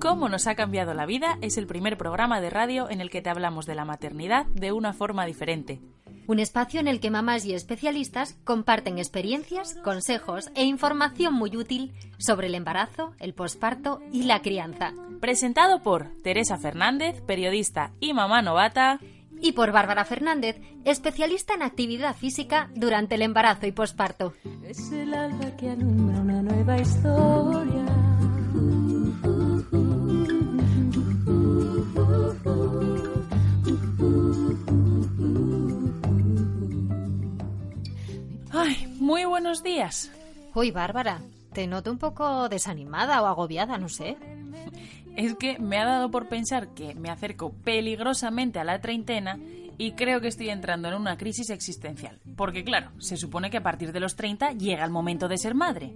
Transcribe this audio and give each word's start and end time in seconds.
Cómo 0.00 0.28
nos 0.30 0.46
ha 0.46 0.54
cambiado 0.54 0.94
la 0.94 1.06
vida 1.06 1.38
es 1.42 1.58
el 1.58 1.66
primer 1.66 1.98
programa 1.98 2.40
de 2.40 2.50
radio 2.50 2.88
en 2.88 3.00
el 3.00 3.10
que 3.10 3.20
te 3.20 3.30
hablamos 3.30 3.66
de 3.66 3.74
la 3.74 3.84
maternidad 3.84 4.46
de 4.46 4.72
una 4.72 4.92
forma 4.92 5.26
diferente. 5.26 5.80
Un 6.26 6.40
espacio 6.40 6.80
en 6.80 6.88
el 6.88 6.98
que 7.00 7.10
mamás 7.10 7.44
y 7.44 7.54
especialistas 7.54 8.38
comparten 8.44 8.98
experiencias, 8.98 9.74
consejos 9.84 10.50
e 10.54 10.64
información 10.64 11.34
muy 11.34 11.56
útil 11.56 11.92
sobre 12.18 12.48
el 12.48 12.54
embarazo, 12.54 13.14
el 13.18 13.34
posparto 13.34 14.00
y 14.12 14.24
la 14.24 14.40
crianza. 14.42 14.92
Presentado 15.20 15.82
por 15.82 16.06
Teresa 16.22 16.58
Fernández, 16.58 17.20
periodista 17.22 17.92
y 17.98 18.14
mamá 18.14 18.40
novata. 18.40 19.00
Y 19.40 19.52
por 19.52 19.70
Bárbara 19.70 20.04
Fernández, 20.04 20.60
especialista 20.84 21.54
en 21.54 21.62
actividad 21.62 22.16
física 22.16 22.70
durante 22.74 23.14
el 23.14 23.22
embarazo 23.22 23.66
y 23.66 23.72
posparto. 23.72 24.34
Es 24.64 24.90
el 24.90 25.14
alba 25.14 25.56
que 25.56 25.70
alumbra 25.70 26.20
una 26.20 26.42
nueva 26.42 26.78
historia. 26.78 27.84
Ay, 38.50 38.96
muy 38.98 39.24
buenos 39.24 39.62
días. 39.62 40.10
Uy, 40.54 40.72
Bárbara, 40.72 41.20
te 41.52 41.68
noto 41.68 41.92
un 41.92 41.98
poco 41.98 42.48
desanimada 42.48 43.22
o 43.22 43.26
agobiada, 43.26 43.78
no 43.78 43.88
sé. 43.88 44.16
Es 45.18 45.34
que 45.34 45.58
me 45.58 45.78
ha 45.78 45.84
dado 45.84 46.12
por 46.12 46.28
pensar 46.28 46.74
que 46.74 46.94
me 46.94 47.10
acerco 47.10 47.52
peligrosamente 47.52 48.60
a 48.60 48.64
la 48.64 48.80
treintena 48.80 49.36
y 49.76 49.94
creo 49.94 50.20
que 50.20 50.28
estoy 50.28 50.48
entrando 50.48 50.86
en 50.86 50.94
una 50.94 51.18
crisis 51.18 51.50
existencial. 51.50 52.20
Porque 52.36 52.62
claro, 52.62 52.92
se 52.98 53.16
supone 53.16 53.50
que 53.50 53.56
a 53.56 53.62
partir 53.64 53.90
de 53.90 53.98
los 53.98 54.14
30 54.14 54.52
llega 54.52 54.84
el 54.84 54.92
momento 54.92 55.26
de 55.26 55.36
ser 55.36 55.56
madre. 55.56 55.92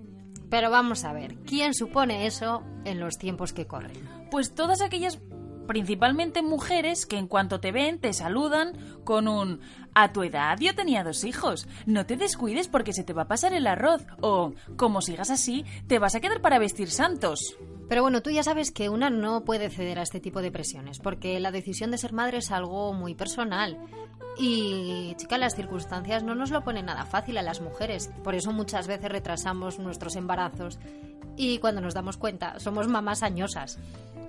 Pero 0.51 0.73
vamos 0.73 1.05
a 1.05 1.13
ver, 1.13 1.37
¿quién 1.47 1.73
supone 1.73 2.27
eso 2.27 2.65
en 2.85 2.99
los 2.99 3.17
tiempos 3.17 3.53
que 3.53 3.69
corren? 3.69 3.97
Pues 4.29 4.57
todas 4.57 4.83
aquellas 4.83 5.21
principalmente 5.69 6.43
mujeres 6.43 7.07
que 7.07 7.17
en 7.17 7.29
cuanto 7.29 7.61
te 7.61 7.71
ven 7.71 8.01
te 8.01 8.13
saludan 8.13 8.77
con 9.05 9.29
un 9.29 9.61
a 9.95 10.13
tu 10.13 10.25
edad 10.25 10.59
yo 10.59 10.75
tenía 10.75 11.05
dos 11.05 11.23
hijos, 11.23 11.69
no 11.87 12.07
te 12.07 12.17
descuides 12.17 12.67
porque 12.67 12.93
se 12.93 13.05
te 13.05 13.13
va 13.13 13.23
a 13.23 13.29
pasar 13.29 13.55
el 13.55 13.69
arroz 13.69 14.05
o 14.21 14.53
como 14.77 15.01
sigas 15.01 15.31
así 15.31 15.65
te 15.87 16.01
vas 16.01 16.17
a 16.17 16.21
quedar 16.21 16.41
para 16.41 16.59
vestir 16.59 16.91
santos. 16.91 17.57
Pero 17.93 18.01
bueno, 18.01 18.23
tú 18.23 18.31
ya 18.31 18.43
sabes 18.43 18.71
que 18.71 18.89
una 18.89 19.11
no 19.11 19.45
puede 19.45 19.69
ceder 19.69 19.99
a 19.99 20.03
este 20.03 20.19
tipo 20.19 20.41
de 20.41 20.51
presiones, 20.51 20.99
porque 20.99 21.39
la 21.41 21.51
decisión 21.51 21.91
de 21.91 21.99
ser 21.99 22.15
madre 22.15 22.39
es 22.39 22.51
algo 22.51 22.95
muy 22.95 23.15
personal. 23.15 23.77
Y, 24.39 25.15
chica, 25.19 25.37
las 25.37 25.55
circunstancias 25.55 26.23
no 26.23 26.35
nos 26.35 26.51
lo 26.51 26.65
ponen 26.65 26.87
nada 26.87 27.05
fácil 27.05 27.37
a 27.37 27.43
las 27.43 27.61
mujeres. 27.61 28.11
Por 28.25 28.35
eso 28.35 28.51
muchas 28.51 28.87
veces 28.87 29.13
retrasamos 29.13 29.79
nuestros 29.79 30.17
embarazos 30.17 30.79
y 31.37 31.59
cuando 31.59 31.83
nos 31.83 31.93
damos 31.93 32.17
cuenta 32.17 32.59
somos 32.61 32.89
mamás 32.89 33.23
añosas. 33.23 33.79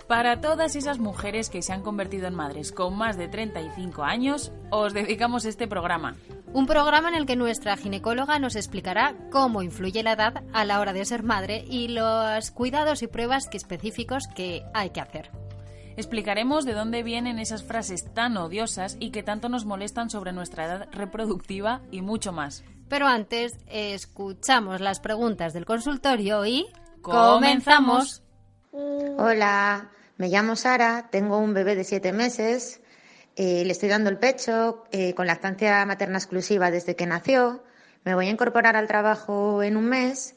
Para 0.09 0.41
todas 0.41 0.75
esas 0.75 0.99
mujeres 0.99 1.49
que 1.49 1.61
se 1.61 1.71
han 1.71 1.83
convertido 1.83 2.27
en 2.27 2.35
madres 2.35 2.73
con 2.73 2.97
más 2.97 3.15
de 3.15 3.29
35 3.29 4.03
años, 4.03 4.51
os 4.71 4.93
dedicamos 4.93 5.45
este 5.45 5.69
programa. 5.69 6.17
Un 6.53 6.67
programa 6.67 7.09
en 7.09 7.15
el 7.15 7.25
que 7.25 7.35
nuestra 7.35 7.75
ginecóloga 7.77 8.37
nos 8.37 8.55
explicará 8.55 9.15
cómo 9.31 9.63
influye 9.63 10.03
la 10.03 10.11
edad 10.13 10.43
a 10.53 10.65
la 10.65 10.79
hora 10.79 10.93
de 10.93 11.03
ser 11.03 11.23
madre 11.23 11.65
y 11.67 11.87
los 11.87 12.51
cuidados 12.51 13.01
y 13.01 13.07
pruebas 13.07 13.47
que 13.47 13.57
específicos 13.57 14.27
que 14.27 14.63
hay 14.71 14.91
que 14.91 15.01
hacer. 15.01 15.31
Explicaremos 15.97 16.63
de 16.65 16.73
dónde 16.73 17.01
vienen 17.01 17.39
esas 17.39 17.63
frases 17.63 18.13
tan 18.13 18.37
odiosas 18.37 18.97
y 18.99 19.09
que 19.09 19.23
tanto 19.23 19.49
nos 19.49 19.65
molestan 19.65 20.11
sobre 20.11 20.31
nuestra 20.31 20.65
edad 20.65 20.89
reproductiva 20.91 21.81
y 21.89 22.01
mucho 22.01 22.31
más. 22.31 22.63
Pero 22.87 23.07
antes, 23.07 23.57
escuchamos 23.65 24.79
las 24.79 24.99
preguntas 24.99 25.53
del 25.53 25.65
consultorio 25.65 26.45
y... 26.45 26.67
¡Comenzamos! 27.01 28.21
Hola, 28.71 29.89
me 30.17 30.29
llamo 30.29 30.55
Sara, 30.55 31.09
tengo 31.09 31.39
un 31.39 31.55
bebé 31.55 31.75
de 31.75 31.83
siete 31.83 32.13
meses, 32.13 32.82
eh, 33.35 33.63
le 33.65 33.71
estoy 33.71 33.89
dando 33.89 34.09
el 34.09 34.17
pecho 34.17 34.83
eh, 34.91 35.13
con 35.13 35.27
lactancia 35.27 35.85
materna 35.85 36.17
exclusiva 36.17 36.71
desde 36.71 36.95
que 36.95 37.05
nació, 37.05 37.63
me 38.03 38.15
voy 38.15 38.27
a 38.27 38.31
incorporar 38.31 38.75
al 38.75 38.87
trabajo 38.87 39.63
en 39.63 39.77
un 39.77 39.85
mes 39.85 40.35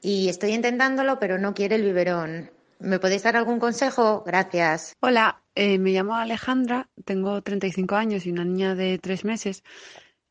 y 0.00 0.28
estoy 0.28 0.52
intentándolo, 0.52 1.18
pero 1.18 1.38
no 1.38 1.54
quiere 1.54 1.76
el 1.76 1.82
biberón. 1.82 2.50
¿Me 2.78 2.98
podéis 2.98 3.22
dar 3.24 3.36
algún 3.36 3.58
consejo? 3.58 4.22
Gracias. 4.24 4.94
Hola, 5.00 5.42
eh, 5.54 5.78
me 5.78 5.90
llamo 5.90 6.14
Alejandra, 6.14 6.88
tengo 7.04 7.42
35 7.42 7.94
años 7.94 8.24
y 8.24 8.30
una 8.30 8.44
niña 8.44 8.74
de 8.74 8.98
tres 8.98 9.24
meses. 9.24 9.62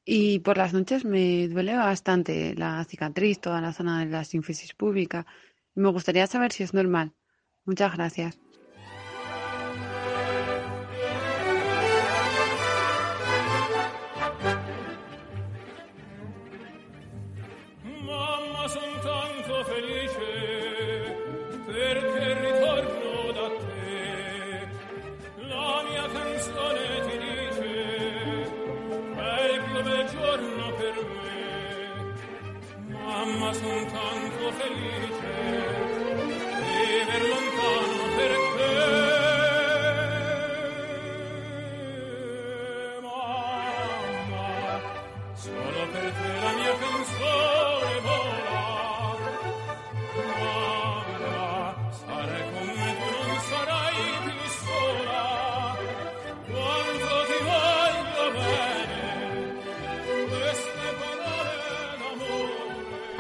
Y 0.03 0.39
por 0.39 0.57
las 0.57 0.73
noches 0.73 1.05
me 1.05 1.47
duele 1.47 1.75
bastante 1.75 2.55
la 2.55 2.83
cicatriz, 2.85 3.39
toda 3.39 3.61
la 3.61 3.73
zona 3.73 3.99
de 3.99 4.07
la 4.07 4.23
sínfisis 4.23 4.73
pública. 4.73 5.27
Me 5.75 5.91
gustaría 5.91 6.25
saber 6.25 6.51
si 6.51 6.63
es 6.63 6.73
normal. 6.73 7.13
Muchas 7.65 7.93
gracias. 7.93 8.39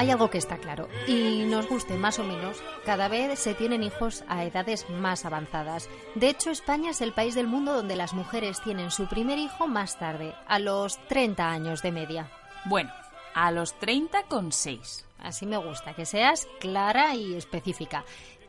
Hay 0.09 0.13
algo 0.13 0.31
que 0.31 0.39
está 0.39 0.57
claro, 0.57 0.89
y 1.05 1.43
nos 1.45 1.69
guste 1.69 1.93
más 1.93 2.17
o 2.17 2.23
menos, 2.23 2.57
cada 2.83 3.09
vez 3.09 3.37
se 3.37 3.53
tienen 3.53 3.83
hijos 3.83 4.23
a 4.27 4.43
edades 4.43 4.89
más 4.89 5.23
avanzadas. 5.23 5.87
De 6.15 6.29
hecho, 6.29 6.49
España 6.49 6.89
es 6.89 7.01
el 7.01 7.13
país 7.13 7.35
del 7.35 7.45
mundo 7.45 7.75
donde 7.75 7.95
las 7.95 8.15
mujeres 8.15 8.59
tienen 8.59 8.89
su 8.89 9.05
primer 9.05 9.37
hijo 9.37 9.67
más 9.67 9.99
tarde, 9.99 10.33
a 10.47 10.57
los 10.57 10.97
30 11.09 11.47
años 11.47 11.83
de 11.83 11.91
media. 11.91 12.31
Bueno, 12.65 12.89
a 13.35 13.51
los 13.51 13.77
30 13.77 14.23
con 14.23 14.51
6. 14.51 15.05
Así 15.19 15.45
me 15.45 15.57
gusta, 15.57 15.93
que 15.93 16.07
seas 16.07 16.47
clara 16.59 17.13
y 17.13 17.35
específica. 17.35 18.03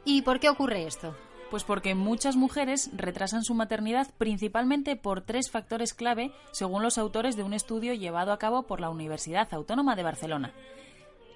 ¿Y 0.06 0.22
por 0.22 0.41
qué 0.41 0.49
ocurre 0.49 0.87
esto? 0.87 1.15
Pues 1.50 1.65
porque 1.65 1.94
muchas 1.94 2.37
mujeres 2.37 2.88
retrasan 2.97 3.44
su 3.44 3.53
maternidad 3.53 4.09
principalmente 4.16 4.97
por 4.97 5.20
tres 5.20 5.50
factores 5.50 5.93
clave, 5.93 6.32
según 6.53 6.82
los 6.82 6.97
autores 6.97 7.37
de 7.37 7.43
un 7.43 7.53
estudio 7.53 7.93
llevado 7.93 8.32
a 8.32 8.38
cabo 8.38 8.62
por 8.62 8.81
la 8.81 8.88
Universidad 8.88 9.53
Autónoma 9.53 9.94
de 9.94 10.04
Barcelona. 10.04 10.54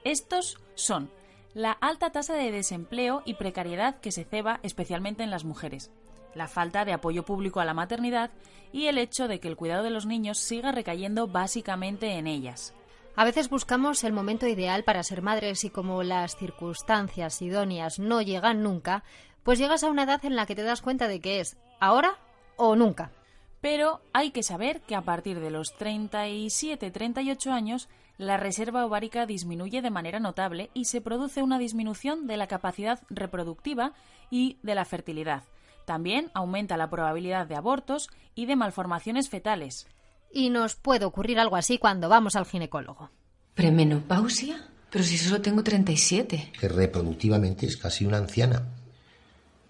Estos 0.05 0.59
son 0.75 1.11
la 1.55 1.73
alta 1.73 2.11
tasa 2.11 2.35
de 2.35 2.53
desempleo 2.53 3.23
y 3.25 3.35
precariedad 3.35 4.01
que 4.01 4.13
se 4.13 4.25
ceba 4.25 4.61
especialmente 4.63 5.23
en 5.23 5.31
las 5.31 5.45
mujeres, 5.45 5.91
la 6.35 6.47
falta 6.47 6.85
de 6.85 6.93
apoyo 6.93 7.25
público 7.25 7.61
a 7.61 7.65
la 7.65 7.75
maternidad 7.75 8.31
y 8.71 8.89
el 8.89 8.99
hecho 8.99 9.29
de 9.29 9.41
que 9.41 9.49
el 9.49 9.57
cuidado 9.57 9.83
de 9.83 9.91
los 9.91 10.05
niños 10.05 10.39
siga 10.39 10.73
recayendo 10.73 11.27
básicamente 11.27 12.13
en 12.19 12.27
ellas. 12.27 12.75
A 13.17 13.25
veces 13.25 13.49
buscamos 13.49 14.03
el 14.05 14.13
momento 14.13 14.47
ideal 14.47 14.83
para 14.83 15.05
ser 15.05 15.23
madres 15.23 15.65
y 15.65 15.71
como 15.71 16.03
las 16.03 16.37
circunstancias 16.37 17.41
idóneas 17.41 17.99
no 17.99 18.21
llegan 18.21 18.63
nunca, 18.63 19.05
pues 19.43 19.59
llegas 19.59 19.85
a 19.85 19.91
una 19.91 20.03
edad 20.03 20.25
en 20.25 20.37
la 20.37 20.47
que 20.47 20.57
te 20.57 20.65
das 20.65 20.83
cuenta 20.83 21.07
de 21.07 21.21
que 21.21 21.41
es 21.41 21.57
ahora 21.81 22.19
o 22.57 22.75
nunca. 22.77 23.13
Pero 23.61 24.01
hay 24.13 24.33
que 24.33 24.43
saber 24.43 24.81
que 24.83 24.97
a 24.97 25.03
partir 25.03 25.41
de 25.41 25.51
los 25.51 25.75
37-38 25.79 27.51
años 27.51 27.89
la 28.17 28.37
reserva 28.37 28.87
ovárica 28.87 29.27
disminuye 29.27 29.83
de 29.83 29.91
manera 29.91 30.21
notable 30.21 30.71
y 30.75 30.85
se 30.85 31.01
produce 31.01 31.43
una 31.43 31.59
disminución 31.59 32.27
de 32.27 32.37
la 32.37 32.47
capacidad 32.47 33.01
reproductiva 33.11 33.93
y 34.31 34.59
de 34.63 34.75
la 34.75 34.85
fertilidad. 34.85 35.43
También 35.85 36.31
aumenta 36.35 36.77
la 36.77 36.89
probabilidad 36.91 37.47
de 37.47 37.57
abortos 37.57 38.09
y 38.35 38.47
de 38.47 38.57
malformaciones 38.57 39.29
fetales. 39.29 39.87
Y 40.33 40.51
nos 40.51 40.77
puede 40.77 41.05
ocurrir 41.05 41.39
algo 41.39 41.57
así 41.57 41.79
cuando 41.79 42.09
vamos 42.09 42.37
al 42.37 42.47
ginecólogo. 42.47 43.11
¿Premenopausia? 43.55 44.69
Pero 44.91 45.05
si 45.05 45.19
solo 45.19 45.41
tengo 45.41 45.63
37. 45.63 46.53
que 46.59 46.69
reproductivamente 46.69 47.67
es 47.67 47.77
casi 47.77 48.07
una 48.07 48.19
anciana. 48.19 48.63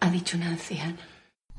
Ha 0.00 0.10
dicho 0.10 0.36
una 0.36 0.50
anciana. 0.50 0.98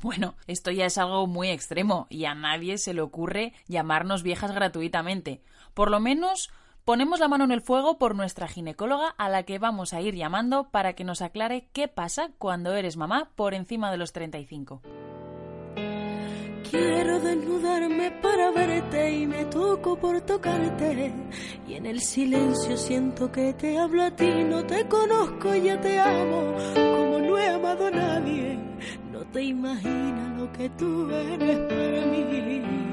Bueno, 0.02 0.36
esto 0.46 0.70
ya 0.70 0.86
es 0.86 0.98
algo 0.98 1.26
muy 1.26 1.48
extremo 1.48 2.06
y 2.10 2.26
a 2.26 2.34
nadie 2.34 2.78
se 2.78 2.94
le 2.94 3.00
ocurre 3.00 3.54
llamarnos 3.66 4.22
viejas 4.22 4.52
gratuitamente. 4.52 5.42
Por 5.74 5.90
lo 5.90 6.00
menos 6.00 6.50
ponemos 6.86 7.18
la 7.18 7.26
mano 7.26 7.44
en 7.44 7.50
el 7.50 7.62
fuego 7.62 7.98
por 7.98 8.14
nuestra 8.14 8.46
ginecóloga 8.46 9.08
a 9.18 9.28
la 9.28 9.42
que 9.42 9.58
vamos 9.58 9.92
a 9.92 10.00
ir 10.00 10.14
llamando 10.14 10.70
para 10.70 10.92
que 10.92 11.02
nos 11.02 11.20
aclare 11.20 11.66
qué 11.72 11.88
pasa 11.88 12.30
cuando 12.38 12.74
eres 12.76 12.96
mamá 12.96 13.28
por 13.34 13.54
encima 13.54 13.90
de 13.90 13.96
los 13.96 14.12
35. 14.12 14.82
Quiero 16.70 17.20
desnudarme 17.20 18.12
para 18.22 18.52
verte 18.52 19.12
y 19.12 19.26
me 19.26 19.44
toco 19.46 19.98
por 19.98 20.20
tocarte. 20.20 21.12
Y 21.66 21.74
en 21.74 21.86
el 21.86 22.00
silencio 22.00 22.76
siento 22.76 23.32
que 23.32 23.52
te 23.54 23.76
hablo 23.78 24.04
a 24.04 24.10
ti, 24.12 24.44
no 24.44 24.64
te 24.64 24.86
conozco, 24.86 25.54
ya 25.56 25.80
te 25.80 25.98
amo, 25.98 26.54
como 26.74 27.18
no 27.18 27.36
he 27.36 27.48
amado 27.48 27.86
a 27.88 27.90
nadie. 27.90 28.60
No 29.10 29.24
te 29.26 29.42
imaginas 29.42 30.38
lo 30.38 30.52
que 30.52 30.68
tú 30.70 31.10
eres 31.10 31.58
para 31.58 32.06
mí. 32.06 32.85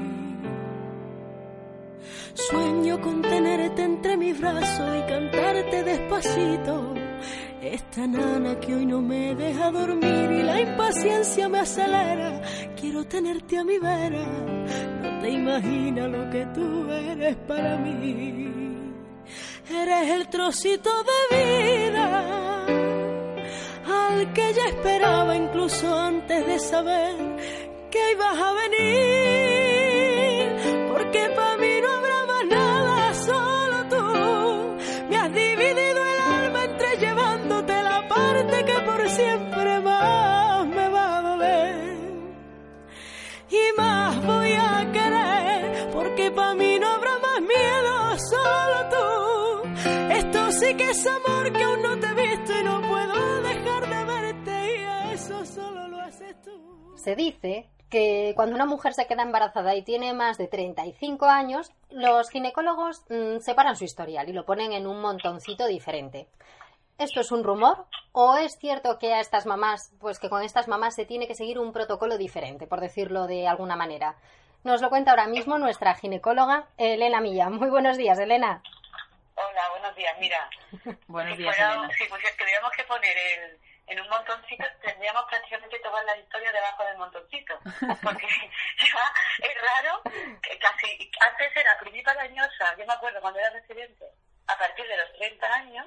Sueño 2.34 3.00
con 3.00 3.22
tenerte 3.22 3.82
entre 3.82 4.16
mis 4.16 4.38
brazos 4.40 4.88
y 4.98 5.02
cantarte 5.08 5.82
despacito. 5.82 6.94
Esta 7.62 8.06
nana 8.06 8.60
que 8.60 8.74
hoy 8.74 8.84
no 8.84 9.00
me 9.00 9.34
deja 9.34 9.70
dormir 9.70 10.30
y 10.30 10.42
la 10.42 10.60
impaciencia 10.60 11.48
me 11.48 11.60
acelera. 11.60 12.42
Quiero 12.78 13.04
tenerte 13.04 13.56
a 13.58 13.64
mi 13.64 13.78
vera. 13.78 14.26
No 15.02 15.18
te 15.20 15.30
imaginas 15.30 16.10
lo 16.10 16.30
que 16.30 16.46
tú 16.54 16.90
eres 16.90 17.36
para 17.48 17.78
mí. 17.78 18.44
Eres 19.70 20.10
el 20.10 20.28
trocito 20.28 20.90
de 21.08 21.36
vida 21.36 22.66
al 23.86 24.32
que 24.32 24.52
ya 24.52 24.66
esperaba 24.66 25.34
incluso 25.34 25.98
antes 25.98 26.46
de 26.46 26.58
saber 26.58 27.16
que 27.90 28.12
ibas 28.12 28.36
a 28.36 28.52
venir. 28.62 29.32
Porque 30.92 31.30
para 31.34 31.53
porque 45.92 46.30
para 46.30 46.54
mí 46.54 46.78
no 46.78 46.88
habrá 46.88 47.18
más 47.18 47.40
miedo, 47.40 48.18
solo 48.18 48.88
tú. 48.90 49.68
Esto 50.12 50.52
sí 50.52 50.74
que 50.76 50.90
es 50.90 51.06
amor 51.06 51.52
que 51.52 51.62
aún 51.62 51.82
no 51.82 51.98
te 51.98 52.06
he 52.06 52.14
visto 52.14 52.52
y 52.60 52.64
no 52.64 52.80
puedo 52.82 53.42
dejar 53.42 53.88
de 53.88 54.04
verte 54.04 54.76
y 54.76 55.14
eso 55.14 55.44
solo 55.44 55.88
lo 55.88 56.00
haces 56.00 56.40
tú. 56.42 56.94
Se 56.96 57.16
dice 57.16 57.68
que 57.90 58.32
cuando 58.34 58.54
una 58.54 58.66
mujer 58.66 58.94
se 58.94 59.06
queda 59.06 59.22
embarazada 59.22 59.74
y 59.74 59.82
tiene 59.82 60.12
más 60.14 60.38
de 60.38 60.48
35 60.48 61.26
años, 61.26 61.72
los 61.90 62.30
ginecólogos 62.30 63.02
mm, 63.08 63.38
separan 63.40 63.76
su 63.76 63.84
historial 63.84 64.28
y 64.28 64.32
lo 64.32 64.44
ponen 64.44 64.72
en 64.72 64.86
un 64.86 65.00
montoncito 65.00 65.66
diferente. 65.66 66.28
¿Esto 66.98 67.20
es 67.20 67.32
un 67.32 67.42
rumor 67.42 67.86
o 68.12 68.36
es 68.36 68.56
cierto 68.60 68.98
que 69.00 69.12
a 69.12 69.20
estas 69.20 69.46
mamás, 69.46 69.92
pues 69.98 70.20
que 70.20 70.28
con 70.28 70.42
estas 70.42 70.68
mamás 70.68 70.94
se 70.94 71.04
tiene 71.04 71.26
que 71.26 71.34
seguir 71.34 71.58
un 71.58 71.72
protocolo 71.72 72.18
diferente, 72.18 72.68
por 72.68 72.80
decirlo 72.80 73.26
de 73.26 73.48
alguna 73.48 73.74
manera? 73.74 74.16
Nos 74.64 74.80
lo 74.80 74.88
cuenta 74.88 75.10
ahora 75.10 75.26
mismo 75.26 75.58
nuestra 75.58 75.94
ginecóloga 75.94 76.66
Elena 76.78 77.20
Millán. 77.20 77.54
Muy 77.54 77.68
buenos 77.68 77.96
días, 77.98 78.18
Elena. 78.18 78.62
Hola, 79.34 79.68
buenos 79.70 79.94
días. 79.96 80.16
Mira, 80.18 80.48
Buenos 81.06 81.36
si, 81.36 81.42
días, 81.42 81.54
fuera- 81.56 81.72
Elena. 81.74 81.88
si 81.98 82.04
pusiera- 82.04 82.36
tuviéramos 82.36 82.70
que 82.72 82.84
poner 82.84 83.16
el- 83.16 83.58
en 83.86 84.00
un 84.00 84.08
montoncito, 84.08 84.64
tendríamos 84.80 85.24
prácticamente 85.28 85.78
todas 85.80 86.02
las 86.06 86.16
historias 86.18 86.52
debajo 86.54 86.84
del 86.84 86.96
montoncito. 86.96 87.58
Porque 88.02 88.26
ya 88.80 89.46
es 89.46 89.54
raro, 89.60 90.00
que 90.42 90.58
casi 90.58 91.10
antes 91.20 91.54
era 91.56 91.78
principal 91.78 92.18
añosa, 92.18 92.74
yo 92.78 92.86
me 92.86 92.94
acuerdo 92.94 93.20
cuando 93.20 93.40
era 93.40 93.50
residente, 93.50 94.06
a 94.46 94.56
partir 94.56 94.86
de 94.88 94.96
los 94.96 95.12
30 95.18 95.46
años, 95.54 95.86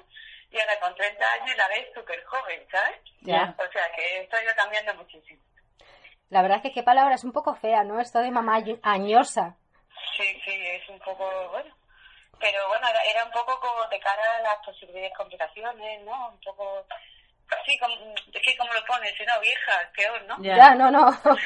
y 0.50 0.60
ahora 0.60 0.78
con 0.78 0.94
30 0.94 1.32
años 1.32 1.56
la 1.56 1.66
ves 1.68 1.88
súper 1.92 2.24
joven, 2.24 2.64
¿sabes? 2.70 3.00
Ya. 3.22 3.52
O 3.58 3.72
sea 3.72 3.90
que 3.96 4.20
esto 4.20 4.36
ha 4.36 4.44
ido 4.44 4.54
cambiando 4.54 4.94
muchísimo. 4.94 5.42
La 6.30 6.42
verdad 6.42 6.58
es 6.58 6.62
que 6.62 6.72
qué 6.72 6.82
palabra 6.82 7.14
es 7.14 7.24
un 7.24 7.32
poco 7.32 7.54
fea, 7.54 7.84
¿no? 7.84 8.00
Esto 8.00 8.18
de 8.20 8.30
mamá 8.30 8.58
añ- 8.58 8.78
añosa. 8.82 9.56
Sí, 10.16 10.24
sí, 10.44 10.52
es 10.66 10.88
un 10.88 10.98
poco, 11.00 11.24
bueno. 11.50 11.74
Pero 12.38 12.68
bueno, 12.68 12.86
era 13.10 13.24
un 13.24 13.30
poco 13.32 13.58
como 13.60 13.86
de 13.88 13.98
cara 13.98 14.36
a 14.36 14.42
las 14.42 14.56
posibles 14.64 15.12
complicaciones, 15.16 16.02
¿no? 16.04 16.28
Un 16.28 16.40
poco... 16.40 16.84
Sí, 17.64 17.78
como, 17.78 17.94
es 17.94 18.42
que 18.42 18.56
como 18.56 18.72
lo 18.72 18.84
pones, 18.84 19.14
si 19.16 19.24
no, 19.24 19.40
vieja, 19.40 19.72
peor, 19.96 20.22
¿no? 20.24 20.36
Ya. 20.42 20.56
Ya, 20.56 20.74
no, 20.74 20.90
no. 20.90 21.10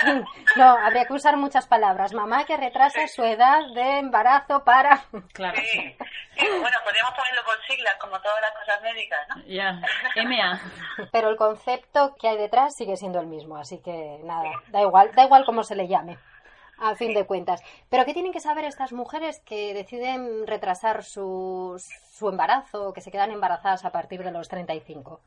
Sí, 0.00 0.10
no, 0.56 0.76
habría 0.76 1.06
que 1.06 1.12
usar 1.12 1.36
muchas 1.36 1.66
palabras. 1.66 2.12
Mamá 2.12 2.44
que 2.44 2.56
retrasa 2.56 3.06
su 3.08 3.22
edad 3.22 3.60
de 3.74 3.98
embarazo 3.98 4.64
para... 4.64 5.04
Claro. 5.32 5.56
Sí, 5.56 5.96
sí, 6.36 6.46
bueno, 6.60 6.76
podríamos 6.84 7.14
ponerlo 7.14 7.44
por 7.44 7.66
siglas, 7.66 7.94
como 8.00 8.20
todas 8.20 8.40
las 8.40 8.52
cosas 8.52 8.82
médicas, 8.82 9.28
¿no? 9.28 9.42
Ya. 9.46 9.80
MA. 10.24 10.60
Pero 11.12 11.30
el 11.30 11.36
concepto 11.36 12.14
que 12.20 12.28
hay 12.28 12.36
detrás 12.36 12.76
sigue 12.76 12.96
siendo 12.96 13.20
el 13.20 13.26
mismo, 13.26 13.56
así 13.56 13.80
que 13.82 14.18
nada, 14.24 14.50
da 14.68 14.82
igual, 14.82 15.12
da 15.14 15.24
igual 15.24 15.44
cómo 15.44 15.62
se 15.62 15.76
le 15.76 15.88
llame, 15.88 16.18
a 16.78 16.94
fin 16.94 17.14
de 17.14 17.26
cuentas. 17.26 17.62
Pero 17.90 18.04
¿qué 18.04 18.12
tienen 18.12 18.32
que 18.32 18.40
saber 18.40 18.64
estas 18.64 18.92
mujeres 18.92 19.40
que 19.40 19.74
deciden 19.74 20.46
retrasar 20.46 21.04
su, 21.04 21.82
su 22.12 22.28
embarazo 22.28 22.88
o 22.88 22.92
que 22.92 23.00
se 23.00 23.10
quedan 23.10 23.30
embarazadas 23.30 23.84
a 23.84 23.92
partir 23.92 24.22
de 24.22 24.30
los 24.30 24.48
35? 24.48 25.20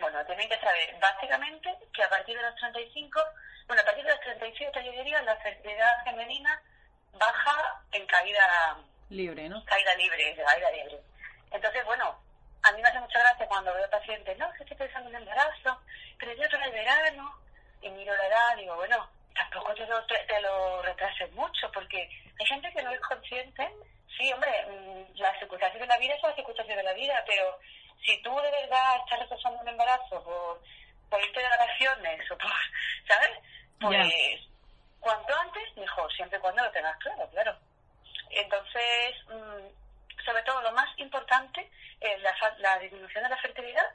Bueno, 0.00 0.24
tienen 0.26 0.48
que 0.48 0.58
saber 0.58 0.96
básicamente 1.00 1.76
que 1.92 2.02
a 2.02 2.08
partir 2.08 2.36
de 2.36 2.42
los 2.42 2.54
35, 2.56 3.20
bueno, 3.66 3.82
a 3.82 3.84
partir 3.84 4.04
de 4.04 4.10
los 4.10 4.20
37 4.20 4.84
yo 4.84 4.92
diría, 4.92 5.22
la 5.22 5.36
fertilidad 5.36 6.04
femenina 6.04 6.60
baja 7.12 7.82
en 7.92 8.06
caída 8.06 8.78
Libre, 9.10 9.48
¿no? 9.48 9.62
caída 9.66 9.94
libre, 9.96 10.34
de 10.34 10.42
caída 10.42 10.70
libre. 10.70 10.98
Entonces, 11.50 11.84
bueno, 11.84 12.18
a 12.62 12.72
mí 12.72 12.80
me 12.80 12.88
hace 12.88 13.00
mucha 13.00 13.18
gracia 13.18 13.46
cuando 13.46 13.74
veo 13.74 13.90
pacientes, 13.90 14.38
no, 14.38 14.50
es 14.50 14.56
que 14.56 14.62
estoy 14.62 14.76
pensando 14.78 15.10
en 15.10 15.16
embarazo, 15.16 15.82
pero 16.18 16.32
yo 16.32 16.48
todo 16.48 16.62
el 16.62 16.72
verano, 16.72 17.38
y 17.82 17.90
miro 17.90 18.16
la 18.16 18.26
edad, 18.26 18.56
digo, 18.56 18.74
bueno, 18.76 19.06
tampoco 19.34 19.74
te 19.74 19.86
lo, 19.86 20.04
te, 20.06 20.18
te 20.26 20.40
lo 20.40 20.80
retrases 20.82 21.30
mucho, 21.32 21.70
porque 21.72 22.08
hay 22.40 22.46
gente 22.46 22.72
que 22.72 22.82
no 22.82 22.90
es 22.90 23.00
consciente. 23.00 23.70
Sí, 24.16 24.32
hombre, 24.32 24.50
mm, 24.68 25.18
las 25.18 25.38
circunstancias 25.38 25.80
de 25.80 25.81
la 25.92 25.98
vida 25.98 26.18
son 26.20 26.30
las 26.30 26.36
circunstancias 26.36 26.76
de 26.76 26.82
la 26.82 26.92
vida, 26.94 27.22
pero 27.26 27.58
si 28.04 28.20
tú 28.22 28.34
de 28.40 28.50
verdad 28.50 28.96
estás 29.04 29.20
retrasando 29.20 29.60
un 29.60 29.68
embarazo 29.68 30.22
por, 30.24 30.60
por 31.10 31.20
irte 31.22 31.40
de 31.40 31.48
vacaciones 31.48 32.30
o 32.30 32.38
por, 32.38 32.50
¿sabes? 33.08 33.30
Pues 33.80 34.40
cuanto 35.00 35.34
antes, 35.36 35.76
mejor, 35.76 36.12
siempre 36.12 36.38
y 36.38 36.40
cuando 36.40 36.62
lo 36.62 36.70
tengas 36.70 36.96
claro, 36.98 37.28
claro. 37.30 37.56
Entonces, 38.30 39.14
mm, 39.28 40.22
sobre 40.24 40.42
todo 40.44 40.62
lo 40.62 40.72
más 40.72 40.88
importante 40.98 41.68
es 42.00 42.20
la, 42.22 42.34
fa- 42.36 42.54
la 42.58 42.78
disminución 42.78 43.22
de 43.24 43.30
la 43.30 43.36
fertilidad, 43.38 43.86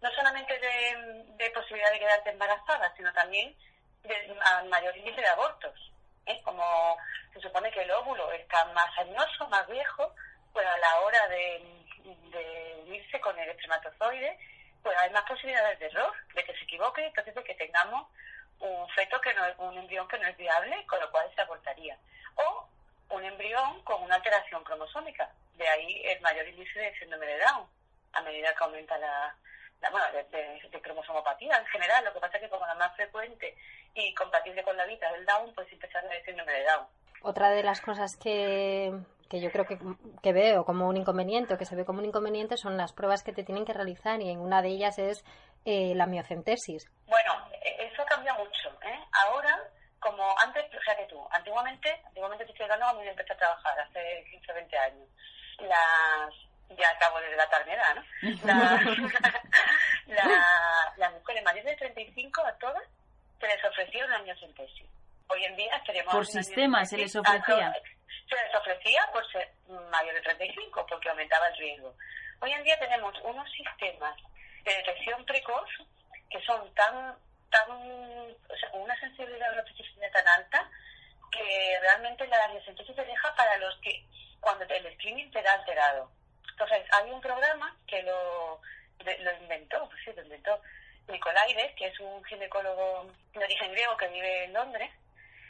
no 0.00 0.10
solamente 0.12 0.58
de, 0.58 1.24
de 1.36 1.50
posibilidad 1.50 1.90
de 1.92 1.98
quedarte 1.98 2.30
embarazada, 2.30 2.92
sino 2.96 3.12
también 3.12 3.54
de 4.02 4.36
a 4.44 4.62
mayor 4.64 4.96
índice 4.96 5.20
de 5.20 5.28
abortos. 5.28 5.92
¿eh? 6.26 6.40
Como 6.42 6.96
se 7.32 7.40
supone 7.40 7.70
que 7.70 7.82
el 7.82 7.90
óvulo 7.90 8.30
está 8.32 8.64
más 8.66 8.96
añoso, 8.98 9.48
más 9.48 9.66
viejo, 9.68 10.14
pues 10.52 10.66
a 10.66 10.76
la 10.78 11.00
hora 11.00 11.26
de, 11.28 11.64
de 12.04 12.82
unirse 12.86 13.20
con 13.20 13.38
el 13.38 13.48
espermatozoide, 13.50 14.38
pues 14.82 14.96
hay 14.98 15.10
más 15.10 15.22
posibilidades 15.24 15.78
de 15.78 15.86
error, 15.86 16.12
de 16.34 16.44
que 16.44 16.54
se 16.56 16.64
equivoque, 16.64 17.04
entonces 17.06 17.34
de 17.34 17.44
que 17.44 17.54
tengamos 17.54 18.08
un 18.60 18.88
feto 18.90 19.20
que 19.20 19.34
no 19.34 19.44
es, 19.46 19.54
un 19.58 19.76
embrión 19.78 20.06
que 20.08 20.18
no 20.18 20.28
es 20.28 20.36
viable, 20.36 20.84
con 20.86 21.00
lo 21.00 21.10
cual 21.10 21.30
se 21.34 21.40
abortaría. 21.42 21.96
O 22.36 22.68
un 23.10 23.24
embrión 23.24 23.82
con 23.82 24.02
una 24.02 24.16
alteración 24.16 24.62
cromosómica. 24.64 25.30
De 25.54 25.68
ahí 25.68 26.02
el 26.06 26.20
mayor 26.22 26.46
índice 26.48 26.78
de 26.78 26.98
síndrome 26.98 27.26
de 27.26 27.38
Down, 27.38 27.66
a 28.14 28.20
medida 28.22 28.54
que 28.54 28.64
aumenta 28.64 28.96
la, 28.98 29.34
la- 29.80 29.90
bueno, 29.90 30.06
de, 30.12 30.24
de- 30.24 30.68
de 30.70 30.80
cromosomopatía 30.80 31.56
en 31.58 31.66
general. 31.66 32.04
Lo 32.04 32.12
que 32.14 32.20
pasa 32.20 32.36
es 32.38 32.44
que 32.44 32.48
como 32.48 32.66
la 32.66 32.74
más 32.74 32.94
frecuente 32.96 33.56
y 33.94 34.12
compatible 34.14 34.62
con 34.62 34.76
la 34.76 34.86
vida 34.86 35.10
del 35.12 35.26
Down, 35.26 35.54
pues 35.54 35.70
empezar 35.72 36.04
el 36.04 36.24
síndrome 36.24 36.52
de 36.52 36.64
Down. 36.64 36.86
Otra 37.22 37.50
de 37.50 37.62
las 37.62 37.75
cosas 37.86 38.16
que, 38.16 38.92
que 39.30 39.40
yo 39.40 39.50
creo 39.50 39.64
que, 39.64 39.78
que 40.22 40.32
veo 40.34 40.64
como 40.66 40.88
un 40.88 40.96
inconveniente 40.98 41.54
o 41.54 41.58
que 41.58 41.64
se 41.64 41.76
ve 41.76 41.84
como 41.86 42.00
un 42.00 42.04
inconveniente 42.04 42.56
son 42.58 42.76
las 42.76 42.92
pruebas 42.92 43.22
que 43.22 43.32
te 43.32 43.44
tienen 43.44 43.64
que 43.64 43.72
realizar 43.72 44.20
y 44.20 44.28
en 44.30 44.40
una 44.40 44.60
de 44.60 44.68
ellas 44.68 44.98
es 44.98 45.24
eh, 45.64 45.94
la 45.94 46.06
miocentesis. 46.06 46.90
Bueno, 47.06 47.32
e- 47.64 47.86
eso 47.86 48.04
cambia 48.08 48.34
mucho. 48.34 48.68
¿eh? 48.82 48.98
Ahora, 49.24 49.58
como 50.00 50.22
antes, 50.44 50.64
fíjate 50.70 51.06
tú, 51.06 51.18
antiguamente, 51.30 51.98
antiguamente 52.06 52.44
te 52.44 52.50
estoy 52.52 52.64
hablando 52.64 52.86
cuando 52.86 53.04
yo 53.04 53.10
empecé 53.10 53.32
a 53.32 53.36
trabajar, 53.38 53.80
hace 53.80 54.24
15 54.30 54.52
o 54.52 54.54
20 54.56 54.78
años, 54.78 55.08
las, 55.60 56.78
ya 56.78 56.90
acabo 56.90 57.18
de 57.20 57.30
delatar 57.30 57.64
mi 57.66 57.72
edad, 57.72 57.94
¿no? 57.94 58.02
Las, 58.46 58.82
la- 60.06 60.92
las 60.96 61.12
mujeres 61.12 61.42
mayores 61.44 61.64
de 61.64 61.76
35 61.76 62.42
a 62.44 62.52
todas 62.58 62.82
se 63.40 63.46
les 63.46 63.64
ofrecía 63.64 64.04
una 64.06 64.18
miocentesis. 64.20 64.86
Hoy 65.28 65.44
en 65.44 65.56
día 65.56 65.82
tenemos 65.84 66.12
Por 66.12 66.22
una 66.22 66.25
sistema 66.44 66.84
se 66.84 66.96
les 66.98 67.16
a 67.16 67.20
ofrecía. 67.20 67.72
Se 68.28 68.34
les 68.34 68.54
ofrecía 68.54 69.08
por 69.12 69.30
ser 69.30 69.50
mayor 69.90 70.14
de 70.14 70.20
35 70.22 70.86
porque 70.86 71.08
aumentaba 71.08 71.46
el 71.48 71.56
riesgo. 71.56 71.94
Hoy 72.40 72.52
en 72.52 72.62
día 72.64 72.78
tenemos 72.78 73.14
unos 73.22 73.50
sistemas 73.52 74.16
de 74.64 74.74
detección 74.76 75.24
precoz 75.24 75.68
que 76.30 76.40
son 76.42 76.72
tan 76.74 77.16
tan, 77.50 77.70
o 77.70 78.56
sea, 78.60 78.70
con 78.70 78.80
una 78.82 78.98
sensibilidad 78.98 79.46
neurospecificidad 79.52 80.10
tan 80.12 80.26
alta 80.28 80.68
que 81.30 81.78
realmente 81.80 82.26
la 82.26 82.46
radiocentesis 82.48 82.94
se 82.96 83.04
deja 83.04 83.34
para 83.36 83.56
los 83.58 83.76
que 83.78 84.04
cuando 84.40 84.64
el 84.64 84.94
screening 84.94 85.30
te 85.30 85.42
da 85.42 85.52
alterado. 85.54 86.10
Entonces, 86.50 86.82
hay 86.92 87.10
un 87.10 87.20
programa 87.20 87.76
que 87.86 88.02
lo, 88.02 88.60
de- 89.04 89.18
lo 89.18 89.32
inventó, 89.38 89.88
pues 89.88 90.02
sí, 90.04 90.10
lo 90.16 90.22
inventó 90.22 90.60
Nicolaides, 91.08 91.72
que 91.76 91.86
es 91.86 92.00
un 92.00 92.24
ginecólogo 92.24 93.10
de 93.32 93.44
origen 93.44 93.70
griego 93.72 93.96
que 93.96 94.08
vive 94.08 94.44
en 94.44 94.52
Londres 94.52 94.90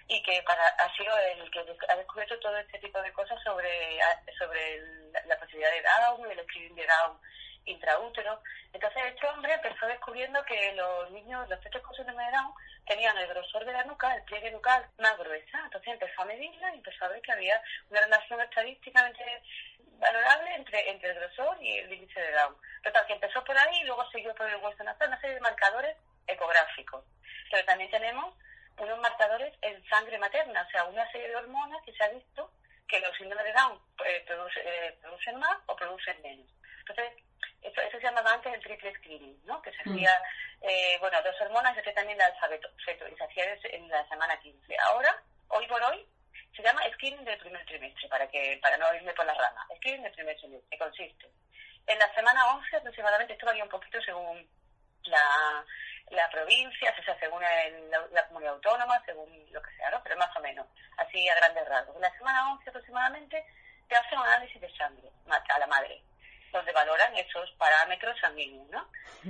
y 0.09 0.23
que 0.23 0.43
para, 0.43 0.67
ha 0.67 0.97
sido 0.97 1.17
el 1.19 1.51
que 1.51 1.61
ha 1.89 1.97
descubierto 1.97 2.39
todo 2.39 2.57
este 2.59 2.79
tipo 2.79 3.01
de 3.03 3.13
cosas 3.13 3.43
sobre, 3.43 3.99
sobre 4.39 4.81
la 5.27 5.39
posibilidad 5.39 5.71
de 5.71 5.83
Down, 5.83 6.31
el 6.31 6.45
screening 6.45 6.77
de 6.77 6.87
Down 6.87 7.19
intraútero. 7.67 8.41
Entonces 8.73 9.03
este 9.07 9.27
hombre 9.27 9.53
empezó 9.53 9.87
descubriendo 9.87 10.45
que 10.45 10.73
los 10.75 11.11
niños, 11.11 11.49
los 11.49 11.61
fetos 11.63 11.83
con 11.83 11.95
síndrome 11.95 12.25
de 12.25 12.31
Down, 12.31 12.53
tenían 12.87 13.19
el 13.19 13.27
grosor 13.27 13.65
de 13.65 13.73
la 13.73 13.85
nuca, 13.85 14.15
el 14.15 14.23
pliegue 14.23 14.51
nucal 14.53 14.87
más 14.99 15.19
gruesa. 15.19 15.61
Entonces 15.65 15.93
empezó 15.93 16.23
a 16.23 16.27
medirla 16.27 16.73
y 16.73 16.79
empezó 16.79 17.05
a 17.05 17.09
ver 17.09 17.21
que 17.23 17.33
había 17.33 17.61
una 17.91 18.01
relación 18.01 18.41
estadísticamente 18.41 19.43
valorable 19.99 20.55
entre, 20.55 20.91
entre 20.91 21.11
el 21.11 21.17
grosor 21.17 21.61
y 21.61 21.79
el 21.79 21.93
índice 21.93 22.21
de 22.21 22.33
Down. 22.33 22.57
Total, 22.85 23.07
que 23.07 23.15
empezó 23.15 23.43
por 23.45 23.59
ahí 23.59 23.81
y 23.81 23.85
luego 23.85 24.09
siguió 24.11 24.35
por 24.35 24.49
el 24.49 24.57
hueso 24.57 24.85
nasal, 24.85 25.09
una 25.09 25.21
serie 25.21 25.35
de 25.35 25.41
marcadores 25.41 25.97
ecográficos. 26.27 27.05
Pero 27.51 27.65
también 27.65 27.91
tenemos 27.91 28.35
unos 28.79 28.99
marcadores 29.01 29.55
en 29.63 29.83
sangre 29.89 30.19
materna, 30.19 30.63
o 30.67 30.71
sea, 30.71 30.85
una 30.85 31.11
serie 31.13 31.29
de 31.29 31.37
hormonas 31.37 31.83
que 31.85 31.93
se 31.93 32.05
ha 32.05 32.09
visto 32.09 32.51
que 32.89 33.01
los 33.01 33.17
síndromes 33.17 33.45
de 33.47 33.53
Down 33.53 33.81
eh, 34.05 34.25
produce- 34.27 34.63
eh, 34.65 34.99
producen 35.01 35.37
más 35.39 35.59
o 35.67 35.75
producen 35.77 36.21
menos. 36.23 36.47
Entonces, 36.81 37.13
eso 37.63 37.91
se 37.91 38.01
llamaba 38.01 38.33
antes 38.35 38.53
el 38.55 38.61
triple 38.61 38.95
screening, 38.97 39.41
¿no? 39.45 39.61
Que 39.61 39.73
se 39.73 39.79
hacía, 39.83 40.23
eh, 40.63 40.97
bueno, 41.01 41.21
dos 41.23 41.35
hormonas 41.41 41.73
y 41.73 41.75
se 41.75 41.81
hacía 41.81 41.95
también 41.95 42.19
la 42.19 42.27
alfabeto, 42.27 42.69
feto, 42.85 43.09
y 43.09 43.17
se 43.17 43.25
hacía 43.25 43.45
en 43.65 43.89
la 43.89 44.07
semana 44.09 44.39
15. 44.41 44.77
Ahora, 44.85 45.21
hoy 45.49 45.67
por 45.67 45.83
hoy, 45.83 46.07
se 46.55 46.63
llama 46.63 46.83
screening 46.95 47.25
del 47.25 47.39
primer 47.39 47.65
trimestre, 47.67 48.09
para 48.09 48.29
que 48.29 48.59
para 48.63 48.77
no 48.77 48.95
irme 48.95 49.13
por 49.15 49.27
la 49.27 49.35
rama. 49.35 49.67
Screening 49.79 50.05
del 50.05 50.13
primer 50.13 50.37
trimestre, 50.37 50.69
que 50.71 50.79
consiste 50.79 51.27
en 51.89 51.99
la 51.99 52.15
semana 52.15 52.55
11 52.55 52.77
aproximadamente, 52.77 53.33
esto 53.33 53.47
varía 53.47 53.65
un 53.65 53.71
poquito 53.71 54.01
según 54.03 54.49
la, 55.05 55.65
la 56.11 56.29
provincia, 56.31 56.95
o 56.99 57.03
sea, 57.03 57.19
según 57.19 57.43
el- 57.45 57.91
la, 57.91 58.01
la 58.13 58.27
comunidad 58.29 58.55
autónoma, 58.55 59.03
según 59.05 59.29
lo 59.53 59.61
que 59.63 59.71
sea, 59.77 59.91
¿no? 59.91 60.03
Pero 60.03 60.17
más 60.17 60.35
o 60.37 60.41
menos, 60.41 60.67
así 60.99 61.29
a 61.29 61.35
grandes 61.37 61.69
rasgos. 61.69 61.97
En 61.97 62.03
la 62.03 62.13
semana 62.13 62.53
11 62.53 62.71
aproximadamente 62.71 63.45
te 63.89 63.97
hacen 63.97 64.19
un 64.19 64.27
análisis 64.27 64.61
de 64.61 64.77
sangre 64.77 65.09
a 65.29 65.59
la 65.59 65.67
madre, 65.67 66.03
donde 66.53 66.73
valoran 66.73 67.15
esos 67.17 67.51
parámetros 67.53 68.19
sanguíneos, 68.21 68.69
¿no? 68.71 68.89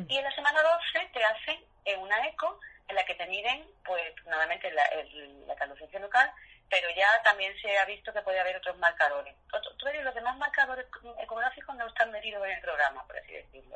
Y 0.08 0.18
en 0.18 0.24
la 0.24 0.34
semana 0.34 0.60
12 0.62 1.10
te 1.12 1.24
hacen 1.24 1.64
eh, 1.84 1.96
una 1.96 2.26
eco 2.28 2.58
en 2.88 2.94
la 2.96 3.04
que 3.04 3.14
te 3.14 3.26
miden, 3.26 3.66
pues, 3.84 4.14
nuevamente 4.26 4.70
la, 4.72 4.84
el- 4.86 5.46
la 5.46 5.56
calefacción 5.56 6.02
local, 6.02 6.30
pero 6.68 6.88
ya 6.96 7.06
también 7.22 7.52
se 7.60 7.76
ha 7.78 7.84
visto 7.84 8.12
que 8.12 8.22
puede 8.22 8.40
haber 8.40 8.56
otros 8.56 8.76
marcadores. 8.78 9.34
Otro- 9.52 9.72
los 10.02 10.14
demás 10.14 10.36
marcadores 10.36 10.86
ecográficos 11.20 11.74
no 11.76 11.86
están 11.86 12.10
medidos 12.10 12.44
en 12.44 12.52
el 12.52 12.60
programa, 12.60 13.04
por 13.06 13.16
así 13.18 13.32
decirlo. 13.32 13.75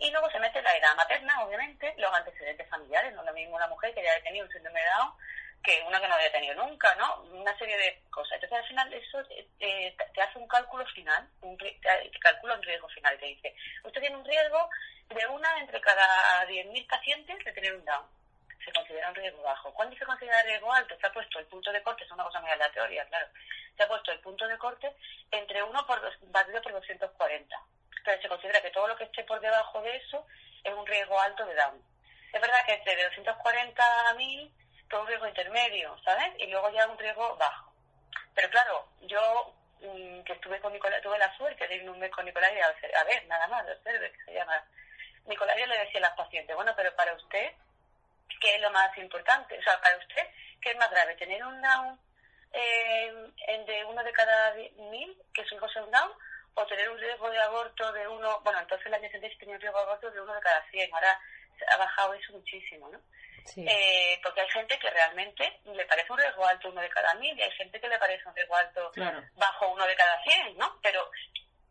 Y 0.00 0.10
luego 0.10 0.30
se 0.30 0.38
mete 0.40 0.60
la 0.62 0.76
edad 0.76 0.96
materna, 0.96 1.44
obviamente, 1.44 1.94
los 1.98 2.12
antecedentes 2.12 2.68
familiares, 2.68 3.12
no 3.14 3.22
lo 3.22 3.32
mismo 3.32 3.54
una 3.56 3.68
mujer 3.68 3.94
que 3.94 4.02
ya 4.02 4.12
haya 4.12 4.22
tenido 4.24 4.46
un 4.46 4.52
síndrome 4.52 4.80
de 4.80 4.86
Down 4.90 5.12
que 5.62 5.82
una 5.86 6.00
que 6.00 6.08
no 6.08 6.14
haya 6.14 6.32
tenido 6.32 6.54
nunca, 6.54 6.94
¿no? 6.94 7.20
Una 7.24 7.54
serie 7.58 7.76
de 7.76 8.02
cosas. 8.10 8.32
Entonces, 8.36 8.58
al 8.60 8.66
final, 8.66 8.94
eso 8.94 9.20
eh, 9.60 9.94
te- 10.14 10.22
hace 10.22 10.38
un 10.38 10.48
cálculo 10.48 10.86
final, 10.86 11.28
un, 11.42 11.54
te 11.58 11.78
te 11.82 12.18
calcula 12.18 12.54
un 12.54 12.62
riesgo 12.62 12.88
final. 12.88 13.18
Te 13.18 13.26
dice, 13.26 13.54
usted 13.84 14.00
tiene 14.00 14.16
un 14.16 14.24
riesgo 14.24 14.70
de 15.10 15.26
una 15.26 15.58
entre 15.58 15.78
cada 15.82 16.46
10.000 16.46 16.86
pacientes 16.86 17.44
de 17.44 17.52
tener 17.52 17.74
un 17.74 17.84
Down. 17.84 18.06
Se 18.64 18.72
considera 18.72 19.10
un 19.10 19.14
riesgo 19.14 19.42
bajo. 19.42 19.74
¿Cuándo 19.74 19.94
se 19.98 20.06
considera 20.06 20.42
riesgo 20.44 20.72
alto? 20.72 20.96
Se 20.98 21.06
ha 21.06 21.12
puesto 21.12 21.38
el 21.38 21.46
punto 21.46 21.70
de 21.72 21.82
corte, 21.82 22.04
es 22.04 22.10
una 22.10 22.24
cosa 22.24 22.40
muy 22.40 22.50
aleatoria, 22.50 23.04
claro. 23.06 23.26
Se 23.76 23.82
ha 23.82 23.88
puesto 23.88 24.12
el 24.12 24.20
punto 24.20 24.48
de 24.48 24.56
corte 24.56 24.96
entre 25.30 25.62
1 25.62 25.86
por 25.86 26.00
dos, 26.00 26.14
por 26.62 26.72
240. 26.72 27.56
Entonces 27.98 28.22
se 28.22 28.28
considera 28.28 28.62
que 28.62 28.70
todo 28.70 28.88
lo 28.88 28.96
que 28.96 29.04
esté 29.04 29.24
por 29.24 29.40
debajo 29.40 29.82
de 29.82 29.96
eso 29.96 30.26
es 30.64 30.72
un 30.74 30.86
riesgo 30.86 31.18
alto 31.20 31.44
de 31.46 31.54
Down. 31.54 31.82
Es 32.32 32.40
verdad 32.40 32.64
que 32.64 32.74
entre 32.74 33.04
240 33.04 34.08
a 34.08 34.14
1000 34.14 34.52
todo 34.90 35.02
un 35.02 35.06
riesgo 35.06 35.28
intermedio, 35.28 35.96
¿sabes? 36.04 36.32
Y 36.38 36.46
luego 36.46 36.70
ya 36.70 36.86
un 36.86 36.98
riesgo 36.98 37.36
bajo. 37.36 37.72
Pero 38.34 38.50
claro, 38.50 38.88
yo 39.02 39.54
mm, 39.80 40.22
que 40.22 40.32
estuve 40.32 40.60
con 40.60 40.72
Nicolás, 40.72 41.00
tuve 41.00 41.18
la 41.18 41.34
suerte 41.36 41.66
de 41.66 41.76
ir 41.76 41.88
un 41.88 41.98
mes 41.98 42.10
con 42.10 42.24
Nicolás 42.24 42.52
y 42.52 42.60
a, 42.60 43.00
a 43.00 43.04
ver, 43.04 43.24
nada 43.26 43.46
más, 43.46 43.64
observe, 43.68 44.10
que 44.12 44.24
se 44.24 44.34
llama. 44.34 44.62
Nicolás 45.26 45.56
le 45.56 45.78
decía 45.78 45.98
a 45.98 46.08
las 46.08 46.16
pacientes, 46.16 46.56
bueno, 46.56 46.72
pero 46.76 46.94
para 46.96 47.14
usted, 47.14 47.52
¿qué 48.40 48.56
es 48.56 48.60
lo 48.60 48.70
más 48.70 48.96
importante? 48.98 49.58
O 49.58 49.62
sea, 49.62 49.80
para 49.80 49.96
usted, 49.96 50.26
¿qué 50.60 50.70
es 50.70 50.76
más 50.76 50.90
grave? 50.90 51.14
¿Tener 51.16 51.44
un 51.44 51.60
down 51.62 52.00
eh, 52.52 53.12
de 53.66 53.84
uno 53.84 54.02
de 54.02 54.12
cada 54.12 54.54
mil, 54.54 55.16
que 55.32 55.42
es 55.42 55.52
un 55.52 55.58
cosa 55.58 55.82
un 55.84 55.90
down, 55.90 56.10
o 56.54 56.66
tener 56.66 56.88
un 56.90 56.98
riesgo 56.98 57.30
de 57.30 57.38
aborto 57.38 57.92
de 57.92 58.06
uno, 58.08 58.40
bueno, 58.42 58.60
entonces 58.60 58.86
el 58.86 58.94
año 58.94 59.08
70 59.10 59.38
tenía 59.38 59.54
un 59.54 59.60
riesgo 59.60 59.78
de 59.78 59.84
aborto 59.84 60.10
de 60.10 60.20
uno 60.20 60.34
de 60.34 60.40
cada 60.40 60.64
100, 60.70 60.94
ahora 60.94 61.20
se 61.58 61.64
ha 61.72 61.76
bajado 61.76 62.14
eso 62.14 62.32
muchísimo, 62.32 62.88
¿no? 62.88 63.00
Sí. 63.44 63.64
Eh, 63.66 64.20
porque 64.22 64.42
hay 64.42 64.48
gente 64.50 64.78
que 64.78 64.90
realmente 64.90 65.60
le 65.64 65.84
parece 65.86 66.12
un 66.12 66.18
riesgo 66.18 66.46
alto 66.46 66.68
uno 66.68 66.80
de 66.80 66.90
cada 66.90 67.14
mil 67.14 67.36
y 67.38 67.42
hay 67.42 67.50
gente 67.52 67.80
que 67.80 67.88
le 67.88 67.98
parece 67.98 68.28
un 68.28 68.34
riesgo 68.36 68.54
alto 68.54 68.90
Claro. 68.92 69.22
bajo 69.34 69.68
uno 69.72 69.86
de 69.86 69.96
cada 69.96 70.22
cien, 70.24 70.56
¿no? 70.58 70.78
Pero 70.82 71.10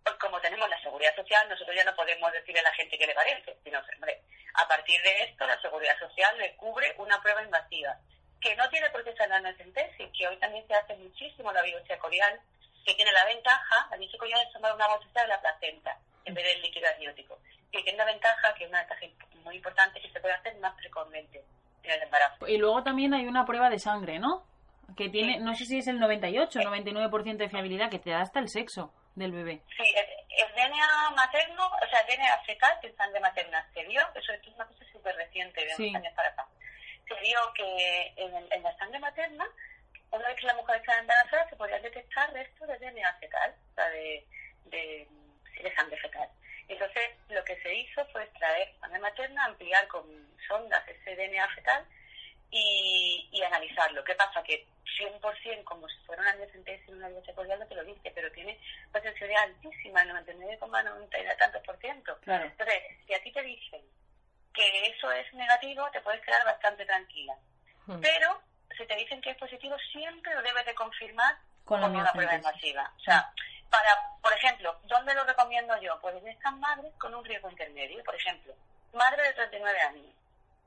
pues, 0.04 0.16
como 0.18 0.42
tenemos 0.42 0.68
la 0.70 0.82
seguridad 0.82 1.16
social, 1.16 1.48
nosotros 1.48 1.76
ya 1.76 1.84
no 1.84 1.96
podemos 1.96 2.32
decirle 2.32 2.62
a 2.62 2.64
la 2.64 2.74
gente 2.74 2.98
que 2.98 3.08
le 3.08 3.14
parece, 3.14 3.56
sino, 3.64 3.80
hombre, 3.96 4.22
a 4.56 4.68
partir 4.68 5.00
de 5.04 5.24
esto 5.24 5.46
la 5.46 5.62
seguridad 5.62 5.98
social 6.00 6.38
le 6.38 6.56
cubre 6.56 6.94
una 6.98 7.22
prueba 7.22 7.44
invasiva, 7.44 7.96
que 8.42 8.56
no 8.56 8.68
tiene 8.70 8.90
por 8.90 9.04
qué 9.04 9.14
ser 9.14 9.30
la 9.30 9.36
anacentesis, 9.38 10.10
que 10.18 10.28
hoy 10.28 10.38
también 10.38 10.66
se 10.68 10.74
hace 10.74 10.96
muchísimo 10.96 11.52
la 11.52 11.62
biopsia 11.62 12.00
corial, 12.00 12.42
que 12.90 12.96
tiene 12.96 13.12
la 13.12 13.26
ventaja, 13.26 13.88
la 13.92 13.98
corial 14.18 14.42
es 14.42 14.52
tomar 14.54 14.74
una 14.74 14.88
bolsita 14.88 15.22
de 15.22 15.28
la 15.28 15.40
placenta 15.42 15.98
en 16.26 16.34
vez 16.34 16.44
del 16.46 16.62
líquido 16.62 16.88
amniótico, 16.94 17.40
que 17.72 17.82
tiene 17.84 17.98
la 17.98 18.06
ventaja, 18.06 18.54
que 18.56 18.64
es 18.64 18.70
una 18.70 18.80
ventaja 18.80 19.02
muy 19.44 19.56
importante, 19.56 20.02
que 20.02 20.10
se 20.12 20.20
puede 20.20 20.34
hacer 20.34 20.56
más 20.58 20.74
precozmente 20.76 21.44
en 21.84 21.92
el 21.92 22.02
embarazo. 22.04 22.48
Y 22.48 22.58
luego 22.58 22.84
también 22.84 23.14
hay 23.14 23.26
una 23.26 23.46
prueba 23.46 23.70
de 23.70 23.80
sangre, 23.80 24.20
¿no? 24.20 24.44
Que 24.98 25.10
tiene, 25.10 25.34
Sí. 25.38 25.40
no 25.44 25.54
sé 25.56 25.66
si 25.66 25.78
es 25.78 25.88
el 25.88 26.00
98 26.00 26.60
o 26.60 26.64
99% 26.64 27.38
de 27.38 27.50
fiabilidad, 27.50 27.90
que 27.92 28.00
te 28.00 28.10
da 28.10 28.22
hasta 28.22 28.40
el 28.40 28.50
sexo 28.50 28.92
del 29.16 29.32
bebé. 29.32 29.62
Sí, 29.78 29.84
el, 29.96 30.48
el 30.48 30.56
DNA 30.56 31.12
materno, 31.16 31.68
o 31.68 31.88
sea, 31.90 32.00
el 32.02 32.08
DNA 32.18 32.42
fetal, 32.46 32.78
que 32.82 32.88
es 32.88 32.96
sangre 32.96 33.20
materna, 33.20 33.68
se 33.74 33.84
vio, 33.86 34.02
eso 34.16 34.34
es 34.34 34.48
una 34.48 34.66
cosa 34.66 34.86
súper 34.92 35.16
reciente, 35.16 35.62
de 35.64 35.76
Sí. 35.76 35.90
unos 35.90 36.02
años 36.02 36.14
para 36.16 36.30
acá, 36.30 36.48
se 37.08 37.14
vio 37.22 37.40
que 37.56 38.14
en, 38.18 38.36
el- 38.36 38.52
en 38.54 38.64
la 38.64 38.76
sangre 38.78 39.00
materna, 39.00 39.46
una 40.12 40.28
vez 40.28 40.40
que 40.40 40.48
la 40.48 40.56
mujer 40.56 40.78
está 40.78 40.98
embarazada, 41.00 41.50
se 41.50 41.56
podían 41.56 41.82
detectar 41.82 42.34
restos 42.34 42.68
de 42.68 42.78
DNA 42.78 43.14
fetal, 43.20 43.56
o 43.72 43.76
sea, 43.76 43.90
de, 43.90 44.28
de, 44.66 45.08
de 45.62 45.76
sangre 45.76 45.98
fetal. 45.98 46.30
Entonces, 46.68 47.10
lo 47.30 47.44
que 47.44 47.60
se 47.62 47.74
hizo 47.74 48.06
fue 48.08 48.24
extraer 48.24 48.74
sangre 48.80 49.00
materna, 49.00 49.46
ampliar 49.46 49.88
con 49.88 50.06
sondas 50.48 50.88
ese 50.88 51.16
DNA 51.16 51.48
fetal 51.56 51.86
y, 52.52 53.30
y 53.32 53.42
analizarlo. 53.44 54.04
¿Qué 54.04 54.16
pasa? 54.16 54.44
Que 54.44 54.68
100% 55.00 55.64
como 55.64 55.88
si 55.88 55.98
fuera 56.06 56.22
una 56.22 56.34
centésima 56.52 56.98
una 56.98 57.10
biopsia 57.10 57.34
cordial 57.34 57.60
no 57.60 57.68
te 57.68 57.76
lo 57.76 57.84
dice, 57.84 58.12
pero 58.14 58.32
tiene 58.32 58.60
una 58.92 59.02
sensibilidad 59.02 59.44
altísima, 59.44 60.02
el 60.02 60.10
99,90 60.10 61.08
y 61.08 61.38
tantos 61.38 61.64
por 61.64 61.78
ciento. 61.80 62.18
Claro. 62.22 62.46
Entonces, 62.46 62.76
si 63.06 63.14
a 63.14 63.24
ti 63.24 63.32
te 63.32 63.42
dicen 63.42 63.82
que 64.54 64.88
eso 64.88 65.12
es 65.12 65.34
negativo, 65.34 65.90
te 65.92 66.02
puedes 66.02 66.22
quedar 66.22 66.44
bastante 66.46 66.86
tranquila. 66.86 67.36
Hmm. 67.86 68.00
Pero 68.02 68.42
si 68.80 68.88
te 68.88 68.96
dicen 68.96 69.22
que 69.22 69.32
es 69.32 69.38
positivo, 69.38 69.78
siempre 69.92 70.34
lo 70.34 70.42
debes 70.42 70.66
de 70.66 70.74
confirmar 70.74 71.38
Con 71.66 71.84
una 71.84 72.12
prueba 72.12 72.36
invasiva. 72.36 72.92
O 72.98 73.00
sea, 73.02 73.32
para, 73.70 73.90
por 74.22 74.34
ejemplo, 74.34 74.80
¿dónde 74.84 75.14
lo 75.14 75.26
recomiendo 75.26 75.80
yo? 75.82 76.00
Pues 76.02 76.16
en 76.16 76.28
estas 76.30 76.54
madres 76.56 76.92
con 76.98 77.14
un 77.14 77.24
riesgo 77.24 77.52
intermedio. 77.52 78.04
Por 78.04 78.16
ejemplo, 78.16 78.54
madre 78.94 79.22
de 79.24 79.34
39 79.34 79.82
años, 79.82 80.16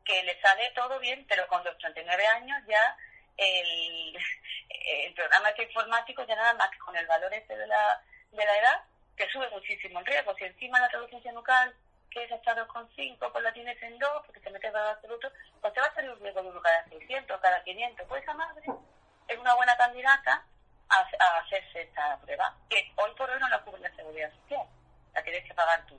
que 0.05 0.23
le 0.23 0.41
sale 0.41 0.71
todo 0.75 0.99
bien, 1.01 1.25
pero 1.29 1.47
con 1.49 1.65
los 1.65 1.77
39 1.79 2.27
años 2.27 2.63
ya 2.69 2.97
el, 3.39 4.17
el 5.07 5.15
programa 5.15 5.49
este 5.49 5.65
informático 5.65 6.25
ya 6.27 6.37
nada 6.37 6.55
más 6.55 6.71
que 6.71 6.79
con 6.79 6.95
el 6.95 7.07
valor 7.07 7.33
este 7.33 7.57
de 7.57 7.67
la, 7.67 8.01
de 8.31 8.45
la 8.45 8.59
edad, 8.59 8.85
te 9.17 9.29
sube 9.31 9.49
muchísimo 9.51 10.01
el 10.01 10.07
riesgo. 10.07 10.35
Si 10.37 10.45
encima 10.45 10.81
la 10.81 10.89
reducción 10.89 11.35
nucal, 11.35 11.75
que 12.13 12.25
es 12.25 12.33
hasta 12.33 12.55
2,5, 12.57 13.33
pues 13.33 13.45
la 13.45 13.53
tienes 13.53 13.81
en 13.83 13.99
2, 13.99 14.11
porque 14.27 14.41
te 14.41 14.51
metes 14.51 14.73
valor 14.73 14.91
absoluto, 14.91 15.31
pues 15.61 15.73
te 15.73 15.81
va 15.81 15.87
a 15.87 15.95
salir 15.95 16.11
un 16.11 16.23
de 16.23 16.41
uno 16.41 16.61
cada 16.61 16.85
600, 16.89 17.41
cada 17.41 17.63
500. 17.65 18.07
Pues 18.09 18.23
esa 18.23 18.35
madre 18.35 18.63
es 19.29 19.39
una 19.39 19.55
buena 19.55 19.77
candidata 19.77 20.45
a, 20.89 20.97
a 20.97 21.39
hacerse 21.39 21.83
esta 21.83 22.19
prueba, 22.21 22.55
que 22.69 22.93
hoy 22.97 23.11
por 23.17 23.31
hoy 23.31 23.41
no 23.41 23.49
la 23.49 23.63
cubre 23.63 23.81
la 23.81 23.95
seguridad 23.97 24.31
social, 24.43 24.67
la 25.15 25.23
tienes 25.23 25.45
que 25.45 25.55
pagar 25.55 25.87
tú. 25.87 25.99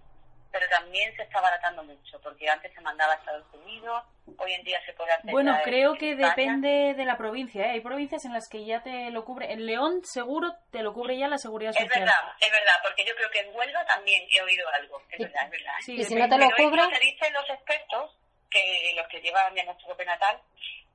Pero 0.53 0.67
también 0.69 1.13
se 1.15 1.23
está 1.23 1.39
abaratando 1.39 1.83
mucho, 1.83 2.21
porque 2.21 2.47
antes 2.47 2.71
se 2.75 2.79
mandaba 2.81 3.13
a 3.13 3.15
Estados 3.15 3.51
Unidos, 3.55 4.03
hoy 4.37 4.53
en 4.53 4.63
día 4.63 4.79
se 4.85 4.93
puede 4.93 5.11
hacer. 5.11 5.31
Bueno, 5.31 5.57
creo 5.63 5.95
que 5.95 6.11
España. 6.11 6.29
depende 6.29 6.93
de 6.93 7.05
la 7.05 7.17
provincia. 7.17 7.65
¿eh? 7.65 7.71
Hay 7.71 7.81
provincias 7.81 8.23
en 8.25 8.33
las 8.33 8.47
que 8.47 8.63
ya 8.63 8.83
te 8.83 9.09
lo 9.09 9.25
cubre. 9.25 9.51
En 9.51 9.65
León 9.65 10.01
seguro 10.05 10.53
te 10.71 10.83
lo 10.83 10.93
cubre 10.93 11.17
ya 11.17 11.27
la 11.27 11.39
seguridad 11.39 11.71
Es 11.75 11.81
social. 11.83 12.01
verdad, 12.03 12.35
es 12.39 12.51
verdad, 12.51 12.75
porque 12.83 13.03
yo 13.03 13.15
creo 13.15 13.31
que 13.31 13.39
en 13.39 13.55
Huelva 13.55 13.83
también 13.87 14.21
he 14.29 14.41
oído 14.43 14.69
algo. 14.79 15.01
Es 15.09 15.17
verdad, 15.17 15.43
es 15.45 15.49
verdad. 15.49 15.73
Sí, 15.81 15.93
Y 15.95 16.03
si 16.03 16.13
no 16.13 16.29
te 16.29 16.37
lo 16.37 16.47
Pero 16.55 16.89
se 16.91 16.99
dicen 16.99 17.33
los 17.33 17.49
expertos 17.49 18.15
que 18.51 18.93
los 18.95 19.07
que 19.07 19.21
llevan 19.21 19.55
diagnóstico 19.55 19.97
prenatal, 19.97 20.39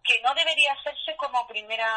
que 0.04 0.22
no 0.22 0.32
debería 0.34 0.72
hacerse 0.74 1.16
como 1.16 1.44
primera, 1.48 1.92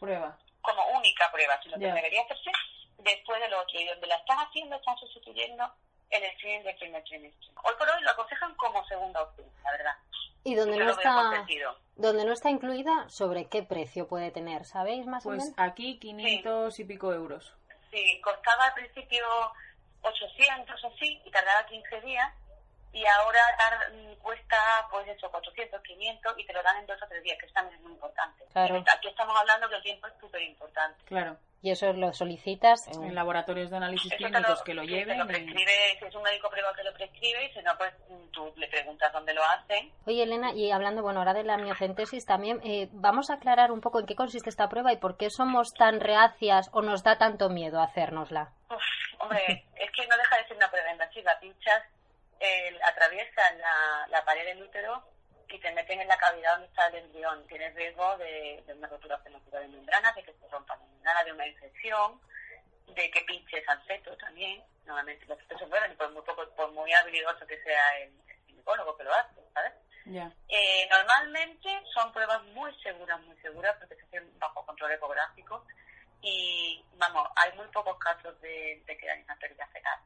Prueba. 0.00 0.36
como 0.60 0.84
única 0.98 1.30
prueba, 1.30 1.60
sino 1.62 1.78
que 1.78 1.86
debería 1.92 2.22
hacerse 2.22 2.50
después 2.98 3.40
del 3.40 3.54
otro. 3.54 3.78
Y 3.78 3.84
donde 3.86 4.08
la 4.08 4.16
están 4.16 4.38
haciendo, 4.38 4.74
están 4.74 4.96
sustituyendo 4.98 5.72
el 6.22 6.32
screening 6.38 6.64
del 6.64 6.76
primer 6.76 7.04
trimestre. 7.04 7.48
Hoy 7.64 7.74
por 7.78 7.88
hoy 7.88 8.02
lo 8.02 8.10
aconsejan 8.10 8.54
como 8.54 8.84
segunda 8.86 9.22
opción, 9.22 9.48
la 9.62 9.70
verdad. 9.72 9.94
Y 10.44 10.54
donde 10.54 10.78
Yo 10.78 10.84
no 10.84 10.90
está 10.90 11.46
donde 11.96 12.24
no 12.24 12.32
está 12.32 12.50
incluida, 12.50 13.08
¿sobre 13.08 13.46
qué 13.48 13.62
precio 13.62 14.08
puede 14.08 14.30
tener? 14.30 14.64
¿Sabéis 14.64 15.06
más 15.06 15.24
o 15.24 15.30
Pues 15.30 15.42
menos? 15.44 15.54
aquí 15.56 15.98
500 15.98 16.78
y 16.80 16.84
pico 16.84 17.12
euros. 17.12 17.54
Sí, 17.90 18.20
costaba 18.20 18.64
al 18.64 18.74
principio 18.74 19.24
800 20.02 20.84
o 20.84 20.86
así 20.88 21.22
y 21.24 21.30
tardaba 21.30 21.64
15 21.66 22.00
días 22.02 22.32
y 22.94 23.04
ahora 23.06 23.40
tar- 23.58 23.92
mm, 23.92 24.14
cuesta 24.22 24.56
pues 24.90 25.06
eso, 25.08 25.30
400, 25.30 25.82
500 25.82 26.34
y 26.38 26.46
te 26.46 26.52
lo 26.52 26.62
dan 26.62 26.78
en 26.78 26.86
dos 26.86 27.02
o 27.02 27.06
tres 27.08 27.22
días, 27.22 27.36
que 27.38 27.46
eso 27.46 27.54
también 27.54 27.76
es 27.76 27.82
muy 27.82 27.92
importante. 27.92 28.44
Claro. 28.52 28.82
Aquí 28.96 29.08
estamos 29.08 29.36
hablando 29.38 29.68
que 29.68 29.74
el 29.76 29.82
tiempo 29.82 30.06
es 30.06 30.14
súper 30.20 30.42
importante. 30.42 31.04
Claro. 31.04 31.36
Y 31.62 31.70
eso 31.70 31.90
lo 31.94 32.12
solicitas 32.12 32.86
en- 32.88 33.04
En 33.04 33.14
laboratorios 33.14 33.70
de 33.70 33.76
análisis 33.78 34.12
clínicos 34.14 34.58
lo, 34.58 34.64
que 34.64 34.74
lo 34.74 34.82
lleven. 34.84 35.16
lo 35.18 35.24
y- 35.24 35.28
prescribe, 35.28 35.72
si 35.98 36.04
es 36.04 36.14
un 36.14 36.22
médico 36.22 36.50
privado 36.50 36.74
que 36.74 36.84
lo 36.84 36.92
prescribe 36.92 37.46
y 37.46 37.52
si 37.54 37.62
no, 37.62 37.76
pues 37.78 37.90
mm, 38.10 38.30
tú 38.32 38.52
le 38.56 38.68
preguntas 38.68 39.10
dónde 39.14 39.32
lo 39.32 39.42
hacen. 39.42 39.90
Oye, 40.06 40.22
Elena, 40.24 40.52
y 40.52 40.70
hablando, 40.70 41.00
bueno, 41.02 41.20
ahora 41.20 41.32
de 41.32 41.42
la 41.42 41.56
miocentesis 41.56 42.26
también, 42.26 42.60
eh, 42.64 42.88
vamos 42.92 43.30
a 43.30 43.34
aclarar 43.34 43.72
un 43.72 43.80
poco 43.80 43.98
en 43.98 44.04
qué 44.06 44.14
consiste 44.14 44.50
esta 44.50 44.68
prueba 44.68 44.92
y 44.92 44.98
por 44.98 45.16
qué 45.16 45.30
somos 45.30 45.72
tan 45.72 46.00
reacias 46.00 46.68
o 46.72 46.82
nos 46.82 47.02
da 47.02 47.16
tanto 47.16 47.48
miedo 47.48 47.80
hacérnosla. 47.80 48.52
Uf, 48.68 48.82
hombre, 49.20 49.64
es 49.76 49.90
que 49.92 50.06
no 50.06 50.16
deja 50.18 50.36
de 50.36 50.46
ser 50.48 50.56
una 50.58 50.68
prueba 50.70 50.92
invasiva. 50.92 51.32
Pinchas, 51.40 51.82
el, 52.44 52.82
atraviesan 52.82 53.58
la, 53.58 54.06
la 54.10 54.24
pared 54.24 54.44
del 54.44 54.62
útero 54.62 55.04
y 55.48 55.58
te 55.60 55.72
meten 55.72 56.00
en 56.00 56.08
la 56.08 56.18
cavidad 56.18 56.52
donde 56.52 56.66
está 56.66 56.86
el 56.88 56.96
embrión. 56.96 57.46
Tienes 57.46 57.74
riesgo 57.74 58.16
de, 58.18 58.62
de 58.66 58.72
una 58.74 58.88
rotura 58.88 59.22
prematura 59.22 59.60
de 59.60 59.68
membrana, 59.68 60.12
de 60.12 60.22
que 60.22 60.32
se 60.32 60.48
rompa 60.48 60.76
la 60.76 60.84
membrana, 60.84 61.24
de 61.24 61.32
una 61.32 61.46
infección, 61.46 62.20
de 62.88 63.10
que 63.10 63.20
pinches 63.22 63.68
al 63.68 63.82
feto 63.84 64.16
también. 64.16 64.62
Normalmente 64.84 65.26
los 65.26 65.38
fetos 65.38 65.58
se 65.60 65.66
mueven, 65.66 65.96
por 65.96 66.10
muy, 66.12 66.22
poco, 66.22 66.48
por 66.56 66.72
muy 66.72 66.92
habilidoso 66.92 67.46
que 67.46 67.62
sea 67.62 67.98
el, 67.98 68.12
ginecólogo 68.46 68.96
que 68.96 69.04
lo 69.04 69.14
hace, 69.14 69.40
¿sabes? 69.54 69.72
Eh, 70.48 70.88
normalmente 70.90 71.82
son 71.94 72.12
pruebas 72.12 72.42
muy 72.44 72.74
seguras, 72.82 73.20
muy 73.22 73.36
seguras, 73.38 73.76
porque 73.78 73.96
se 73.96 74.02
hacen 74.02 74.38
bajo 74.38 74.66
control 74.66 74.92
ecográfico 74.92 75.64
y, 76.20 76.84
vamos, 76.96 77.28
hay 77.36 77.52
muy 77.56 77.66
pocos 77.68 77.98
casos 77.98 78.38
de, 78.40 78.82
de 78.86 78.98
que 78.98 79.10
haya 79.10 79.22
una 79.24 79.36
pérdida 79.36 79.66
fetal 79.68 80.00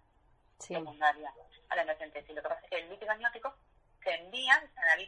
Sí. 0.58 0.74
secundaria 0.74 1.32
a 1.68 1.76
la 1.76 1.82
emergencia. 1.82 2.22
Lo 2.28 2.42
que 2.42 2.48
pasa 2.48 2.60
es 2.64 2.70
que 2.70 2.78
el 2.78 2.90
líquido 2.90 3.12
amniótico 3.12 3.54
se 4.02 4.14
envía, 4.14 4.60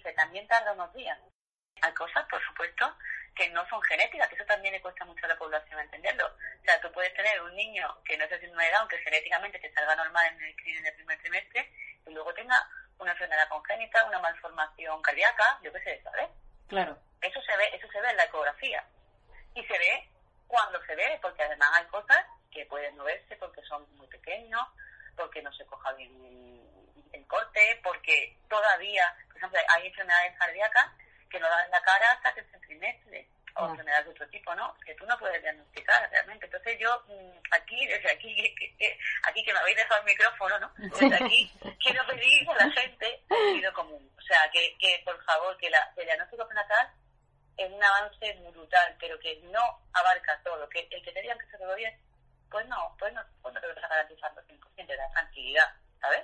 se 0.02 0.14
tarda 0.50 0.72
unos 0.72 0.92
días. 0.92 1.18
Hay 1.80 1.94
cosas, 1.94 2.26
por 2.28 2.44
supuesto, 2.44 2.94
que 3.34 3.48
no 3.50 3.66
son 3.68 3.80
genéticas, 3.82 4.28
que 4.28 4.34
eso 4.34 4.44
también 4.44 4.74
le 4.74 4.82
cuesta 4.82 5.04
mucho 5.06 5.24
a 5.24 5.28
la 5.28 5.38
población 5.38 5.80
entenderlo. 5.80 6.26
O 6.26 6.64
sea, 6.64 6.78
tú 6.82 6.92
puedes 6.92 7.14
tener 7.14 7.40
un 7.40 7.54
niño 7.54 7.86
que 8.04 8.18
no 8.18 8.24
es 8.24 8.30
de 8.30 8.40
síndrome 8.40 8.66
de 8.66 8.72
Down, 8.72 8.88
que 8.88 8.98
genéticamente 8.98 9.58
te 9.58 9.72
salga 9.72 9.96
normal 9.96 10.26
en 10.26 10.42
el 10.42 10.52
screening 10.52 10.82
del 10.82 10.94
primer 10.94 11.18
trimestre, 11.20 11.72
y 12.06 12.10
luego 12.10 12.34
tenga 12.34 12.68
una 12.98 13.12
enfermedad 13.12 13.48
congénita, 13.48 14.04
una 14.04 14.18
malformación 14.18 15.00
cardíaca, 15.00 15.58
yo 15.62 15.72
qué 15.72 15.80
sé, 15.80 16.02
¿sabes? 16.02 16.28
Claro. 16.68 16.98
Eso 17.22 17.40
se 17.40 17.56
ve, 17.56 17.70
eso 17.72 17.88
se 17.90 18.00
ve 18.00 18.10
en 18.10 18.16
la 18.16 18.24
ecografía. 18.24 18.84
Y 19.54 19.64
se 19.64 19.78
ve 19.78 20.10
cuando 20.46 20.84
se 20.84 20.94
ve, 20.96 21.18
porque 21.22 21.44
además 21.44 21.70
hay 21.74 21.86
cosas 21.86 22.26
que 22.50 22.66
pueden 22.66 22.96
no 22.96 23.04
verse 23.04 23.36
porque 23.36 23.62
son 23.62 23.86
muy 23.96 24.08
pequeños, 24.08 24.66
porque 25.16 25.40
no 25.42 25.52
se 25.52 25.64
coja 25.66 25.92
bien 25.92 26.12
el, 27.12 27.26
corte, 27.26 27.80
porque 27.82 28.36
todavía, 28.48 29.04
por 29.28 29.36
ejemplo, 29.36 29.60
hay 29.74 29.86
enfermedades 29.86 30.38
cardíacas 30.38 30.86
que 31.30 31.38
no 31.40 31.48
dan 31.48 31.70
la 31.70 31.80
cara 31.82 32.10
hasta 32.12 32.34
que 32.34 32.44
se 32.44 32.58
trimestre, 32.60 33.28
o 33.56 33.64
Ya. 33.66 33.70
enfermedades 33.70 34.04
de 34.06 34.10
otro 34.12 34.28
tipo, 34.28 34.54
¿no? 34.54 34.76
Que 34.84 34.94
tú 34.94 35.04
no 35.06 35.18
puedes 35.18 35.42
diagnosticar 35.42 36.08
realmente. 36.10 36.46
Entonces 36.46 36.78
yo, 36.78 37.02
mm, 37.08 37.38
aquí, 37.52 37.86
desde 37.86 38.10
aquí, 38.12 38.54
que- 38.58 38.76
que- 38.76 38.98
aquí 39.24 39.42
que 39.44 39.52
me 39.52 39.58
habéis 39.58 39.76
dejado 39.76 40.00
el 40.00 40.06
micrófono, 40.06 40.58
¿no? 40.60 40.72
Desde 40.76 41.14
aquí 41.14 41.50
quiero 41.82 42.06
pedir 42.06 42.48
a 42.50 42.54
la 42.66 42.70
gente 42.72 43.22
sentido 43.28 43.72
común. 43.74 44.10
O 44.16 44.20
sea, 44.22 44.48
que, 44.52 44.76
que 44.78 45.02
por 45.04 45.22
favor, 45.24 45.56
que, 45.58 45.68
la, 45.70 45.92
que 45.94 46.00
el 46.02 46.06
diagnóstico 46.06 46.46
prenatal 46.46 46.90
es 47.56 47.70
un 47.70 47.82
avance 47.82 48.32
brutal, 48.52 48.96
pero 49.00 49.18
que 49.18 49.36
no 49.44 49.60
abarca 49.92 50.40
todo. 50.44 50.68
Que 50.68 50.86
el 50.90 51.02
que 51.02 51.12
te 51.12 51.20
digan 51.20 51.38
que 51.38 51.46
se 51.46 51.58
todo 51.58 51.74
bien, 51.74 51.94
pues 52.50 52.66
no, 52.66 52.96
pues 52.98 53.12
no, 53.12 53.22
pues 53.42 53.54
no 53.54 53.60
te 53.60 53.66
lo 53.68 53.74
vas 53.74 53.84
a 53.84 53.88
garantizar 53.88 54.30
al 54.36 54.44
100%, 54.46 54.86
te 54.86 54.96
da 54.96 55.10
tranquilidad, 55.10 55.74
¿sabes? 56.00 56.22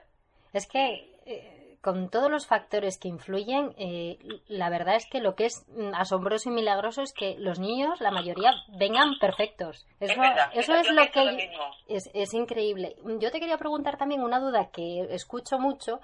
Es 0.56 0.66
que 0.66 1.20
eh, 1.26 1.76
con 1.82 2.08
todos 2.08 2.30
los 2.30 2.46
factores 2.46 2.98
que 2.98 3.08
influyen, 3.08 3.74
eh, 3.76 4.18
la 4.48 4.70
verdad 4.70 4.96
es 4.96 5.06
que 5.06 5.20
lo 5.20 5.34
que 5.34 5.44
es 5.46 5.66
mm, 5.68 5.94
asombroso 5.94 6.48
y 6.48 6.52
milagroso 6.52 7.02
es 7.02 7.12
que 7.12 7.36
los 7.38 7.58
niños, 7.58 8.00
la 8.00 8.10
mayoría, 8.10 8.52
vengan 8.78 9.18
perfectos. 9.20 9.86
Eso, 10.00 10.14
es 10.14 10.18
verdad, 10.18 10.50
eso 10.54 10.74
es 10.74 10.90
lo 10.90 11.10
que 11.10 11.50
es, 11.88 12.10
es 12.14 12.34
increíble. 12.34 12.96
Yo 13.20 13.30
te 13.30 13.38
quería 13.38 13.58
preguntar 13.58 13.98
también 13.98 14.22
una 14.22 14.40
duda 14.40 14.70
que 14.72 15.06
escucho 15.10 15.58
mucho. 15.58 16.00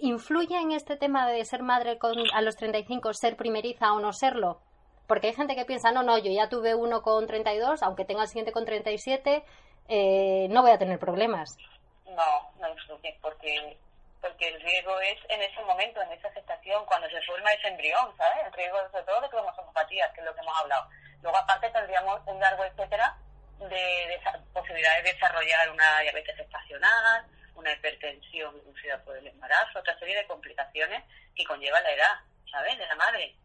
¿Influye 0.00 0.56
en 0.56 0.72
este 0.72 0.96
tema 0.96 1.26
de 1.26 1.44
ser 1.46 1.62
madre 1.62 1.98
con, 1.98 2.14
a 2.34 2.42
los 2.42 2.56
35, 2.56 3.14
ser 3.14 3.36
primeriza 3.36 3.92
o 3.94 4.00
no 4.00 4.12
serlo? 4.12 4.60
Porque 5.06 5.28
hay 5.28 5.34
gente 5.34 5.56
que 5.56 5.64
piensa, 5.64 5.90
no, 5.92 6.02
no, 6.02 6.18
yo 6.18 6.30
ya 6.30 6.50
tuve 6.50 6.74
uno 6.74 7.00
con 7.00 7.26
32, 7.26 7.82
aunque 7.82 8.04
tenga 8.04 8.22
el 8.22 8.28
siguiente 8.28 8.52
con 8.52 8.66
37, 8.66 9.42
eh, 9.88 10.46
no 10.50 10.60
voy 10.60 10.70
a 10.70 10.78
tener 10.78 10.98
problemas. 10.98 11.56
No, 12.18 12.50
no 12.58 12.68
influye, 12.70 13.16
porque 13.22 13.78
porque 14.20 14.48
el 14.48 14.60
riesgo 14.60 15.00
es 15.00 15.16
en 15.28 15.40
ese 15.40 15.60
momento, 15.62 16.02
en 16.02 16.10
esa 16.10 16.28
gestación, 16.32 16.84
cuando 16.86 17.08
se 17.08 17.22
forma 17.22 17.52
ese 17.52 17.68
embrión, 17.68 18.12
¿sabes? 18.16 18.44
El 18.46 18.52
riesgo 18.54 18.78
sobre 18.90 19.04
todo 19.04 19.20
de 19.20 19.28
cromosomopatías, 19.28 20.12
que 20.12 20.20
es 20.20 20.26
lo 20.26 20.34
que 20.34 20.40
hemos 20.40 20.58
hablado. 20.58 20.88
Luego, 21.22 21.38
aparte, 21.38 21.70
tendríamos 21.70 22.20
un 22.26 22.40
largo 22.40 22.64
etcétera 22.64 23.16
de, 23.60 23.66
de 23.68 24.20
posibilidades 24.52 25.04
de 25.04 25.12
desarrollar 25.12 25.70
una 25.70 26.00
diabetes 26.00 26.36
gestacional, 26.36 27.24
una 27.54 27.72
hipertensión 27.72 28.56
inducida 28.56 28.98
por 29.04 29.16
el 29.16 29.28
embarazo, 29.28 29.78
otra 29.78 29.96
serie 30.00 30.16
de 30.16 30.26
complicaciones 30.26 31.04
que 31.36 31.44
conlleva 31.44 31.80
la 31.82 31.92
edad, 31.92 32.18
¿sabes? 32.50 32.76
De 32.76 32.86
la 32.86 32.96
madre. 32.96 33.36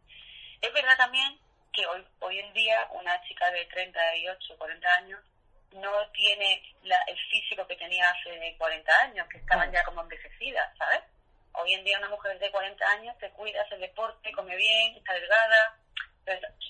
Es 0.59 0.73
verdad 0.73 0.97
también 0.97 1.39
que 1.71 1.85
hoy, 1.85 2.03
hoy 2.21 2.39
en 2.39 2.51
día 2.53 2.87
una 2.93 3.21
chica 3.21 3.51
de 3.51 3.65
38, 3.65 4.57
40 4.57 4.87
años 4.95 5.19
no 5.73 5.91
tiene 6.13 6.61
la- 6.83 7.01
el 7.07 7.17
físico 7.29 7.65
que 7.67 7.75
tenía 7.75 8.09
hace 8.09 8.55
40 8.57 8.91
años, 9.01 9.27
que 9.29 9.37
estaban 9.37 9.71
ya 9.71 9.83
como 9.83 10.01
envejecidas, 10.01 10.75
¿sabes? 10.77 11.01
Hoy 11.53 11.73
en 11.73 11.83
día 11.83 11.97
una 11.99 12.09
mujer 12.09 12.37
de 12.39 12.51
40 12.51 12.85
años 12.91 13.17
te 13.19 13.29
cuida, 13.31 13.61
hace 13.61 13.77
deporte, 13.77 14.31
come 14.31 14.55
bien, 14.55 14.95
está 14.95 15.13
delgada. 15.13 15.77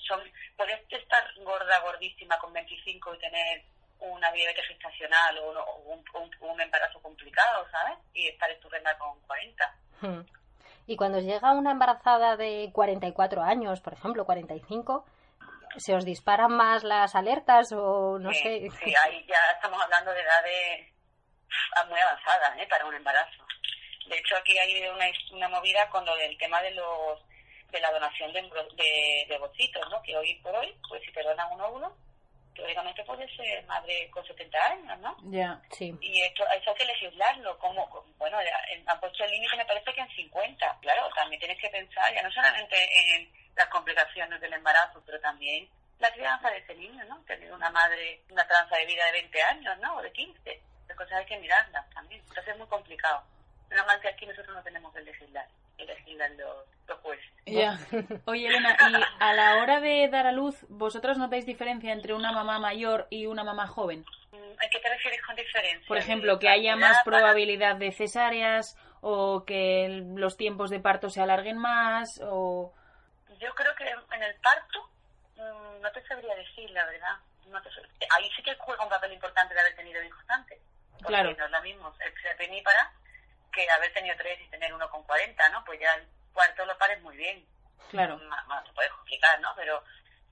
Son, 0.07 0.21
puedes 0.57 0.79
estar 0.91 1.23
gorda, 1.43 1.79
gordísima 1.81 2.37
con 2.39 2.51
25 2.53 3.13
y 3.15 3.19
tener 3.19 3.63
una 3.99 4.31
diabetes 4.31 4.67
gestacional 4.67 5.37
o, 5.39 5.75
un, 5.85 6.03
un- 6.15 6.31
un 6.41 6.61
embarazo 6.61 7.01
complicado, 7.01 7.65
¿sabes? 7.71 7.97
Y 8.13 8.27
estar 8.27 8.49
estupenda 8.51 8.97
con 8.97 9.19
40. 9.21 9.75
Hmm. 10.01 10.21
Y 10.87 10.97
cuando 10.97 11.19
llega 11.21 11.53
una 11.53 11.71
embarazada 11.71 12.35
de 12.35 12.69
44 12.73 13.41
años, 13.41 13.79
por 13.79 13.93
ejemplo, 13.93 14.25
45, 14.25 15.05
¿se 15.77 15.93
os 15.95 16.05
disparan 16.05 16.51
más 16.55 16.83
las 16.83 17.15
alertas 17.15 17.71
o 17.73 18.17
no 18.19 18.31
Sí, 18.31 18.39
sé? 18.39 18.69
sí, 18.83 18.93
ahí 19.05 19.25
ya 19.27 19.37
estamos 19.55 19.81
hablando 19.81 20.11
de 20.13 20.21
edades 20.21 20.93
ah, 21.77 21.85
muy 21.85 21.99
avanzadas 21.99 22.57
¿eh? 22.59 22.67
para 22.69 22.85
un 22.85 22.95
embarazo. 22.95 23.43
De 24.07 24.17
hecho, 24.17 24.35
aquí 24.37 24.57
hay 24.57 24.87
una, 24.89 25.05
una 25.31 25.49
movida 25.49 25.87
con 25.89 26.05
lo 26.05 26.15
del 26.17 26.37
tema 26.37 26.61
de 26.61 26.71
los 26.71 27.19
de 27.71 27.79
la 27.79 27.91
donación 27.91 28.31
de, 28.33 28.41
de, 28.41 29.25
de 29.27 29.37
ovocitos, 29.37 29.89
¿no? 29.89 29.99
Que 30.03 30.15
hoy 30.15 30.35
por 30.43 30.55
hoy, 30.55 30.77
pues 30.87 31.01
si 31.03 31.11
te 31.11 31.23
donan 31.23 31.51
un 31.53 31.61
óvulo, 31.61 31.97
teóricamente 32.53 33.03
puedes 33.03 33.27
ser 33.35 33.65
madre 33.65 34.07
con 34.11 34.23
70 34.27 34.57
años, 34.63 34.99
¿no? 34.99 35.17
Ya. 35.31 35.59
Sí. 35.71 35.91
Y 35.99 36.21
esto, 36.21 36.43
eso 36.55 36.69
hay 36.69 36.75
que 36.75 36.85
legislarlo. 36.85 37.57
como 37.57 37.89
Bueno, 38.19 38.37
han 38.85 38.99
puesto 38.99 39.23
el 39.23 39.31
límite, 39.31 39.57
me 39.57 39.65
parece 39.65 39.91
que 39.91 40.01
en 40.01 40.09
50. 40.15 40.77
Claro, 40.81 41.09
también 41.15 41.39
tienes 41.39 41.59
que 41.59 41.69
pensar 41.69 42.13
ya 42.13 42.21
no 42.21 42.31
solamente 42.31 42.75
en 43.15 43.31
las 43.55 43.67
complicaciones 43.69 44.39
del 44.41 44.53
embarazo, 44.53 45.01
pero 45.05 45.19
también 45.19 45.67
la 45.99 46.11
crianza 46.11 46.49
de 46.49 46.57
ese 46.57 46.75
niño, 46.75 47.03
¿no? 47.05 47.17
Tener 47.27 47.51
una 47.53 47.69
madre, 47.69 48.21
una 48.29 48.45
tranza 48.47 48.75
de 48.77 48.85
vida 48.85 49.05
de 49.05 49.11
20 49.13 49.43
años, 49.43 49.77
¿no? 49.79 49.95
O 49.97 50.01
de 50.01 50.11
15. 50.11 50.61
Esas 50.85 50.97
cosas 50.97 51.13
hay 51.19 51.25
que 51.25 51.37
mirarlas 51.39 51.89
también. 51.91 52.21
Entonces 52.21 52.47
es 52.47 52.57
muy 52.57 52.67
complicado. 52.67 53.23
Menos 53.69 53.85
mal 53.87 53.99
que 54.01 54.09
aquí 54.09 54.25
nosotros 54.25 54.55
no 54.55 54.61
tenemos 54.63 54.93
que 54.93 55.01
legislar, 55.01 55.47
que 55.77 55.85
legislan 55.85 56.35
los, 56.37 56.65
los 56.87 56.99
jueces. 56.99 57.25
Ya. 57.45 57.77
Oye, 58.25 58.47
Elena, 58.47 58.75
y 58.89 59.01
a 59.23 59.33
la 59.33 59.57
hora 59.57 59.79
de 59.79 60.07
dar 60.09 60.27
a 60.27 60.31
luz, 60.31 60.65
¿vosotros 60.69 61.17
notáis 61.17 61.45
diferencia 61.45 61.91
entre 61.93 62.13
una 62.13 62.31
mamá 62.31 62.59
mayor 62.59 63.07
y 63.09 63.25
una 63.25 63.43
mamá 63.43 63.67
joven? 63.67 64.05
Mm, 64.31 64.35
¿A 64.57 64.69
qué 64.69 64.79
te 64.79 64.89
refieres 64.89 65.21
con 65.25 65.35
diferencia? 65.35 65.87
Por 65.87 65.97
ejemplo, 65.97 66.33
¿De 66.33 66.39
que 66.39 66.49
haya 66.49 66.75
más 66.75 67.01
para- 67.03 67.17
probabilidad 67.19 67.75
de 67.77 67.91
cesáreas 67.91 68.77
o 69.01 69.43
que 69.45 70.03
los 70.15 70.37
tiempos 70.37 70.69
de 70.69 70.79
parto 70.79 71.09
se 71.09 71.21
alarguen 71.21 71.57
más 71.57 72.19
o... 72.23 72.73
Yo 73.39 73.53
creo 73.55 73.75
que 73.75 73.87
en 73.89 74.23
el 74.23 74.35
parto 74.35 74.89
mm, 75.35 75.81
no 75.81 75.91
te 75.91 76.05
sabría 76.07 76.35
decir, 76.35 76.69
la 76.71 76.85
verdad. 76.85 77.17
No 77.47 77.61
te 77.61 77.69
sab- 77.69 77.89
Ahí 78.15 78.31
sí 78.35 78.41
que 78.43 78.55
juega 78.55 78.83
un 78.83 78.89
papel 78.89 79.13
importante 79.13 79.53
de 79.53 79.59
haber 79.59 79.75
tenido 79.75 80.01
hijos 80.03 80.23
antes. 80.29 80.59
Porque 80.91 81.07
Claro. 81.07 81.35
no 81.37 81.45
es 81.45 81.51
lo 81.51 81.61
mismo 81.61 81.95
ser 81.97 82.13
ser 82.21 82.35
primípara 82.37 82.91
que 83.51 83.69
haber 83.69 83.91
tenido 83.93 84.15
tres 84.17 84.39
y 84.41 84.47
tener 84.49 84.73
uno 84.73 84.89
con 84.89 85.03
40, 85.03 85.49
¿no? 85.49 85.63
Pues 85.65 85.79
ya 85.79 85.99
cuarto 86.33 86.65
lo 86.65 86.77
pares 86.77 87.01
muy 87.01 87.15
bien. 87.17 87.45
Claro. 87.91 88.17
Bueno, 88.17 88.63
te 88.63 88.71
puedes 88.73 88.91
complicar, 88.93 89.39
¿no? 89.41 89.53
Pero 89.55 89.83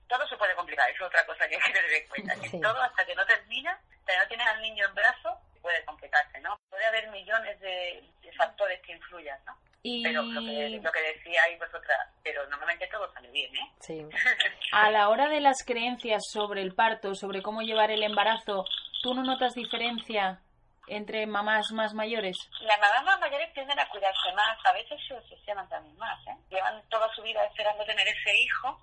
todo 0.08 0.26
se 0.28 0.36
puede 0.36 0.54
complicar, 0.54 0.88
eso 0.90 1.04
es 1.04 1.08
otra 1.08 1.24
cosa 1.26 1.46
que 1.48 1.54
hay 1.56 1.60
que 1.60 1.72
tener 1.72 1.92
en 1.92 2.08
cuenta. 2.08 2.34
que. 2.40 2.58
Todo 2.60 2.82
hasta 2.82 3.04
que 3.04 3.14
no 3.14 3.24
termina, 3.26 3.72
hasta 3.72 4.12
que 4.12 4.18
no 4.18 4.26
tienes 4.28 4.46
al 4.48 4.62
niño 4.62 4.86
en 4.86 4.94
brazos, 4.94 5.38
puede 5.60 5.84
complicarse, 5.84 6.40
¿no? 6.40 6.58
Puede 6.70 6.84
haber 6.86 7.08
millones 7.10 7.60
de, 7.60 8.02
de 8.22 8.32
factores 8.32 8.80
que 8.82 8.92
influyan, 8.92 9.38
¿no? 9.44 9.56
Y 9.84 10.02
Pero 10.04 10.22
lo 10.22 10.40
que, 10.40 10.80
lo 10.80 10.92
que 10.92 11.00
decíais 11.00 11.58
vosotras, 11.58 11.98
pero 12.22 12.48
normalmente 12.48 12.86
todo 12.86 13.12
sale 13.12 13.28
bien, 13.32 13.52
¿eh? 13.56 13.72
Sí. 13.80 14.06
a 14.72 14.90
la 14.92 15.08
hora 15.08 15.28
de 15.28 15.40
las 15.40 15.64
creencias 15.64 16.22
sobre 16.30 16.62
el 16.62 16.74
parto, 16.74 17.16
sobre 17.16 17.42
cómo 17.42 17.62
llevar 17.62 17.90
el 17.90 18.04
embarazo, 18.04 18.64
¿tú 19.02 19.12
no 19.12 19.24
notas 19.24 19.54
diferencia 19.54 20.40
entre 20.86 21.26
mamás 21.26 21.72
más 21.72 21.94
mayores? 21.94 22.36
Las 22.60 22.78
mamás 22.78 23.04
más 23.04 23.20
mayores 23.20 23.52
tienden 23.54 23.78
a 23.80 23.88
cuidarse 23.88 24.32
más, 24.36 24.56
a 24.64 24.72
veces 24.72 25.00
se 25.06 25.14
obsesionan 25.14 25.68
también 25.68 25.96
más, 25.96 26.18
¿eh? 26.28 26.36
Llevan 26.48 26.80
toda 26.88 27.12
su 27.14 27.22
vida 27.22 27.44
esperando 27.44 27.84
tener 27.84 28.06
ese 28.06 28.38
hijo 28.38 28.80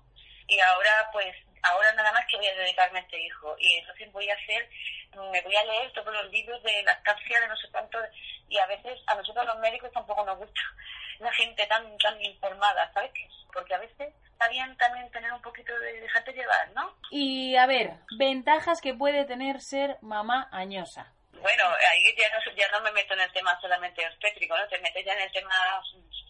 y 0.50 0.58
ahora 0.58 1.08
pues, 1.12 1.34
ahora 1.62 1.92
nada 1.92 2.12
más 2.12 2.26
que 2.26 2.36
voy 2.36 2.48
a 2.48 2.54
dedicarme 2.54 2.98
a 2.98 3.02
este 3.02 3.20
hijo 3.20 3.54
y 3.58 3.78
entonces 3.78 4.12
voy 4.12 4.28
a 4.28 4.34
hacer, 4.34 4.68
me 5.14 5.40
voy 5.42 5.56
a 5.56 5.64
leer 5.64 5.92
todos 5.92 6.12
los 6.12 6.30
libros 6.32 6.60
de 6.64 6.82
lactancia 6.82 7.40
de 7.40 7.48
no 7.48 7.56
sé 7.56 7.68
cuánto 7.70 7.98
y 8.48 8.58
a 8.58 8.66
veces 8.66 8.98
a 9.06 9.14
nosotros 9.14 9.46
los 9.46 9.58
médicos 9.60 9.92
tampoco 9.92 10.24
nos 10.24 10.38
gusta 10.38 10.60
la 11.20 11.32
gente 11.32 11.64
tan, 11.66 11.96
tan 11.98 12.20
informada, 12.20 12.92
¿sabes? 12.92 13.12
Porque 13.52 13.74
a 13.74 13.78
veces 13.78 14.12
está 14.32 14.48
bien 14.48 14.76
también 14.76 15.08
tener 15.12 15.32
un 15.32 15.42
poquito 15.42 15.78
de 15.78 16.00
dejarte 16.00 16.32
llevar, 16.32 16.70
¿no? 16.74 16.96
Y 17.10 17.54
a 17.56 17.66
ver, 17.66 17.92
ventajas 18.18 18.80
que 18.80 18.94
puede 18.94 19.24
tener 19.24 19.60
ser 19.60 19.98
mamá 20.00 20.48
añosa. 20.50 21.12
Bueno, 21.32 21.64
ahí 21.90 22.16
ya 22.18 22.28
no, 22.34 22.52
ya 22.54 22.68
no 22.72 22.80
me 22.80 22.92
meto 22.92 23.14
en 23.14 23.20
el 23.20 23.32
tema 23.32 23.58
solamente 23.60 24.06
obstétrico, 24.06 24.56
¿no? 24.56 24.66
Te 24.68 24.78
metes 24.80 25.04
ya 25.04 25.12
en 25.14 25.22
el 25.22 25.32
tema 25.32 25.54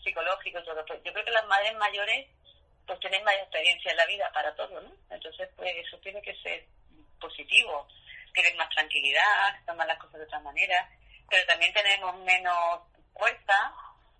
psicológico 0.05 0.59
y 0.59 0.65
todo. 0.65 0.85
Yo 0.87 1.13
creo 1.13 1.25
que 1.25 1.31
las 1.31 1.47
madres 1.47 1.75
mayores 1.77 2.29
pues 2.91 2.99
tienen 3.01 3.23
más 3.23 3.35
experiencia 3.37 3.93
en 3.93 3.97
la 3.99 4.07
vida 4.07 4.29
para 4.35 4.53
todo, 4.57 4.81
¿no? 4.81 4.91
Entonces, 5.11 5.49
pues 5.57 5.71
eso 5.87 5.97
tiene 5.99 6.21
que 6.23 6.35
ser 6.43 6.67
positivo. 7.21 7.87
Tienen 8.35 8.57
más 8.57 8.69
tranquilidad, 8.71 9.55
toman 9.65 9.87
las 9.87 9.99
cosas 9.99 10.19
de 10.19 10.25
otra 10.25 10.41
manera, 10.41 10.89
pero 11.29 11.47
también 11.47 11.73
tenemos 11.73 12.17
menos 12.21 12.81
fuerza, 13.13 13.73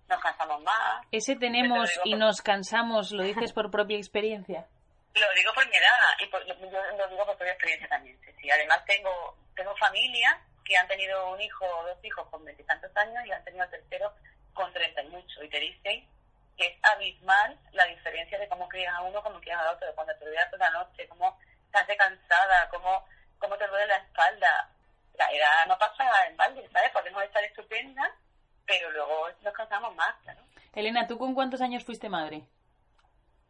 nos 0.07 0.21
cansamos 0.21 0.61
más. 0.63 1.05
Ese 1.11 1.35
tenemos 1.35 1.89
y 2.05 2.15
nos 2.15 2.41
cansamos, 2.41 3.11
¿lo 3.11 3.23
dices 3.23 3.51
por 3.51 3.69
propia 3.71 3.97
experiencia? 3.97 4.67
Lo 5.13 5.27
digo 5.35 5.51
por 5.53 5.67
mi 5.67 5.75
edad 5.75 6.15
y 6.19 6.25
por- 6.27 6.45
yo 6.47 6.53
lo 6.53 7.07
digo 7.09 7.25
por 7.25 7.35
propia 7.35 7.51
experiencia 7.51 7.89
también. 7.89 8.17
sí, 8.25 8.31
sí. 8.41 8.49
Además 8.49 8.81
tengo 8.85 9.35
tengo 9.57 9.75
familia 9.75 10.39
que 10.63 10.77
han 10.77 10.87
tenido 10.87 11.33
un 11.33 11.41
hijo 11.41 11.65
o 11.65 11.83
dos 11.83 11.97
hijos 12.05 12.25
con 12.29 12.45
veintitantos 12.45 12.95
años 12.95 13.25
y 13.25 13.31
han 13.33 13.43
tenido 13.43 13.65
el 13.65 13.69
tercero 13.71 14.13
con 14.53 14.71
treinta 14.71 15.01
y 15.03 15.07
mucho. 15.09 15.43
Y 15.43 15.49
te 15.49 15.59
dicen 15.59 16.07
que 16.61 16.67
es 16.67 16.77
abismal 16.83 17.57
la 17.71 17.85
diferencia 17.85 18.37
de 18.37 18.47
cómo 18.47 18.69
crías 18.69 18.93
a 18.93 19.01
uno, 19.01 19.23
cómo 19.23 19.41
crías 19.41 19.59
a 19.59 19.71
otro, 19.71 19.87
de 19.87 19.95
cuando 19.95 20.15
te 20.15 20.25
olvidas 20.25 20.51
toda 20.51 20.69
la 20.69 20.79
noche, 20.79 21.07
cómo 21.07 21.39
te 21.71 21.79
hace 21.79 21.97
cansada, 21.97 22.69
cómo, 22.69 23.03
cómo 23.39 23.57
te 23.57 23.67
duele 23.67 23.87
la 23.87 23.97
espalda. 23.97 24.69
La 25.17 25.31
edad 25.31 25.65
no 25.67 25.77
pasa 25.79 26.27
en 26.27 26.37
balde, 26.37 26.69
¿sabes? 26.71 26.91
Podemos 26.91 27.23
estar 27.23 27.43
estupendas, 27.43 28.11
pero 28.67 28.91
luego 28.91 29.29
nos 29.41 29.53
cansamos 29.53 29.95
más, 29.95 30.15
claro. 30.21 30.39
Elena, 30.73 31.07
¿tú 31.07 31.17
con 31.17 31.33
cuántos 31.33 31.61
años 31.61 31.83
fuiste 31.83 32.09
madre? 32.09 32.43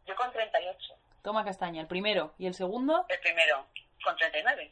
Yo 0.06 0.16
con 0.16 0.32
38, 0.32 0.94
Toma 1.22 1.44
castaña, 1.44 1.82
el 1.82 1.86
primero. 1.86 2.34
¿Y 2.38 2.46
el 2.46 2.54
segundo? 2.54 3.04
el 3.10 3.20
primero 3.20 3.66
con 4.02 4.16
39. 4.16 4.70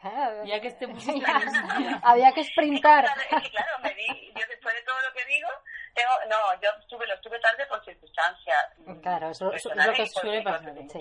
Claro. 0.00 0.44
Ya 0.44 0.60
que 0.60 0.68
este 0.68 0.88
pusiste... 0.88 1.26
Había 2.02 2.32
que 2.32 2.44
sprintar. 2.44 3.04
Es 3.04 3.42
que, 3.42 3.50
claro, 3.50 3.78
me 3.82 3.94
di, 3.94 4.32
yo 4.34 4.46
después 4.48 4.74
de 4.74 4.82
todo 4.82 5.00
lo 5.02 5.12
que 5.12 5.24
digo, 5.26 5.48
tengo, 5.94 6.10
no, 6.28 6.60
yo 6.60 6.70
tuve, 6.88 7.06
lo 7.06 7.20
tuve 7.20 7.38
tarde 7.40 7.66
por 7.66 7.84
circunstancias. 7.84 8.64
mm, 8.78 9.00
Claro, 9.00 9.30
eso- 9.30 9.52
es 9.52 9.64
lo 9.66 9.92
que 9.92 10.06
suele 10.06 10.42
pasar, 10.42 10.72
sí. 10.74 10.98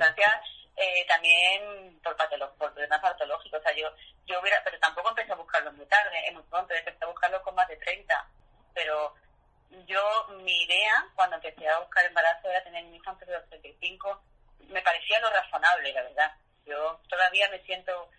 eh, 0.75 1.05
también 1.07 1.99
por, 2.03 2.15
patolo- 2.17 2.53
por 2.57 2.73
problemas 2.73 2.99
patológicos. 3.01 3.59
O 3.59 3.63
sea, 3.63 3.71
yo, 3.75 3.87
yo 4.25 4.39
hubiera, 4.41 4.61
pero 4.63 4.77
tampoco 4.79 5.09
empecé 5.09 5.31
a 5.31 5.35
buscarlo 5.35 5.71
muy 5.73 5.85
tarde, 5.85 6.27
es 6.27 6.33
muy 6.33 6.43
pronto, 6.43 6.73
empecé 6.73 7.03
a 7.03 7.07
buscarlo 7.07 7.41
con 7.43 7.55
más 7.55 7.67
de 7.67 7.77
30. 7.77 8.27
Pero 8.73 9.13
yo, 9.85 10.27
mi 10.43 10.63
idea, 10.63 11.05
cuando 11.15 11.35
empecé 11.37 11.67
a 11.69 11.79
buscar 11.79 12.05
embarazo, 12.05 12.49
era 12.49 12.63
tener 12.63 12.83
mi 12.85 12.97
hijo 12.97 13.09
antes 13.09 13.27
de 13.27 13.33
los 13.33 13.47
35. 13.49 14.21
Me 14.69 14.81
parecía 14.81 15.19
lo 15.19 15.29
razonable, 15.29 15.93
la 15.93 16.03
verdad. 16.03 16.31
Yo 16.65 16.99
todavía 17.09 17.49
me 17.49 17.59
siento 17.63 18.09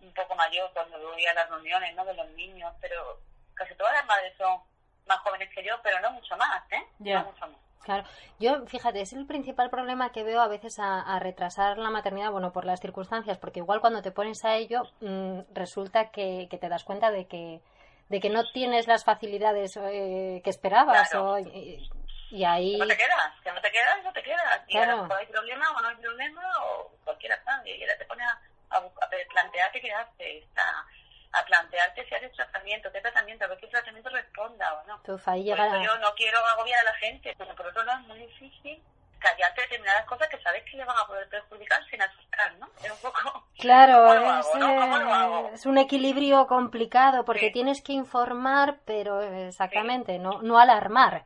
un 0.00 0.12
poco 0.14 0.34
mayor 0.34 0.70
cuando 0.72 0.98
voy 1.00 1.24
a 1.26 1.34
las 1.34 1.48
reuniones 1.50 1.94
¿no? 1.94 2.04
de 2.04 2.14
los 2.14 2.28
niños, 2.30 2.72
pero 2.80 3.20
casi 3.54 3.74
todas 3.74 3.92
las 3.94 4.06
madres 4.06 4.34
son 4.36 4.60
más 5.06 5.18
jóvenes 5.20 5.48
que 5.54 5.64
yo, 5.64 5.74
pero 5.82 6.00
no 6.00 6.10
mucho 6.12 6.36
más, 6.36 6.62
¿eh? 6.70 6.82
Ya. 6.98 7.20
No 7.20 7.30
mucho 7.32 7.46
más. 7.48 7.56
Claro, 7.84 8.04
yo, 8.38 8.66
fíjate, 8.66 9.00
es 9.00 9.12
el 9.14 9.24
principal 9.26 9.70
problema 9.70 10.12
que 10.12 10.22
veo 10.22 10.40
a 10.42 10.48
veces 10.48 10.78
a, 10.78 11.00
a 11.00 11.18
retrasar 11.20 11.78
la 11.78 11.88
maternidad, 11.90 12.30
bueno, 12.30 12.52
por 12.52 12.66
las 12.66 12.80
circunstancias, 12.80 13.38
porque 13.38 13.60
igual 13.60 13.80
cuando 13.80 14.02
te 14.02 14.10
pones 14.10 14.44
a 14.44 14.56
ello, 14.56 14.82
mm, 15.00 15.40
resulta 15.54 16.10
que, 16.10 16.48
que 16.50 16.58
te 16.58 16.68
das 16.68 16.84
cuenta 16.84 17.10
de 17.10 17.26
que, 17.26 17.62
de 18.08 18.20
que 18.20 18.28
no 18.28 18.50
tienes 18.52 18.86
las 18.88 19.04
facilidades 19.04 19.76
eh, 19.80 20.42
que 20.44 20.50
esperabas, 20.50 21.08
Claro. 21.08 21.30
o- 21.32 21.38
y, 21.38 21.88
y 22.30 22.44
ahí... 22.44 22.76
No 22.76 22.86
te 22.86 22.96
quedas, 22.96 23.40
que 23.42 23.52
no 23.52 23.60
te 23.62 23.70
quedas, 23.70 24.04
no 24.04 24.12
te 24.12 24.22
quedas. 24.22 24.60
Y 24.66 24.72
Claro. 24.72 24.92
a 24.92 24.96
lo 24.96 25.02
mejor 25.04 25.18
hay 25.20 25.26
problema 25.26 25.70
o 25.70 25.80
no 25.80 25.88
hay 25.88 25.96
problema, 25.96 26.42
o 26.66 26.90
cualquiera. 27.04 27.40
Y 27.64 27.80
ahora 27.82 27.96
te 27.96 28.04
pones 28.04 28.26
a, 28.26 28.40
a, 28.70 28.76
a 28.76 29.08
plantearte 29.30 29.80
qué 29.80 29.92
haces, 29.92 30.44
a, 30.56 31.38
a 31.38 31.44
plantearte 31.44 32.06
si 32.08 32.14
haces 32.14 32.32
tratamiento, 32.32 32.90
qué 32.92 33.00
tratamiento, 33.00 33.44
a 33.44 33.48
ver 33.48 33.58
qué 33.58 33.66
tratamiento 33.68 34.10
responda 34.10 34.74
o 34.74 34.86
no. 34.86 34.94
Ahí 35.26 35.44
Por 35.48 35.58
llega... 35.58 35.66
eso 35.66 35.82
yo 35.84 35.98
no 35.98 36.14
quiero 36.14 36.38
agobiar 36.46 36.80
a 36.80 36.84
la 36.84 36.94
gente, 36.94 37.34
pero 37.36 37.54
por 37.54 37.66
otro 37.66 37.82
lado 37.84 38.00
es 38.00 38.06
muy 38.06 38.18
difícil 38.18 38.82
callarte 39.18 39.62
determinadas 39.62 40.04
cosas 40.06 40.28
que 40.28 40.40
sabes 40.40 40.62
que 40.70 40.76
le 40.76 40.84
van 40.84 40.96
a 40.96 41.06
poder 41.06 41.28
perjudicar 41.28 41.84
sin 41.90 42.00
asustar, 42.00 42.52
¿no? 42.54 42.68
Es 42.84 42.90
un 42.92 42.98
poco... 42.98 43.44
Claro, 43.58 43.94
¿Cómo 44.06 44.14
lo 44.14 44.38
es, 44.38 44.54
no? 44.54 45.48
Eh, 45.48 45.50
es 45.54 45.66
un 45.66 45.76
equilibrio 45.78 46.46
complicado 46.46 47.24
porque 47.24 47.46
Sí. 47.48 47.52
tienes 47.52 47.82
que 47.82 47.92
informar, 47.94 48.78
pero 48.84 49.20
exactamente, 49.20 50.20
no, 50.20 50.40
no 50.42 50.60
alarmar. 50.60 51.24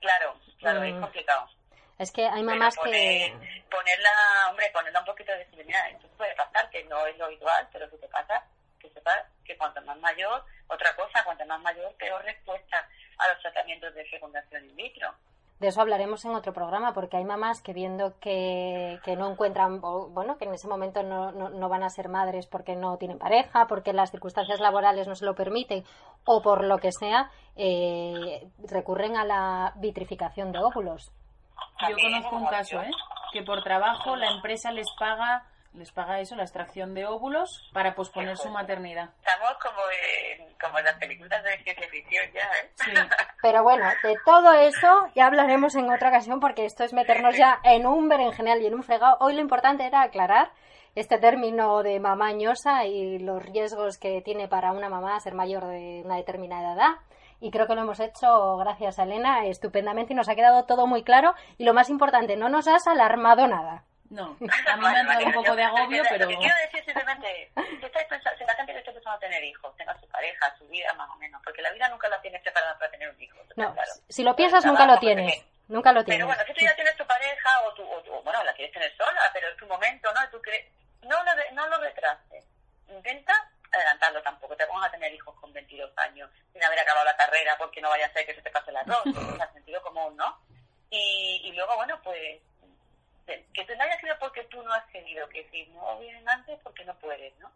Claro, 0.00 0.34
claro, 0.58 0.80
Mm. 0.80 0.84
es 0.84 1.00
complicado. 1.00 1.48
Es 2.02 2.10
que 2.10 2.22
hay 2.24 2.42
Pero 2.42 2.46
mamás 2.46 2.76
poner- 2.76 3.38
que... 3.38 3.62
Ponerla, 3.70 4.10
hombre, 4.50 4.66
ponerla 4.72 4.98
un 4.98 5.06
poquito 5.06 5.30
de 5.30 5.46
mira, 5.64 5.88
esto 5.88 6.08
puede 6.16 6.34
pasar, 6.34 6.68
que 6.68 6.82
no 6.84 7.06
es 7.06 7.16
lo 7.16 7.26
habitual, 7.26 7.68
pero 7.72 7.88
si 7.88 7.96
te 7.98 8.08
pasa, 8.08 8.44
que 8.80 8.90
sepas 8.90 9.22
que 9.44 9.56
cuanto 9.56 9.80
más 9.82 9.96
mayor, 10.00 10.44
otra 10.66 10.96
cosa, 10.96 11.22
cuanto 11.24 11.46
más 11.46 11.60
mayor, 11.60 11.94
peor 11.94 12.20
respuesta 12.24 12.88
a 13.18 13.28
los 13.28 13.40
tratamientos 13.40 13.94
de 13.94 14.04
fecundación 14.06 14.64
in 14.64 14.74
vitro. 14.74 15.14
De 15.60 15.68
eso 15.68 15.80
hablaremos 15.80 16.24
en 16.24 16.34
otro 16.34 16.52
programa, 16.52 16.92
porque 16.92 17.18
hay 17.18 17.24
mamás 17.24 17.62
que 17.62 17.72
viendo 17.72 18.18
que, 18.18 18.98
que 19.04 19.14
no 19.14 19.30
encuentran, 19.30 19.80
bueno, 19.80 20.36
que 20.36 20.46
en 20.46 20.54
ese 20.54 20.66
momento 20.66 21.04
no, 21.04 21.30
no, 21.30 21.50
no 21.50 21.68
van 21.68 21.84
a 21.84 21.88
ser 21.88 22.08
madres 22.08 22.48
porque 22.48 22.74
no 22.74 22.98
tienen 22.98 23.20
pareja, 23.20 23.68
porque 23.68 23.92
las 23.92 24.10
circunstancias 24.10 24.58
laborales 24.58 25.06
no 25.06 25.14
se 25.14 25.24
lo 25.24 25.36
permiten, 25.36 25.84
o 26.24 26.42
por 26.42 26.64
lo 26.64 26.78
que 26.78 26.90
sea, 26.90 27.30
eh, 27.54 28.48
recurren 28.68 29.16
a 29.16 29.24
la 29.24 29.72
vitrificación 29.76 30.50
de 30.50 30.58
óvulos. 30.58 31.12
Yo 31.88 31.96
conozco 31.96 32.36
un 32.36 32.46
caso. 32.46 32.82
¿eh? 32.82 32.90
Que 33.32 33.42
por 33.42 33.62
trabajo 33.62 34.16
la 34.16 34.30
empresa 34.30 34.70
les 34.72 34.86
paga 34.98 35.44
les 35.74 35.90
paga 35.90 36.20
eso, 36.20 36.36
la 36.36 36.42
extracción 36.42 36.94
de 36.94 37.06
óvulos, 37.06 37.70
para 37.72 37.94
posponer 37.94 38.36
su 38.36 38.50
maternidad. 38.50 39.10
Estamos 39.18 39.56
como 39.62 39.80
en, 39.90 40.54
como 40.58 40.78
en 40.78 40.84
las 40.84 40.96
películas 40.96 41.42
de 41.42 41.56
ciencia 41.62 41.88
ficción 41.88 42.24
ya, 42.34 42.42
¿eh? 42.42 42.70
Sí. 42.74 42.90
Pero 43.42 43.62
bueno, 43.62 43.86
de 44.02 44.14
todo 44.24 44.52
eso 44.52 45.06
ya 45.14 45.26
hablaremos 45.26 45.74
en 45.74 45.90
otra 45.90 46.10
ocasión, 46.10 46.40
porque 46.40 46.66
esto 46.66 46.84
es 46.84 46.92
meternos 46.92 47.36
ya 47.36 47.58
en 47.64 47.86
un 47.86 48.08
berenjenal 48.08 48.60
y 48.60 48.66
en 48.66 48.74
un 48.74 48.82
fregado. 48.82 49.16
Hoy 49.20 49.34
lo 49.34 49.40
importante 49.40 49.86
era 49.86 50.02
aclarar 50.02 50.50
este 50.94 51.18
término 51.18 51.82
de 51.82 51.98
mamañosa 52.00 52.84
y 52.84 53.18
los 53.18 53.42
riesgos 53.42 53.96
que 53.96 54.20
tiene 54.20 54.48
para 54.48 54.72
una 54.72 54.90
mamá 54.90 55.18
ser 55.20 55.34
mayor 55.34 55.66
de 55.66 56.02
una 56.04 56.16
determinada 56.16 56.74
edad. 56.74 56.90
Y 57.42 57.50
creo 57.50 57.66
que 57.66 57.74
lo 57.74 57.80
hemos 57.80 57.98
hecho, 57.98 58.56
gracias 58.58 59.00
a 59.00 59.02
Elena, 59.02 59.44
estupendamente 59.46 60.12
y 60.12 60.16
nos 60.16 60.28
ha 60.28 60.36
quedado 60.36 60.64
todo 60.64 60.86
muy 60.86 61.02
claro. 61.02 61.34
Y 61.58 61.64
lo 61.64 61.74
más 61.74 61.90
importante, 61.90 62.36
no 62.36 62.48
nos 62.48 62.68
has 62.68 62.86
alarmado 62.86 63.48
nada. 63.48 63.82
No, 64.10 64.36
a 64.70 64.76
mí 64.76 64.82
me 64.82 64.88
ha 65.00 65.04
dado 65.04 65.26
un 65.26 65.32
poco 65.32 65.56
de 65.56 65.64
agobio, 65.64 66.02
pero... 66.08 66.26
Lo 66.26 66.30
que 66.30 66.36
quiero 66.36 66.54
decir 66.64 66.84
simplemente, 66.84 67.50
si, 67.80 67.84
estáis 67.86 68.06
pensando, 68.06 68.38
si 68.38 68.44
la 68.44 68.54
gente 68.54 68.72
que 68.74 68.78
está 68.78 68.92
pensando 68.92 69.18
tener 69.18 69.42
hijos, 69.42 69.76
tenga 69.76 69.98
su 69.98 70.06
pareja, 70.08 70.54
su 70.56 70.68
vida 70.68 70.92
más 70.94 71.10
o 71.10 71.16
menos, 71.16 71.40
porque 71.42 71.62
la 71.62 71.72
vida 71.72 71.88
nunca 71.88 72.08
la 72.08 72.20
tienes 72.20 72.40
preparada 72.42 72.78
para 72.78 72.90
tener 72.92 73.10
un 73.10 73.20
hijo. 73.20 73.38
No, 73.56 73.72
claro. 73.74 73.90
si 74.08 74.22
lo 74.22 74.36
piensas, 74.36 74.64
nunca 74.64 74.86
lo 74.86 74.98
tienes. 74.98 75.44
Nunca 75.68 75.90
lo 75.92 76.00
Pero 76.04 76.06
tienes. 76.06 76.26
bueno, 76.26 76.42
si 76.46 76.52
tú 76.54 76.64
ya 76.64 76.74
tienes 76.76 76.96
tu 76.96 77.06
pareja 77.06 77.50
o 77.66 77.72
tu, 77.74 77.82
o 77.82 78.02
tu- 78.02 78.22
bueno, 78.22 78.44
la 78.44 78.52
quieres 78.54 78.72
tener 78.72 78.94
sola, 78.96 79.20
pero 79.32 79.48
es 79.48 79.56
tu 79.56 79.66
momento, 79.66 80.08
¿no? 80.12 80.28
Tú 80.30 80.40
crees, 80.42 80.66
no 81.02 81.22
lo, 81.24 81.34
de- 81.34 81.50
no 81.52 81.66
lo 81.68 81.78
retrases. 81.78 82.44
Intenta 82.88 83.32
adelantarlo 83.72 84.22
tampoco. 84.22 84.56
Te 84.56 84.66
pongas 84.66 84.88
a 84.88 84.92
tener 84.92 85.12
hijos 85.12 85.34
con 85.40 85.52
22 85.52 85.90
años 85.96 86.30
sin 86.52 86.62
haber 86.62 86.78
acabado 86.80 87.04
la 87.04 87.16
carrera 87.16 87.56
porque 87.58 87.80
no 87.80 87.88
vaya 87.88 88.06
a 88.06 88.12
ser 88.12 88.26
que 88.26 88.34
se 88.34 88.42
te 88.42 88.50
pase 88.50 88.70
el 88.70 88.76
arroz. 88.76 89.02
o 89.32 89.36
sea, 89.36 89.52
sentido 89.52 89.82
común, 89.82 90.16
¿no? 90.16 90.38
Y, 90.90 91.40
y 91.44 91.52
luego, 91.52 91.74
bueno, 91.76 92.00
pues 92.02 92.40
de- 93.26 93.46
que 93.54 93.64
tú 93.64 93.74
no 93.76 93.82
hayas 93.84 94.00
sido 94.00 94.18
porque 94.18 94.44
tú 94.44 94.62
no 94.62 94.72
has 94.72 94.84
querido, 94.86 95.28
que 95.28 95.48
si 95.50 95.66
no 95.66 95.98
vienen 95.98 96.28
antes 96.28 96.58
porque 96.62 96.84
no 96.84 96.94
puedes, 96.98 97.36
¿no? 97.38 97.50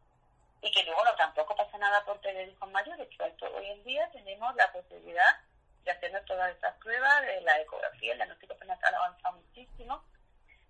Y 0.62 0.70
que 0.72 0.82
luego 0.84 1.04
no 1.04 1.14
tampoco 1.16 1.54
pasa 1.54 1.76
nada 1.78 2.04
por 2.04 2.18
tener 2.20 2.48
hijos 2.48 2.70
mayores, 2.70 3.08
que 3.08 3.44
hoy 3.46 3.66
en 3.66 3.84
día 3.84 4.08
tenemos 4.10 4.54
la 4.56 4.72
posibilidad 4.72 5.36
y 5.84 5.90
haciendo 5.90 6.20
todas 6.22 6.50
estas 6.50 6.74
pruebas 6.78 7.22
de 7.22 7.40
la 7.42 7.60
ecografía, 7.60 8.12
el 8.12 8.18
diagnóstico 8.18 8.56
prenatal 8.56 8.94
ha 8.94 8.98
avanzado 8.98 9.36
muchísimo 9.36 10.02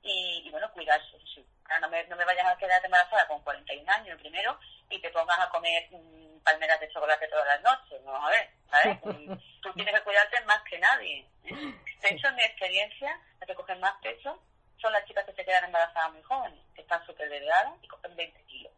y, 0.07 0.43
y 0.47 0.51
bueno, 0.51 0.71
cuidarse, 0.73 1.19
sí. 1.35 1.45
Ahora 1.65 1.81
no 1.81 1.89
me, 1.89 2.05
no 2.05 2.17
me 2.17 2.25
vayas 2.25 2.47
a 2.47 2.57
quedar 2.57 2.85
embarazada 2.85 3.27
con 3.27 3.43
41 3.43 3.91
años 3.93 4.19
primero 4.21 4.59
y 4.89 5.01
te 5.01 5.11
pongas 5.11 5.39
a 5.41 5.49
comer 5.51 5.89
mm, 5.91 6.39
palmeras 6.45 6.79
de 6.81 6.89
chocolate 6.91 7.27
todas 7.29 7.47
las 7.47 7.61
noches, 7.63 8.05
vamos 8.05 8.25
a 8.29 8.31
ver, 8.31 8.51
¿sabes? 8.71 8.99
Mm, 9.05 9.35
Tú 9.63 9.73
tienes 9.75 9.95
que 9.95 10.03
cuidarte 10.03 10.41
más 10.45 10.63
que 10.63 10.79
nadie. 10.79 11.27
¿eh? 11.45 11.75
De 12.03 12.09
hecho, 12.11 12.29
en 12.29 12.37
mi 12.37 12.43
experiencia, 12.43 13.21
las 13.41 13.47
que 13.49 13.55
cogen 13.57 13.81
más 13.81 13.95
peso 14.01 14.41
son 14.81 14.93
las 14.93 15.05
chicas 15.07 15.25
que 15.25 15.33
se 15.33 15.45
quedan 15.45 15.65
embarazadas 15.65 16.13
muy 16.13 16.23
jóvenes, 16.23 16.61
que 16.75 16.83
están 16.83 17.05
súper 17.05 17.29
delgadas 17.29 17.73
y 17.83 17.89
cogen 17.89 18.15
20 18.15 18.43
kilos. 18.45 18.73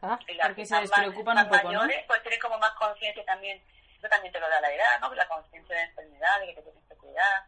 Ah, 0.00 0.18
Y 0.26 0.34
las 0.34 0.46
porque 0.48 0.62
que 0.62 0.66
se 0.66 0.80
despreocupan 0.80 1.34
más 1.36 1.44
un 1.44 1.50
poco, 1.50 1.62
¿no? 1.70 1.80
mayores, 1.80 2.04
pues 2.06 2.22
tienen 2.22 2.40
como 2.40 2.58
más 2.58 2.70
conciencia 2.72 3.24
también, 3.26 3.62
eso 3.98 4.08
también 4.08 4.32
te 4.32 4.40
lo 4.40 4.48
da 4.48 4.60
la 4.60 4.72
edad, 4.72 5.00
¿no? 5.00 5.14
La 5.14 5.28
conciencia 5.28 5.76
de 5.76 5.82
enfermedad, 5.82 6.40
de 6.40 6.46
que 6.46 6.54
te 6.54 6.62
tienes 6.62 6.88
que 6.88 6.96
cuidar. 6.96 7.44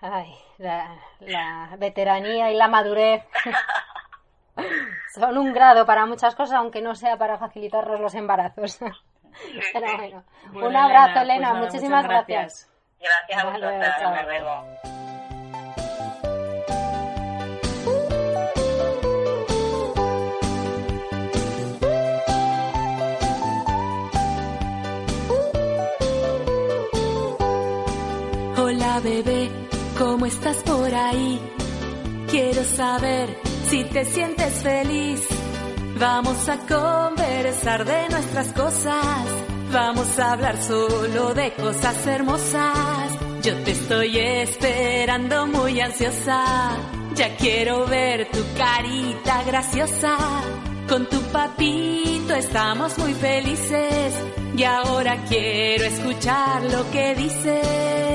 Ay, 0.00 0.34
la, 0.58 0.96
la 1.20 1.74
veteranía 1.78 2.50
y 2.50 2.54
la 2.56 2.68
madurez 2.68 3.24
son 5.14 5.38
un 5.38 5.52
grado 5.52 5.86
para 5.86 6.06
muchas 6.06 6.34
cosas, 6.34 6.58
aunque 6.58 6.82
no 6.82 6.94
sea 6.94 7.16
para 7.16 7.38
facilitarnos 7.38 8.00
los 8.00 8.14
embarazos. 8.14 8.78
Pero 9.72 9.96
bueno, 9.96 10.24
Bueno, 10.52 10.68
un 10.68 10.76
abrazo, 10.76 11.12
pues 11.12 11.22
Elena, 11.24 11.48
nada, 11.52 11.60
muchísimas 11.60 12.04
gracias. 12.06 12.70
Gracias 13.00 13.44
a 13.44 13.48
hasta 13.50 14.22
luego. 14.22 14.64
Bebé, 29.06 29.35
¿cómo 30.26 30.34
estás 30.34 30.56
por 30.64 30.92
ahí? 30.92 31.40
Quiero 32.28 32.64
saber 32.64 33.28
si 33.68 33.84
te 33.84 34.04
sientes 34.04 34.54
feliz. 34.54 35.20
Vamos 36.00 36.48
a 36.48 36.58
conversar 36.66 37.84
de 37.84 38.08
nuestras 38.08 38.52
cosas. 38.52 39.24
Vamos 39.72 40.18
a 40.18 40.32
hablar 40.32 40.60
solo 40.60 41.32
de 41.32 41.52
cosas 41.52 42.06
hermosas. 42.08 43.12
Yo 43.42 43.54
te 43.62 43.70
estoy 43.70 44.18
esperando 44.18 45.46
muy 45.46 45.80
ansiosa. 45.80 46.76
Ya 47.14 47.36
quiero 47.36 47.86
ver 47.86 48.28
tu 48.28 48.42
carita 48.56 49.44
graciosa. 49.44 50.16
Con 50.88 51.08
tu 51.08 51.20
papito 51.30 52.34
estamos 52.34 52.98
muy 52.98 53.14
felices. 53.14 54.14
Y 54.56 54.64
ahora 54.64 55.24
quiero 55.28 55.84
escuchar 55.84 56.64
lo 56.64 56.90
que 56.90 57.14
dices. 57.14 58.05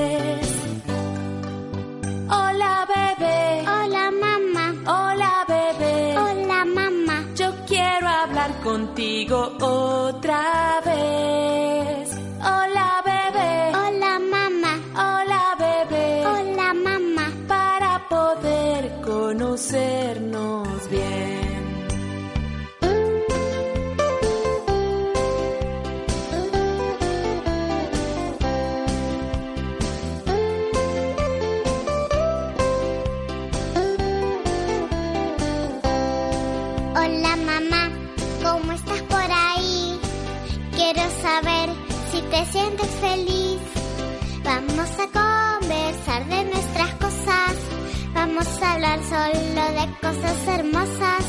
Cosas 50.02 50.48
hermosas. 50.48 51.24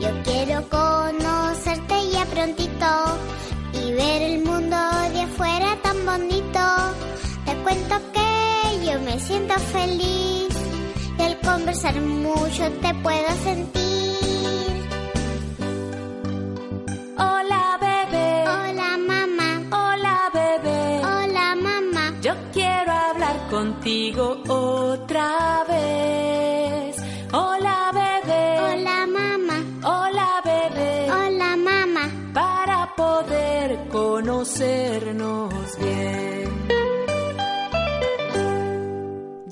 Yo 0.00 0.10
quiero 0.24 0.68
conocerte 0.68 2.10
ya 2.12 2.24
prontito 2.26 2.90
y 3.72 3.92
ver 3.92 4.22
el 4.22 4.44
mundo 4.44 4.76
de 5.12 5.20
afuera 5.22 5.76
tan 5.82 6.04
bonito. 6.04 6.64
Te 7.44 7.54
cuento 7.62 7.94
que 8.14 8.86
yo 8.86 8.98
me 9.00 9.20
siento 9.20 9.54
feliz 9.76 10.48
y 11.18 11.22
al 11.22 11.38
conversar 11.40 12.00
mucho 12.00 12.64
te 12.82 12.94
puedo 13.04 13.30
sentir. 13.44 13.86
Hola 17.18 17.75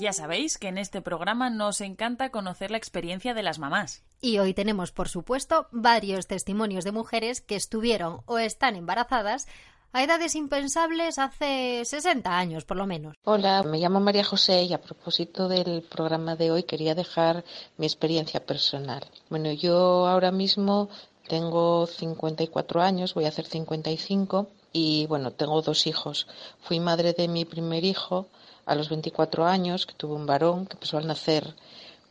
Ya 0.05 0.13
sabéis 0.13 0.59
que 0.59 0.67
en 0.67 0.77
este 0.77 1.01
programa 1.01 1.49
nos 1.49 1.81
encanta 1.81 2.29
conocer 2.29 2.69
la 2.69 2.77
experiencia 2.77 3.33
de 3.33 3.41
las 3.41 3.57
mamás. 3.57 4.03
Y 4.21 4.37
hoy 4.37 4.53
tenemos, 4.53 4.91
por 4.91 5.09
supuesto, 5.09 5.67
varios 5.71 6.27
testimonios 6.27 6.83
de 6.83 6.91
mujeres 6.91 7.41
que 7.41 7.55
estuvieron 7.55 8.21
o 8.27 8.37
están 8.37 8.75
embarazadas 8.75 9.47
a 9.93 10.03
edades 10.03 10.35
impensables 10.35 11.17
hace 11.17 11.81
60 11.83 12.37
años, 12.37 12.65
por 12.65 12.77
lo 12.77 12.85
menos. 12.85 13.15
Hola, 13.23 13.63
me 13.63 13.79
llamo 13.79 13.99
María 13.99 14.23
José 14.23 14.61
y 14.65 14.73
a 14.73 14.81
propósito 14.83 15.47
del 15.47 15.81
programa 15.81 16.35
de 16.35 16.51
hoy 16.51 16.61
quería 16.61 16.93
dejar 16.93 17.43
mi 17.77 17.87
experiencia 17.87 18.45
personal. 18.45 19.03
Bueno, 19.31 19.53
yo 19.53 20.05
ahora 20.05 20.29
mismo 20.29 20.87
tengo 21.27 21.87
54 21.87 22.79
años, 22.79 23.15
voy 23.15 23.25
a 23.25 23.29
hacer 23.29 23.47
55 23.47 24.49
y 24.71 25.07
bueno, 25.07 25.31
tengo 25.31 25.63
dos 25.63 25.87
hijos. 25.87 26.27
Fui 26.59 26.79
madre 26.79 27.13
de 27.13 27.27
mi 27.27 27.43
primer 27.43 27.83
hijo 27.83 28.27
a 28.65 28.75
los 28.75 28.89
24 28.89 29.45
años, 29.45 29.85
que 29.85 29.93
tuvo 29.93 30.15
un 30.15 30.25
varón 30.25 30.65
que 30.65 30.77
pesó 30.77 30.97
al 30.97 31.07
nacer 31.07 31.55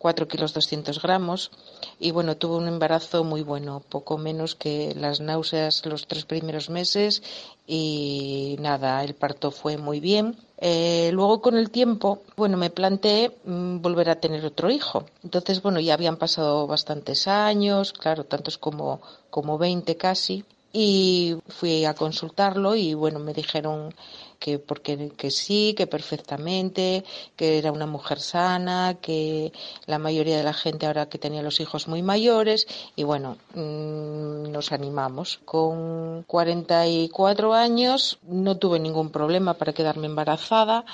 4 0.04 0.28
kilos 0.28 0.52
200 0.52 1.00
gramos 1.00 1.50
y 1.98 2.10
bueno, 2.10 2.36
tuvo 2.36 2.58
un 2.58 2.68
embarazo 2.68 3.24
muy 3.24 3.42
bueno, 3.42 3.80
poco 3.88 4.18
menos 4.18 4.54
que 4.54 4.94
las 4.94 5.20
náuseas 5.20 5.86
los 5.86 6.06
tres 6.06 6.26
primeros 6.26 6.68
meses 6.68 7.22
y 7.66 8.56
nada, 8.60 9.02
el 9.02 9.14
parto 9.14 9.50
fue 9.50 9.78
muy 9.78 10.00
bien. 10.00 10.36
Eh, 10.58 11.08
luego 11.14 11.40
con 11.40 11.56
el 11.56 11.70
tiempo, 11.70 12.22
bueno, 12.36 12.58
me 12.58 12.68
planteé 12.68 13.34
mm, 13.44 13.80
volver 13.80 14.10
a 14.10 14.20
tener 14.20 14.44
otro 14.44 14.70
hijo. 14.70 15.06
Entonces, 15.22 15.62
bueno, 15.62 15.80
ya 15.80 15.94
habían 15.94 16.16
pasado 16.18 16.66
bastantes 16.66 17.26
años, 17.26 17.94
claro, 17.94 18.24
tantos 18.24 18.58
como, 18.58 19.00
como 19.30 19.56
20 19.56 19.96
casi, 19.96 20.44
y 20.74 21.36
fui 21.48 21.84
a 21.86 21.94
consultarlo 21.94 22.74
y 22.74 22.94
bueno, 22.94 23.20
me 23.20 23.32
dijeron 23.32 23.94
que 24.38 24.58
porque 24.58 25.10
que 25.16 25.30
sí, 25.30 25.74
que 25.76 25.86
perfectamente, 25.86 27.04
que 27.36 27.58
era 27.58 27.72
una 27.72 27.86
mujer 27.86 28.20
sana, 28.20 28.96
que 29.00 29.52
la 29.86 29.98
mayoría 29.98 30.36
de 30.36 30.42
la 30.44 30.52
gente 30.52 30.86
ahora 30.86 31.08
que 31.08 31.18
tenía 31.18 31.42
los 31.42 31.60
hijos 31.60 31.88
muy 31.88 32.02
mayores 32.02 32.66
y 32.96 33.04
bueno, 33.04 33.36
mm, 33.54 34.50
nos 34.50 34.72
animamos. 34.72 35.40
Con 35.44 36.22
44 36.24 37.54
años 37.54 38.18
no 38.22 38.56
tuve 38.56 38.78
ningún 38.78 39.10
problema 39.10 39.54
para 39.54 39.72
quedarme 39.72 40.06
embarazada. 40.06 40.84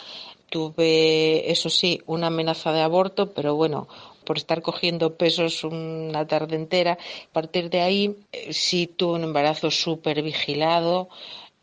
Tuve, 0.51 1.51
eso 1.51 1.71
sí, 1.71 2.03
una 2.07 2.27
amenaza 2.27 2.73
de 2.73 2.81
aborto, 2.81 3.33
pero 3.33 3.55
bueno, 3.55 3.87
por 4.25 4.39
estar 4.39 4.63
cogiendo 4.63 5.17
pesos 5.17 5.65
una 5.65 6.27
tarde 6.27 6.57
entera. 6.57 6.93
A 6.93 7.33
partir 7.33 7.71
de 7.71 7.81
ahí 7.81 8.17
eh, 8.33 8.53
sí 8.53 8.87
tuve 8.87 9.15
un 9.15 9.25
embarazo 9.25 9.71
súper 9.71 10.23
vigilado 10.23 11.09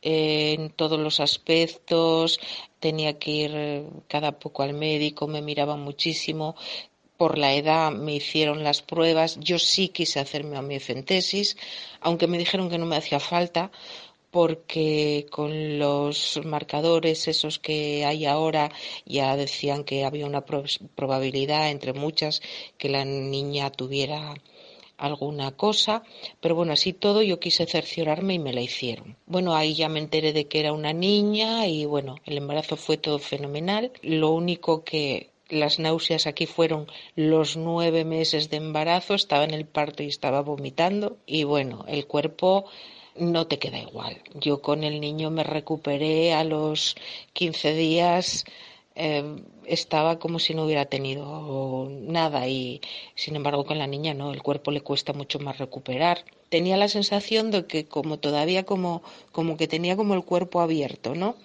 en 0.02 0.70
todos 0.72 1.00
los 1.00 1.20
aspectos. 1.20 2.40
Tenía 2.80 3.18
que 3.20 3.32
ir 3.32 3.52
eh, 3.56 3.84
cada 4.08 4.40
poco 4.40 4.64
al 4.64 4.74
médico, 4.74 5.28
me 5.28 5.42
miraban 5.42 5.82
muchísimo. 5.82 6.56
Por 7.18 7.38
la 7.38 7.54
edad 7.56 7.92
me 7.92 8.14
hicieron 8.16 8.64
las 8.64 8.82
pruebas. 8.84 9.40
Yo 9.40 9.58
sí 9.60 9.90
quise 9.90 10.20
hacerme 10.20 10.58
amiocentesis, 10.58 11.58
aunque 12.00 12.28
me 12.28 12.38
dijeron 12.38 12.70
que 12.70 12.78
no 12.78 12.86
me 12.86 12.96
hacía 12.98 13.20
falta 13.20 13.72
porque 14.30 15.26
con 15.32 15.80
los 15.80 16.40
marcadores 16.44 17.28
esos 17.28 17.60
que 17.60 18.06
hay 18.06 18.26
ahora 18.26 18.72
ya 19.06 19.36
decían 19.36 19.84
que 19.84 20.04
había 20.04 20.26
una 20.26 20.46
pro- 20.46 20.66
probabilidad 20.96 21.72
entre 21.72 21.94
muchas 21.94 22.42
que 22.78 22.90
la 22.90 23.06
niña 23.06 23.72
tuviera 23.72 24.36
alguna 24.98 25.52
cosa, 25.52 26.04
pero 26.42 26.56
bueno, 26.56 26.74
así 26.74 26.94
todo 26.94 27.22
yo 27.22 27.40
quise 27.40 27.66
cerciorarme 27.66 28.34
y 28.36 28.40
me 28.40 28.54
la 28.54 28.62
hicieron. 28.62 29.18
Bueno, 29.26 29.56
ahí 29.56 29.76
ya 29.76 29.90
me 29.90 30.00
enteré 30.00 30.34
de 30.34 30.48
que 30.48 30.60
era 30.60 30.74
una 30.74 30.94
niña 30.94 31.68
y 31.68 31.86
bueno, 31.86 32.16
el 32.26 32.38
embarazo 32.38 32.76
fue 32.76 32.98
todo 32.98 33.20
fenomenal. 33.20 33.92
Lo 34.02 34.32
único 34.32 34.84
que 34.84 35.30
las 35.50 35.80
náuseas 35.80 36.28
aquí 36.28 36.46
fueron 36.46 36.88
los 37.16 37.56
nueve 37.56 38.04
meses 38.04 38.50
de 38.50 38.58
embarazo, 38.58 39.14
estaba 39.14 39.44
en 39.44 39.54
el 39.54 39.66
parto 39.66 40.04
y 40.04 40.08
estaba 40.08 40.42
vomitando 40.42 41.18
y 41.26 41.44
bueno, 41.44 41.86
el 41.88 42.06
cuerpo 42.06 42.66
no 43.16 43.48
te 43.48 43.60
queda 43.60 43.80
igual. 43.80 44.22
Yo 44.36 44.62
con 44.62 44.84
el 44.84 45.00
niño 45.00 45.32
me 45.32 45.44
recuperé 45.44 46.34
a 46.34 46.44
los 46.44 46.96
15 47.34 47.74
días, 47.74 48.46
eh, 48.98 49.24
estaba 49.66 50.20
como 50.20 50.40
si 50.40 50.54
no 50.54 50.66
hubiera 50.66 50.86
tenido 50.86 51.88
nada 51.90 52.48
y 52.48 52.82
sin 53.16 53.36
embargo 53.36 53.66
con 53.66 53.78
la 53.78 53.88
niña 53.88 54.14
no, 54.14 54.34
el 54.34 54.42
cuerpo 54.42 54.72
le 54.72 54.82
cuesta 54.82 55.14
mucho 55.14 55.40
más 55.40 55.58
recuperar. 55.58 56.26
Tenía 56.50 56.78
la 56.78 56.88
sensación 56.88 57.52
de 57.52 57.66
que 57.68 57.88
como 57.88 58.20
todavía 58.20 58.64
como, 58.66 59.04
como 59.32 59.58
que 59.58 59.68
tenía 59.68 59.96
como 59.96 60.14
el 60.14 60.24
cuerpo 60.24 60.62
abierto, 60.62 61.14
¿no? 61.14 61.36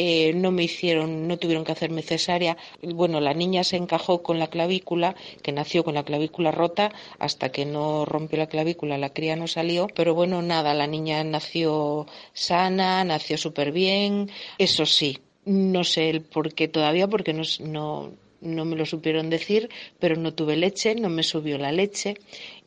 Eh, 0.00 0.32
no 0.34 0.52
me 0.52 0.62
hicieron, 0.62 1.26
no 1.26 1.38
tuvieron 1.38 1.64
que 1.64 1.72
hacerme 1.72 2.02
cesárea. 2.02 2.56
Bueno, 2.82 3.20
la 3.20 3.34
niña 3.34 3.64
se 3.64 3.76
encajó 3.76 4.22
con 4.22 4.38
la 4.38 4.46
clavícula, 4.46 5.16
que 5.42 5.50
nació 5.50 5.82
con 5.82 5.94
la 5.94 6.04
clavícula 6.04 6.52
rota, 6.52 6.92
hasta 7.18 7.50
que 7.50 7.66
no 7.66 8.04
rompió 8.04 8.38
la 8.38 8.46
clavícula, 8.46 8.96
la 8.96 9.12
cría 9.12 9.34
no 9.34 9.48
salió. 9.48 9.88
Pero 9.96 10.14
bueno, 10.14 10.40
nada, 10.40 10.72
la 10.72 10.86
niña 10.86 11.24
nació 11.24 12.06
sana, 12.32 13.02
nació 13.02 13.36
súper 13.38 13.72
bien. 13.72 14.30
Eso 14.58 14.86
sí, 14.86 15.18
no 15.48 15.84
sé 15.84 16.10
el 16.10 16.22
por 16.22 16.54
qué 16.54 16.68
todavía, 16.68 17.08
porque 17.08 17.32
no, 17.32 17.42
no, 17.60 18.12
no 18.40 18.64
me 18.64 18.76
lo 18.76 18.86
supieron 18.86 19.30
decir, 19.30 19.70
pero 19.98 20.16
no 20.16 20.34
tuve 20.34 20.56
leche, 20.56 20.94
no 20.94 21.08
me 21.08 21.22
subió 21.22 21.58
la 21.58 21.72
leche. 21.72 22.14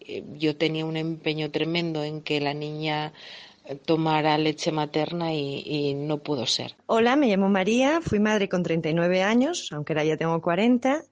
Eh, 0.02 0.24
yo 0.38 0.56
tenía 0.58 0.86
un 0.86 0.98
empeño 0.98 1.52
tremendo 1.52 2.04
en 2.04 2.22
que 2.22 2.42
la 2.42 2.54
niña 2.54 3.14
tomara 3.86 4.38
leche 4.38 4.72
materna 4.72 5.34
y, 5.34 5.94
no 5.94 6.18
pudo 6.18 6.46
ser. 6.46 6.76
Hola, 6.88 7.16
me 7.16 7.28
llamo 7.28 7.50
María, 7.50 8.02
fui 8.02 8.20
madre 8.20 8.50
con 8.50 8.64
39 8.64 9.24
años, 9.24 9.70
aunque 9.72 9.94
ahora 9.94 10.04
ya 10.04 10.18
tengo 10.18 10.42
40, 10.42 11.04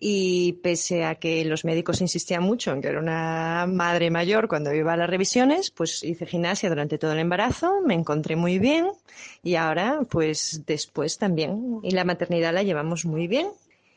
y 0.00 0.52
pese 0.54 1.04
a 1.04 1.16
que 1.16 1.44
los 1.44 1.64
médicos 1.64 2.00
insistían 2.00 2.42
mucho 2.42 2.72
en 2.72 2.80
que 2.80 2.88
era 2.88 3.00
una 3.00 3.66
madre 3.68 4.10
mayor 4.10 4.48
cuando 4.48 4.72
iba 4.72 4.92
a 4.92 4.96
las 4.96 5.10
revisiones, 5.10 5.70
pues 5.70 6.04
hice 6.04 6.26
gimnasia 6.26 6.68
durante 6.68 6.98
todo 6.98 7.12
el 7.12 7.18
embarazo, 7.18 7.80
me 7.84 7.94
encontré 7.94 8.36
muy 8.36 8.58
bien 8.58 8.90
y 9.42 9.56
ahora 9.56 10.00
pues 10.08 10.62
después 10.66 11.18
también. 11.18 11.80
Y 11.82 11.90
la 11.90 12.04
maternidad 12.04 12.54
la 12.54 12.62
llevamos 12.62 13.04
muy 13.04 13.26
bien 13.26 13.48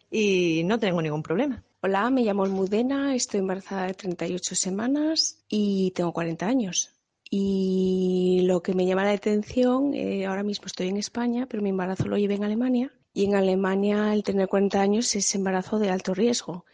y 0.10 0.64
no 0.66 0.80
tengo 0.80 1.02
ningún 1.02 1.24
problema. 1.24 1.64
Hola, 1.82 2.10
me 2.10 2.24
llamo 2.24 2.44
Almudena, 2.44 3.16
estoy 3.16 3.40
embarazada 3.40 3.88
de 3.88 3.94
38 3.94 4.56
semanas 4.56 5.38
y 5.50 5.92
tengo 5.92 6.14
40 6.14 6.46
años. 6.46 6.92
Y 7.30 8.42
lo 8.44 8.62
que 8.62 8.74
me 8.74 8.86
llama 8.86 9.06
la 9.06 9.14
atención, 9.14 9.94
eh, 9.94 10.26
ahora 10.26 10.44
mismo 10.44 10.66
estoy 10.66 10.90
en 10.90 10.98
España, 10.98 11.48
pero 11.50 11.64
mi 11.64 11.70
embarazo 11.70 12.08
lo 12.08 12.18
llevé 12.18 12.36
en 12.36 12.44
Alemania. 12.44 12.92
Y 13.14 13.26
en 13.26 13.36
Alemania 13.36 14.14
el 14.14 14.24
tener 14.24 14.48
40 14.48 14.82
años 14.82 15.16
es 15.16 15.36
embarazo 15.36 15.80
de 15.80 15.90
alto 15.90 16.14
riesgo. 16.14 16.66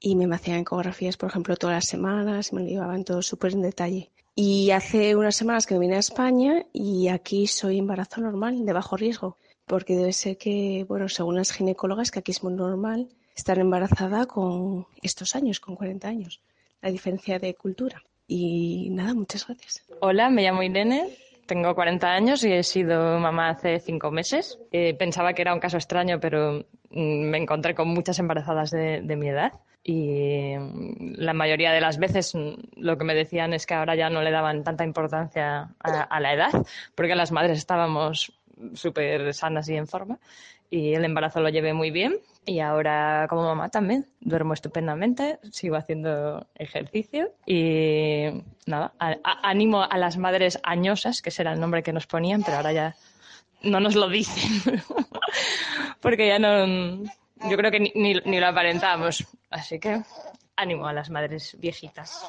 Y 0.00 0.16
me 0.16 0.34
hacían 0.34 0.60
ecografías, 0.60 1.16
por 1.16 1.30
ejemplo, 1.30 1.56
todas 1.56 1.76
las 1.76 1.86
semanas, 1.86 2.52
me 2.52 2.62
lo 2.62 2.68
llevaban 2.68 3.04
todo 3.04 3.22
súper 3.22 3.52
en 3.52 3.62
detalle. 3.62 4.10
Y 4.34 4.70
hace 4.72 5.14
unas 5.14 5.36
semanas 5.36 5.66
que 5.66 5.74
me 5.74 5.80
vine 5.80 5.96
a 5.96 6.00
España 6.00 6.66
y 6.72 7.08
aquí 7.08 7.46
soy 7.46 7.78
embarazo 7.78 8.20
normal, 8.20 8.66
de 8.66 8.72
bajo 8.72 8.96
riesgo. 8.96 9.36
Porque 9.66 9.96
debe 9.96 10.12
ser 10.12 10.36
que, 10.36 10.84
bueno, 10.88 11.08
según 11.08 11.36
las 11.36 11.52
ginecólogas, 11.52 12.10
que 12.10 12.18
aquí 12.18 12.32
es 12.32 12.42
muy 12.42 12.52
normal 12.52 13.08
estar 13.34 13.58
embarazada 13.58 14.26
con 14.26 14.86
estos 15.02 15.34
años, 15.36 15.60
con 15.60 15.76
40 15.76 16.08
años. 16.08 16.40
La 16.82 16.90
diferencia 16.90 17.38
de 17.38 17.54
cultura. 17.54 18.02
Y 18.26 18.88
nada, 18.90 19.14
muchas 19.14 19.46
gracias. 19.46 19.84
Hola, 20.00 20.30
me 20.30 20.42
llamo 20.42 20.62
Irene. 20.62 21.10
Tengo 21.46 21.74
40 21.74 22.08
años 22.08 22.44
y 22.44 22.52
he 22.52 22.62
sido 22.62 23.18
mamá 23.18 23.50
hace 23.50 23.78
cinco 23.78 24.10
meses. 24.10 24.58
Eh, 24.72 24.94
pensaba 24.94 25.34
que 25.34 25.42
era 25.42 25.52
un 25.52 25.60
caso 25.60 25.76
extraño, 25.76 26.18
pero 26.20 26.64
mm, 26.90 27.22
me 27.30 27.38
encontré 27.38 27.74
con 27.74 27.88
muchas 27.88 28.18
embarazadas 28.18 28.70
de, 28.70 29.16
mi 29.16 29.28
edad 29.28 29.52
y 29.82 30.54
mm, 30.56 31.14
la 31.16 31.34
mayoría 31.34 31.72
de 31.72 31.80
las 31.80 31.98
veces 31.98 32.34
mm, 32.34 32.54
lo 32.76 32.96
que 32.96 33.04
me 33.04 33.14
decían 33.14 33.52
es 33.52 33.66
que 33.66 33.74
ahora 33.74 33.94
ya 33.94 34.08
no 34.08 34.22
le 34.22 34.30
daban 34.30 34.64
tanta 34.64 34.84
importancia 34.84 35.74
a 35.80 36.20
la 36.20 36.32
edad, 36.32 36.52
porque 36.94 37.14
las 37.14 37.30
madres 37.30 37.58
estábamos 37.58 38.32
súper 38.72 39.34
sanas 39.34 39.68
y 39.68 39.76
en 39.76 39.86
forma 39.86 40.18
y 40.70 40.94
el 40.94 41.04
embarazo 41.04 41.40
lo 41.40 41.48
llevé 41.48 41.74
muy 41.74 41.90
bien 41.90 42.14
y 42.46 42.60
ahora 42.60 43.26
como 43.28 43.44
mamá 43.44 43.68
también 43.68 44.06
duermo 44.20 44.54
estupendamente, 44.54 45.38
sigo 45.50 45.76
haciendo 45.76 46.46
ejercicio 46.54 47.32
y 47.46 48.42
nada, 48.66 48.92
animo 49.42 49.82
a 49.82 49.96
las 49.98 50.16
madres 50.16 50.58
añosas, 50.62 51.22
que 51.22 51.30
será 51.30 51.52
el 51.52 51.60
nombre 51.60 51.82
que 51.82 51.92
nos 51.92 52.06
ponían, 52.06 52.42
pero 52.42 52.58
ahora 52.58 52.72
ya 52.72 52.96
no 53.62 53.80
nos 53.80 53.94
lo 53.94 54.08
dicen, 54.08 54.82
porque 56.00 56.28
ya 56.28 56.38
no, 56.38 57.04
yo 57.48 57.56
creo 57.56 57.70
que 57.70 57.80
ni, 57.80 58.14
ni 58.14 58.40
lo 58.40 58.46
aparentamos, 58.46 59.26
así 59.50 59.78
que 59.78 60.02
ánimo 60.56 60.86
a 60.86 60.92
las 60.92 61.10
madres 61.10 61.56
viejitas. 61.58 62.24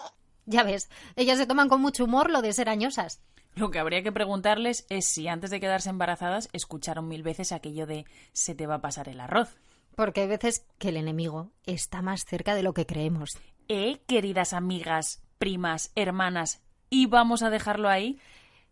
Ya 0.45 0.63
ves, 0.63 0.89
ellas 1.15 1.37
se 1.37 1.47
toman 1.47 1.69
con 1.69 1.81
mucho 1.81 2.03
humor 2.03 2.29
lo 2.29 2.41
de 2.41 2.53
ser 2.53 2.69
añosas. 2.69 3.21
Lo 3.55 3.71
que 3.71 3.79
habría 3.79 4.03
que 4.03 4.11
preguntarles 4.11 4.85
es 4.89 5.05
si 5.05 5.27
antes 5.27 5.49
de 5.49 5.61
quedarse 5.61 5.89
embarazadas 5.89 6.49
escucharon 6.51 7.07
mil 7.07 7.23
veces 7.23 7.51
aquello 7.51 7.85
de 7.85 8.05
se 8.33 8.53
te 8.53 8.67
va 8.67 8.75
a 8.75 8.81
pasar 8.81 9.07
el 9.07 9.21
arroz. 9.21 9.55
Porque 9.95 10.21
hay 10.21 10.27
veces 10.27 10.65
que 10.77 10.89
el 10.89 10.97
enemigo 10.97 11.51
está 11.65 12.01
más 12.01 12.25
cerca 12.25 12.53
de 12.55 12.63
lo 12.63 12.73
que 12.73 12.85
creemos. 12.85 13.37
¿Eh, 13.67 14.01
queridas 14.07 14.53
amigas, 14.53 15.23
primas, 15.37 15.91
hermanas? 15.95 16.61
¿Y 16.89 17.07
vamos 17.07 17.43
a 17.43 17.49
dejarlo 17.49 17.89
ahí? 17.89 18.19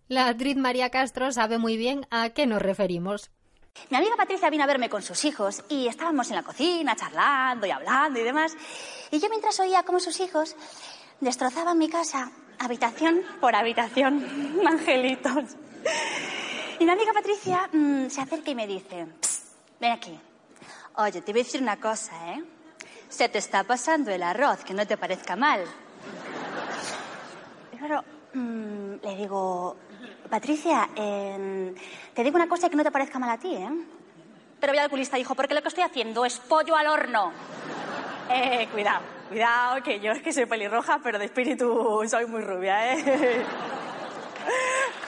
La 0.07 0.27
actriz 0.27 0.57
María 0.57 0.89
Castro 0.89 1.31
sabe 1.31 1.57
muy 1.57 1.77
bien 1.77 2.05
a 2.11 2.29
qué 2.31 2.45
nos 2.45 2.61
referimos. 2.61 3.31
Mi 3.89 3.97
amiga 3.97 4.15
Patricia 4.15 4.49
vino 4.49 4.63
a 4.63 4.67
verme 4.67 4.89
con 4.89 5.01
sus 5.01 5.25
hijos 5.25 5.63
y 5.69 5.87
estábamos 5.87 6.29
en 6.29 6.35
la 6.35 6.43
cocina 6.43 6.95
charlando 6.95 7.65
y 7.65 7.71
hablando 7.71 8.19
y 8.19 8.23
demás. 8.23 8.55
Y 9.09 9.19
yo 9.19 9.29
mientras 9.29 9.59
oía 9.59 9.83
cómo 9.83 9.99
sus 9.99 10.19
hijos 10.19 10.55
destrozaban 11.21 11.77
mi 11.77 11.89
casa 11.89 12.31
habitación 12.59 13.21
por 13.39 13.55
habitación, 13.55 14.61
angelitos. 14.67 15.55
Y 16.79 16.85
mi 16.85 16.91
amiga 16.91 17.13
Patricia 17.13 17.69
mm, 17.71 18.09
se 18.09 18.21
acerca 18.21 18.51
y 18.51 18.55
me 18.55 18.67
dice, 18.67 19.07
ven 19.79 19.91
aquí. 19.91 20.19
Oye, 20.95 21.21
te 21.21 21.31
voy 21.31 21.41
a 21.41 21.43
decir 21.43 21.59
una 21.59 21.77
cosa, 21.79 22.13
¿eh? 22.33 22.43
Se 23.09 23.27
te 23.27 23.39
está 23.39 23.63
pasando 23.63 24.11
el 24.11 24.21
arroz, 24.21 24.63
que 24.63 24.75
no 24.75 24.85
te 24.85 24.95
parezca 24.95 25.35
mal. 25.35 25.63
Pero 27.79 28.03
mm, 28.33 28.93
le 29.01 29.15
digo, 29.15 29.75
Patricia, 30.29 30.87
te 30.95 32.23
digo 32.23 32.35
una 32.35 32.47
cosa 32.47 32.69
que 32.69 32.75
no 32.75 32.83
te 32.83 32.91
parezca 32.91 33.17
mal 33.17 33.31
a 33.31 33.39
ti, 33.39 33.55
¿eh? 33.55 33.69
Pero 34.59 34.73
voy 34.73 34.79
al 34.79 34.89
culista 34.89 35.17
dijo, 35.17 35.33
porque 35.33 35.55
lo 35.55 35.63
que 35.63 35.69
estoy 35.69 35.83
haciendo 35.83 36.25
es 36.25 36.37
pollo 36.39 36.75
al 36.75 36.87
horno. 36.87 37.31
Eh, 38.29 38.69
cuidado. 38.71 39.01
Cuidado, 39.27 39.83
que 39.83 39.99
yo 39.99 40.13
es 40.13 40.21
que 40.21 40.31
soy 40.31 40.45
pelirroja, 40.45 40.97
pero 41.03 41.19
de 41.19 41.25
espíritu 41.25 42.01
soy 42.07 42.25
muy 42.25 42.41
rubia, 42.41 42.93
¿eh? 42.93 43.45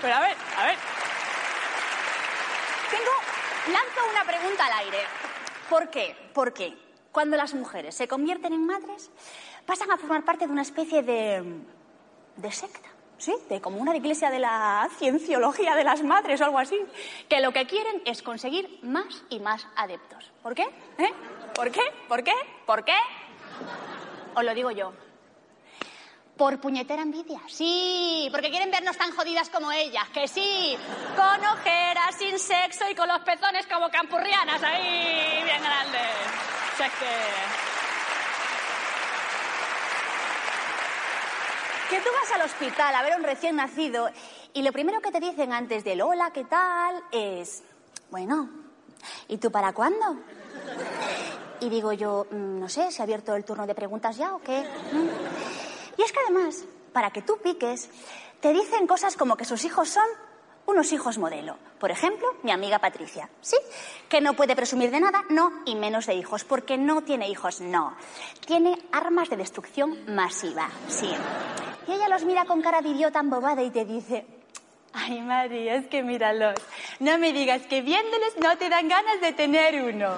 Pero 0.01 0.13
a 0.13 0.19
ver, 0.19 0.35
a 0.57 0.65
ver. 0.65 0.75
Tengo, 2.91 3.11
lanzo 3.71 4.11
una 4.11 4.25
pregunta 4.25 4.65
al 4.65 4.73
aire. 4.83 5.24
¿Por 5.69 5.89
qué? 5.89 6.15
Porque 6.33 6.77
cuando 7.11 7.37
las 7.37 7.53
mujeres 7.53 7.95
se 7.95 8.07
convierten 8.07 8.53
en 8.53 8.65
madres, 8.65 9.11
pasan 9.65 9.91
a 9.91 9.97
formar 9.97 10.23
parte 10.23 10.45
de 10.45 10.51
una 10.51 10.61
especie 10.61 11.01
de, 11.01 11.43
de 12.35 12.51
secta. 12.51 12.89
¿sí? 13.17 13.33
De 13.49 13.61
como 13.61 13.79
una 13.79 13.95
iglesia 13.95 14.29
de 14.29 14.39
la 14.39 14.87
cienciología 14.97 15.75
de 15.75 15.83
las 15.83 16.03
madres 16.03 16.41
o 16.41 16.45
algo 16.45 16.59
así, 16.59 16.79
que 17.29 17.39
lo 17.39 17.51
que 17.51 17.65
quieren 17.65 18.01
es 18.05 18.21
conseguir 18.21 18.79
más 18.83 19.23
y 19.29 19.39
más 19.39 19.67
adeptos. 19.75 20.31
¿Por 20.43 20.55
qué? 20.55 20.63
¿Eh? 20.97 21.11
¿Por 21.53 21.71
qué? 21.71 21.81
¿Por 22.07 22.23
qué? 22.23 22.33
¿Por 22.65 22.83
qué? 22.83 22.97
Os 24.35 24.43
lo 24.43 24.53
digo 24.53 24.71
yo. 24.71 24.93
Por 26.37 26.59
puñetera 26.59 27.01
envidia. 27.01 27.39
Sí, 27.47 28.27
porque 28.31 28.49
quieren 28.49 28.69
vernos 28.69 28.97
tan 28.97 29.11
jodidas 29.11 29.49
como 29.49 29.71
ellas, 29.71 30.07
que 30.09 30.27
sí. 30.27 30.77
Con 31.15 31.45
ojeras, 31.45 32.15
sin 32.17 32.37
sexo 32.37 32.83
y 32.89 32.95
con 32.95 33.07
los 33.07 33.19
pezones 33.21 33.65
como 33.67 33.89
campurrianas 33.89 34.61
ahí, 34.61 35.43
bien 35.43 35.61
grandes. 35.63 36.45
O. 36.75 36.83
Que 41.89 42.01
tú 42.01 42.09
vas 42.19 42.31
al 42.33 42.41
hospital 42.41 42.95
a 42.95 43.01
ver 43.01 43.13
a 43.13 43.15
un 43.17 43.23
recién 43.23 43.55
nacido 43.55 44.09
y 44.53 44.61
lo 44.61 44.73
primero 44.73 44.99
que 44.99 45.11
te 45.11 45.21
dicen 45.21 45.53
antes 45.53 45.85
del 45.85 46.01
hola, 46.01 46.31
¿qué 46.33 46.43
tal? 46.43 47.01
es, 47.11 47.63
bueno, 48.11 48.49
¿y 49.29 49.37
tú 49.37 49.51
para 49.51 49.71
cuándo? 49.71 50.17
Y 51.61 51.69
digo 51.69 51.93
yo, 51.93 52.27
mm, 52.29 52.59
no 52.59 52.67
sé, 52.67 52.91
¿se 52.91 53.01
ha 53.01 53.03
abierto 53.03 53.35
el 53.35 53.45
turno 53.45 53.65
de 53.65 53.75
preguntas 53.75 54.17
ya 54.17 54.35
o 54.35 54.41
qué? 54.41 54.61
¿Mm? 54.91 55.64
Y 55.97 56.01
es 56.01 56.11
que 56.11 56.19
además, 56.19 56.65
para 56.93 57.11
que 57.11 57.21
tú 57.21 57.37
piques, 57.41 57.89
te 58.41 58.53
dicen 58.53 58.87
cosas 58.87 59.15
como 59.15 59.37
que 59.37 59.45
sus 59.45 59.65
hijos 59.65 59.89
son 59.89 60.05
unos 60.65 60.91
hijos 60.93 61.17
modelo. 61.17 61.57
Por 61.79 61.91
ejemplo, 61.91 62.27
mi 62.43 62.51
amiga 62.51 62.79
Patricia, 62.79 63.29
¿sí? 63.41 63.57
Que 64.09 64.21
no 64.21 64.33
puede 64.33 64.55
presumir 64.55 64.91
de 64.91 64.99
nada, 64.99 65.23
no, 65.29 65.61
y 65.65 65.75
menos 65.75 66.07
de 66.07 66.15
hijos, 66.15 66.43
porque 66.43 66.77
no 66.77 67.03
tiene 67.03 67.29
hijos, 67.29 67.61
no. 67.61 67.95
Tiene 68.45 68.77
armas 68.91 69.29
de 69.29 69.37
destrucción 69.37 70.13
masiva, 70.13 70.69
sí. 70.87 71.09
Y 71.87 71.91
ella 71.91 72.09
los 72.09 72.25
mira 72.25 72.45
con 72.45 72.61
cara 72.61 72.81
de 72.81 72.89
idiota 72.89 73.19
embobada 73.19 73.61
y 73.61 73.69
te 73.69 73.85
dice, 73.85 74.25
ay 74.93 75.21
María, 75.21 75.75
es 75.75 75.87
que 75.87 76.01
míralos, 76.01 76.55
no 76.99 77.17
me 77.19 77.31
digas 77.31 77.61
que 77.67 77.81
viéndoles 77.81 78.35
no 78.41 78.57
te 78.57 78.69
dan 78.69 78.87
ganas 78.87 79.21
de 79.21 79.33
tener 79.33 79.83
uno. 79.83 80.15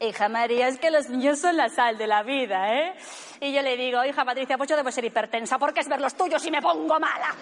Hija 0.00 0.28
María, 0.28 0.68
es 0.68 0.78
que 0.78 0.90
los 0.90 1.08
niños 1.08 1.38
son 1.38 1.56
la 1.56 1.68
sal 1.70 1.96
de 1.96 2.06
la 2.06 2.22
vida, 2.22 2.74
¿eh? 2.74 2.94
Y 3.40 3.52
yo 3.52 3.62
le 3.62 3.76
digo, 3.76 4.04
hija 4.04 4.24
Patricia, 4.24 4.58
pues 4.58 4.68
yo 4.68 4.76
debo 4.76 4.90
ser 4.90 5.04
hipertensa, 5.04 5.58
porque 5.58 5.80
es 5.80 5.88
ver 5.88 6.00
los 6.00 6.14
tuyos 6.14 6.44
y 6.44 6.50
me 6.50 6.60
pongo 6.60 7.00
mala. 7.00 7.34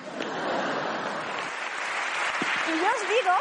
Y 2.68 2.78
yo 2.78 2.86
os 2.86 3.08
digo 3.08 3.34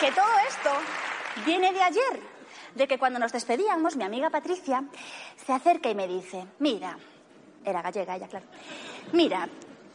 que 0.00 0.12
todo 0.12 0.38
esto 0.48 0.70
viene 1.44 1.72
de 1.72 1.82
ayer, 1.82 2.20
de 2.74 2.88
que 2.88 2.98
cuando 2.98 3.18
nos 3.18 3.32
despedíamos, 3.32 3.96
mi 3.96 4.04
amiga 4.04 4.30
Patricia 4.30 4.84
se 5.36 5.52
acerca 5.52 5.90
y 5.90 5.94
me 5.94 6.08
dice, 6.08 6.46
mira, 6.60 6.96
era 7.64 7.82
gallega 7.82 8.16
ella, 8.16 8.28
claro, 8.28 8.46
mira, 9.12 9.46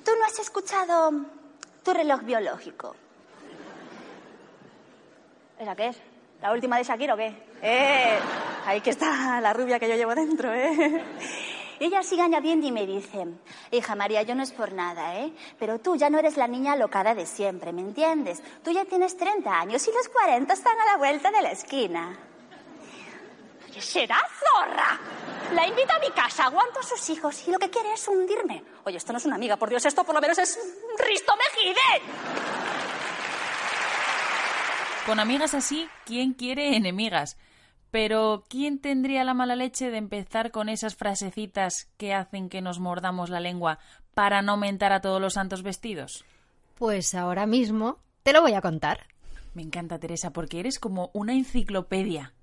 tú 0.06 0.12
no 0.20 0.26
has 0.26 0.38
escuchado 0.38 1.12
tu 1.84 1.94
reloj 1.94 2.22
biológico. 2.22 2.96
¿Esa 5.60 5.76
qué 5.76 5.88
es? 5.88 5.98
¿La 6.42 6.52
última 6.52 6.78
de 6.78 6.84
Shakira 6.84 7.14
o 7.14 7.18
qué? 7.18 7.53
¡Eh! 7.66 8.20
Ahí 8.66 8.82
que 8.82 8.90
está 8.90 9.40
la 9.40 9.54
rubia 9.54 9.80
que 9.80 9.88
yo 9.88 9.96
llevo 9.96 10.14
dentro, 10.14 10.54
¿eh? 10.54 11.04
Ella 11.80 12.04
sigue 12.04 12.22
añadiendo 12.22 12.68
y 12.68 12.72
me 12.72 12.86
dice, 12.86 13.26
hija 13.72 13.96
María, 13.96 14.22
yo 14.22 14.36
no 14.36 14.44
es 14.44 14.52
por 14.52 14.74
nada, 14.74 15.16
¿eh? 15.20 15.34
Pero 15.58 15.80
tú 15.80 15.96
ya 15.96 16.10
no 16.10 16.20
eres 16.20 16.38
la 16.38 16.48
niña 16.48 16.74
alocada 16.74 17.16
de 17.16 17.26
siempre, 17.26 17.74
¿me 17.74 17.82
entiendes? 17.82 18.42
Tú 18.64 18.72
ya 18.72 18.86
tienes 18.86 19.18
30 19.18 19.50
años 19.50 19.88
y 19.88 19.92
los 19.92 20.08
40 20.10 20.54
están 20.54 20.80
a 20.80 20.86
la 20.86 20.98
vuelta 20.98 21.32
de 21.32 21.42
la 21.42 21.52
esquina. 21.52 22.18
Oye, 23.70 23.82
será 23.82 24.18
zorra. 24.18 25.00
La 25.54 25.68
invito 25.68 25.94
a 25.94 26.00
mi 26.00 26.12
casa, 26.12 26.46
aguanto 26.46 26.80
a 26.80 26.84
sus 26.84 27.10
hijos 27.10 27.48
y 27.48 27.52
lo 27.52 27.60
que 27.60 27.70
quiere 27.70 27.94
es 27.94 28.08
hundirme. 28.08 28.64
Oye, 28.84 28.98
esto 28.98 29.14
no 29.14 29.18
es 29.18 29.26
una 29.26 29.36
amiga, 29.36 29.58
por 29.58 29.70
Dios, 29.70 29.86
esto 29.86 30.04
por 30.04 30.16
lo 30.16 30.22
menos 30.22 30.38
es 30.38 30.60
Risto 31.00 31.34
Mejide. 31.36 32.02
Con 35.06 35.20
amigas 35.20 35.54
así, 35.54 35.90
¿quién 36.06 36.34
quiere 36.34 36.76
enemigas? 36.78 37.36
Pero 37.94 38.44
¿quién 38.50 38.80
tendría 38.80 39.24
la 39.24 39.36
mala 39.36 39.56
leche 39.56 39.92
de 39.92 39.98
empezar 39.98 40.50
con 40.50 40.68
esas 40.68 40.96
frasecitas 40.96 41.92
que 41.98 42.12
hacen 42.16 42.50
que 42.50 42.60
nos 42.60 42.80
mordamos 42.80 43.30
la 43.30 43.40
lengua 43.40 43.78
para 44.16 44.42
no 44.42 44.58
mentar 44.58 44.92
a 44.92 45.00
todos 45.00 45.22
los 45.22 45.34
santos 45.34 45.62
vestidos? 45.62 46.26
Pues 46.74 47.14
ahora 47.14 47.46
mismo 47.46 48.00
te 48.24 48.34
lo 48.34 48.42
voy 48.42 48.54
a 48.54 48.62
contar. 48.62 49.02
Me 49.54 49.62
encanta, 49.62 50.00
Teresa, 50.00 50.34
porque 50.34 50.60
eres 50.60 50.80
como 50.80 51.12
una 51.14 51.34
enciclopedia. 51.34 52.34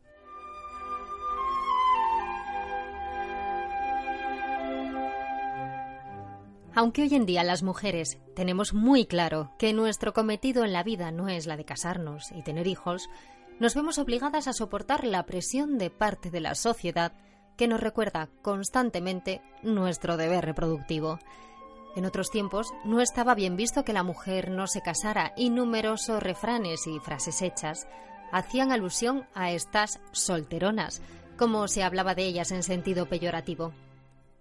Aunque 6.76 7.02
hoy 7.02 7.14
en 7.16 7.26
día 7.26 7.42
las 7.42 7.64
mujeres 7.64 8.20
tenemos 8.36 8.72
muy 8.72 9.04
claro 9.04 9.50
que 9.58 9.72
nuestro 9.72 10.12
cometido 10.12 10.64
en 10.64 10.72
la 10.72 10.84
vida 10.84 11.10
no 11.10 11.28
es 11.28 11.46
la 11.46 11.56
de 11.56 11.64
casarnos 11.64 12.30
y 12.30 12.42
tener 12.42 12.68
hijos, 12.68 13.10
nos 13.60 13.74
vemos 13.74 13.98
obligadas 13.98 14.48
a 14.48 14.52
soportar 14.52 15.04
la 15.04 15.24
presión 15.26 15.78
de 15.78 15.90
parte 15.90 16.30
de 16.30 16.40
la 16.40 16.54
sociedad 16.54 17.12
que 17.56 17.68
nos 17.68 17.78
recuerda 17.78 18.30
constantemente 18.40 19.42
nuestro 19.62 20.16
deber 20.16 20.46
reproductivo. 20.46 21.18
En 21.94 22.06
otros 22.06 22.30
tiempos 22.30 22.68
no 22.84 23.00
estaba 23.02 23.34
bien 23.34 23.56
visto 23.56 23.84
que 23.84 23.92
la 23.92 24.02
mujer 24.02 24.50
no 24.50 24.66
se 24.66 24.80
casara 24.80 25.34
y 25.36 25.50
numerosos 25.50 26.22
refranes 26.22 26.86
y 26.86 26.98
frases 27.00 27.42
hechas 27.42 27.86
hacían 28.32 28.72
alusión 28.72 29.26
a 29.34 29.50
estas 29.50 30.00
solteronas, 30.12 31.02
como 31.36 31.68
se 31.68 31.82
hablaba 31.82 32.14
de 32.14 32.24
ellas 32.24 32.52
en 32.52 32.62
sentido 32.62 33.06
peyorativo. 33.06 33.72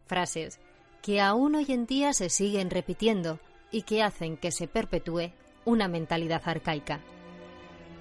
Frases 0.05 0.59
que 1.01 1.19
aún 1.21 1.55
hoy 1.55 1.65
en 1.69 1.85
día 1.85 2.13
se 2.13 2.29
siguen 2.29 2.69
repitiendo 2.69 3.39
y 3.71 3.81
que 3.83 4.01
hacen 4.03 4.37
que 4.37 4.51
se 4.51 4.67
perpetúe 4.67 5.33
una 5.65 5.87
mentalidad 5.87 6.41
arcaica. 6.45 7.01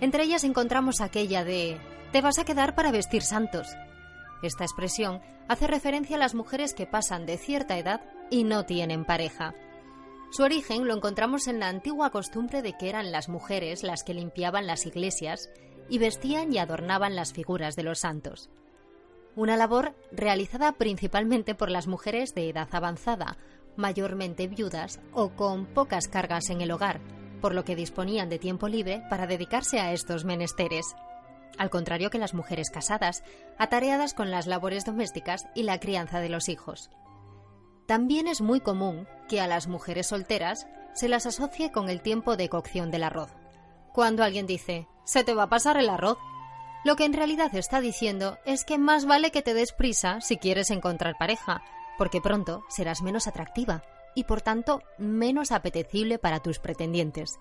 Entre 0.01 0.23
ellas 0.23 0.45
encontramos 0.45 1.01
aquella 1.01 1.45
de 1.45 1.79
te 2.13 2.21
vas 2.21 2.39
a 2.39 2.45
quedar 2.45 2.75
para 2.75 2.93
vestir 2.93 3.23
santos. 3.23 3.69
Esta 4.43 4.65
expresión 4.65 5.21
hace 5.49 5.67
referencia 5.67 6.17
a 6.17 6.21
las 6.21 6.35
mujeres 6.35 6.75
que 6.75 6.87
pasan 6.87 7.27
de 7.27 7.39
cierta 7.39 7.79
edad 7.79 8.03
y 8.31 8.45
no 8.45 8.65
tienen 8.65 9.05
pareja. 9.05 9.55
Su 10.31 10.43
origen 10.43 10.87
lo 10.87 10.95
encontramos 10.95 11.49
en 11.49 11.59
la 11.59 11.69
antigua 11.69 12.11
costumbre 12.11 12.63
de 12.63 12.75
que 12.75 12.89
eran 12.89 13.11
las 13.11 13.29
mujeres 13.29 13.83
las 13.83 14.05
que 14.05 14.15
limpiaban 14.15 14.67
las 14.67 14.87
iglesias 14.87 15.51
y 15.89 15.99
vestían 15.99 16.53
y 16.53 16.59
adornaban 16.59 17.17
las 17.17 17.33
figuras 17.33 17.77
de 17.77 17.83
los 17.83 18.01
santos. 18.01 18.51
Una 19.37 19.57
labor 19.57 19.95
realizada 20.13 20.73
principalmente 20.73 21.55
por 21.55 21.71
las 21.71 21.87
mujeres 21.87 22.35
de 22.35 22.49
edad 22.51 22.69
avanzada, 22.73 23.39
mayormente 23.77 24.49
viudas 24.49 25.01
o 25.13 25.31
con 25.31 25.67
pocas 25.67 26.09
cargas 26.09 26.51
en 26.51 26.61
el 26.61 26.73
hogar, 26.73 27.01
por 27.41 27.55
lo 27.55 27.65
que 27.65 27.77
disponían 27.77 28.29
de 28.29 28.39
tiempo 28.39 28.69
libre 28.69 29.03
para 29.09 29.27
dedicarse 29.27 29.81
a 29.81 29.93
estos 29.93 30.25
menesteres. 30.25 30.95
Al 31.57 31.71
contrario 31.71 32.11
que 32.11 32.19
las 32.19 32.35
mujeres 32.35 32.71
casadas, 32.71 33.23
atareadas 33.59 34.15
con 34.15 34.31
las 34.31 34.47
labores 34.47 34.85
domésticas 34.85 35.47
y 35.55 35.63
la 35.63 35.81
crianza 35.81 36.21
de 36.21 36.29
los 36.29 36.49
hijos. 36.49 36.91
También 37.87 38.29
es 38.29 38.41
muy 38.41 38.61
común 38.61 39.09
que 39.29 39.41
a 39.41 39.47
las 39.47 39.67
mujeres 39.67 40.09
solteras 40.09 40.67
se 40.93 41.09
las 41.09 41.27
asocie 41.27 41.73
con 41.73 41.89
el 41.89 42.03
tiempo 42.03 42.37
de 42.37 42.49
cocción 42.49 42.91
del 42.91 43.05
arroz. 43.05 43.31
Cuando 43.93 44.23
alguien 44.23 44.47
dice, 44.47 44.87
se 45.05 45.25
te 45.25 45.35
va 45.35 45.45
a 45.45 45.49
pasar 45.49 45.77
el 45.79 45.89
arroz, 45.89 46.19
lo 46.85 46.97
que 46.97 47.05
en 47.05 47.13
realidad 47.13 47.55
está 47.55 47.81
diciendo 47.81 48.39
es 48.45 48.65
que 48.65 48.79
más 48.79 49.07
vale 49.07 49.31
que 49.31 49.43
te 49.43 49.55
des 49.55 49.73
prisa 49.73 50.21
si 50.21 50.37
quieres 50.37 50.71
encontrar 50.71 51.17
pareja, 51.19 51.63
porque 51.97 52.21
pronto 52.21 52.65
serás 52.69 53.03
menos 53.03 53.27
atractiva 53.27 53.83
y 54.19 54.25
por 54.25 54.43
tanto 54.43 54.83
menos 54.99 55.53
apetecible 55.53 56.19
para 56.19 56.41
tus 56.41 56.59
pretendientes. 56.59 57.39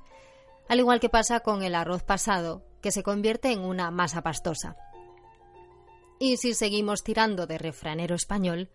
Al 0.69 0.77
igual 0.77 0.99
que 0.99 1.09
pasa 1.09 1.39
con 1.39 1.63
el 1.63 1.73
arroz 1.73 2.03
pasado, 2.03 2.61
que 2.81 2.91
se 2.91 3.01
convierte 3.01 3.51
en 3.51 3.61
una 3.61 3.89
masa 3.89 4.21
pastosa. 4.21 4.77
Y 6.19 6.37
si 6.37 6.53
seguimos 6.53 7.03
tirando 7.03 7.47
de 7.47 7.57
refranero 7.57 8.13
español, 8.13 8.69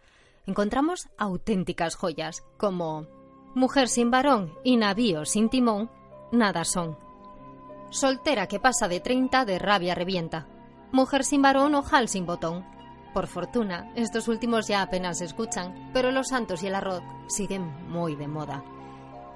encontramos 0.47 1.09
auténticas 1.17 1.95
joyas 1.95 2.43
como 2.59 3.07
Mujer 3.55 3.89
sin 3.89 4.11
varón 4.11 4.53
y 4.65 4.77
navío 4.77 5.25
sin 5.25 5.49
timón, 5.49 5.89
nada 6.33 6.65
son. 6.65 6.99
Soltera 7.91 8.49
que 8.49 8.59
pasa 8.59 8.89
de 8.89 8.99
30 8.99 9.45
de 9.45 9.61
rabia 9.61 9.95
revienta. 9.95 10.49
Mujer 10.91 11.23
sin 11.23 11.41
varón, 11.41 11.77
ojal 11.77 12.09
sin 12.09 12.27
botón. 12.27 12.67
Por 13.13 13.27
fortuna, 13.27 13.91
estos 13.95 14.29
últimos 14.29 14.69
ya 14.69 14.83
apenas 14.83 15.19
se 15.19 15.27
escuchan, 15.27 15.91
pero 15.93 16.11
los 16.11 16.29
santos 16.29 16.63
y 16.63 16.69
el 16.69 16.75
arroz 16.75 17.03
siguen 17.29 17.89
muy 17.89 18.17
de 18.17 18.29
moda. 18.29 18.65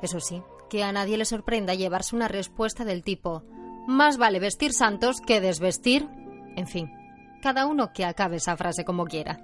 Eso 0.03 0.20
sí, 0.20 0.43
que 0.70 0.83
a 0.83 0.93
nadie 0.93 1.18
le 1.18 1.24
sorprenda 1.24 1.74
llevarse 1.74 2.16
una 2.16 2.29
respuesta 2.29 2.85
del 2.85 3.03
tipo 3.03 3.43
más 3.87 4.16
vale 4.18 4.41
vestir 4.41 4.72
santos 4.72 5.20
que 5.20 5.41
desvestir. 5.41 6.09
En 6.57 6.66
fin, 6.66 6.91
cada 7.41 7.66
uno 7.66 7.93
que 7.93 8.05
acabe 8.05 8.37
esa 8.37 8.57
frase 8.57 8.85
como 8.85 9.05
quiera. 9.05 9.39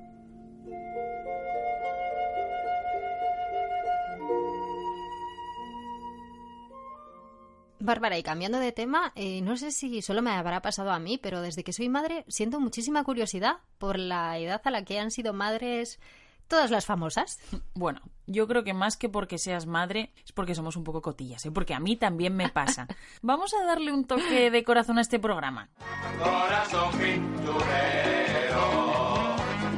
Bárbara, 7.82 8.16
y 8.16 8.22
cambiando 8.22 8.60
de 8.60 8.70
tema, 8.70 9.12
eh, 9.16 9.40
no 9.42 9.56
sé 9.56 9.72
si 9.72 10.02
solo 10.02 10.22
me 10.22 10.30
habrá 10.30 10.62
pasado 10.62 10.92
a 10.92 11.00
mí, 11.00 11.18
pero 11.18 11.40
desde 11.40 11.64
que 11.64 11.72
soy 11.72 11.88
madre 11.88 12.24
siento 12.28 12.60
muchísima 12.60 13.02
curiosidad 13.02 13.56
por 13.78 13.98
la 13.98 14.38
edad 14.38 14.60
a 14.64 14.70
la 14.70 14.84
que 14.84 15.00
han 15.00 15.10
sido 15.10 15.32
madres 15.32 15.98
todas 16.46 16.70
las 16.70 16.86
famosas. 16.86 17.40
Bueno, 17.74 18.02
yo 18.26 18.46
creo 18.46 18.62
que 18.62 18.74
más 18.74 18.96
que 18.96 19.08
porque 19.08 19.38
seas 19.38 19.66
madre 19.66 20.12
es 20.24 20.30
porque 20.30 20.54
somos 20.54 20.76
un 20.76 20.84
poco 20.84 21.02
cotillas, 21.02 21.44
¿eh? 21.46 21.50
porque 21.50 21.74
a 21.74 21.80
mí 21.80 21.96
también 21.96 22.36
me 22.36 22.50
pasa. 22.50 22.86
Vamos 23.22 23.52
a 23.54 23.64
darle 23.64 23.92
un 23.92 24.04
toque 24.04 24.50
de 24.50 24.62
corazón 24.62 24.98
a 24.98 25.00
este 25.00 25.18
programa. 25.18 25.68
Corazón 26.22 26.92
pinturero, 26.92 27.34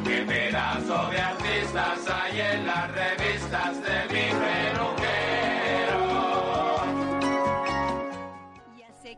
qué 0.04 0.24
pedazo 0.26 1.10
de 1.10 1.20
artistas 1.20 2.10
hay 2.10 2.40
en 2.40 2.66
las 2.66 2.93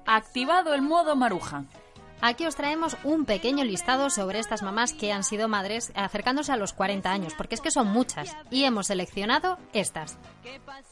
Activado 0.06 0.72
el 0.72 0.82
modo 0.82 1.16
maruja. 1.16 1.64
Aquí 2.20 2.46
os 2.46 2.54
traemos 2.54 2.96
un 3.02 3.24
pequeño 3.24 3.64
listado 3.64 4.08
sobre 4.08 4.38
estas 4.38 4.62
mamás 4.62 4.92
que 4.92 5.12
han 5.12 5.24
sido 5.24 5.48
madres 5.48 5.92
acercándose 5.96 6.52
a 6.52 6.56
los 6.56 6.72
40 6.72 7.10
años, 7.10 7.34
porque 7.36 7.56
es 7.56 7.60
que 7.60 7.72
son 7.72 7.88
muchas, 7.88 8.34
y 8.50 8.64
hemos 8.64 8.86
seleccionado 8.86 9.58
estas. 9.72 10.16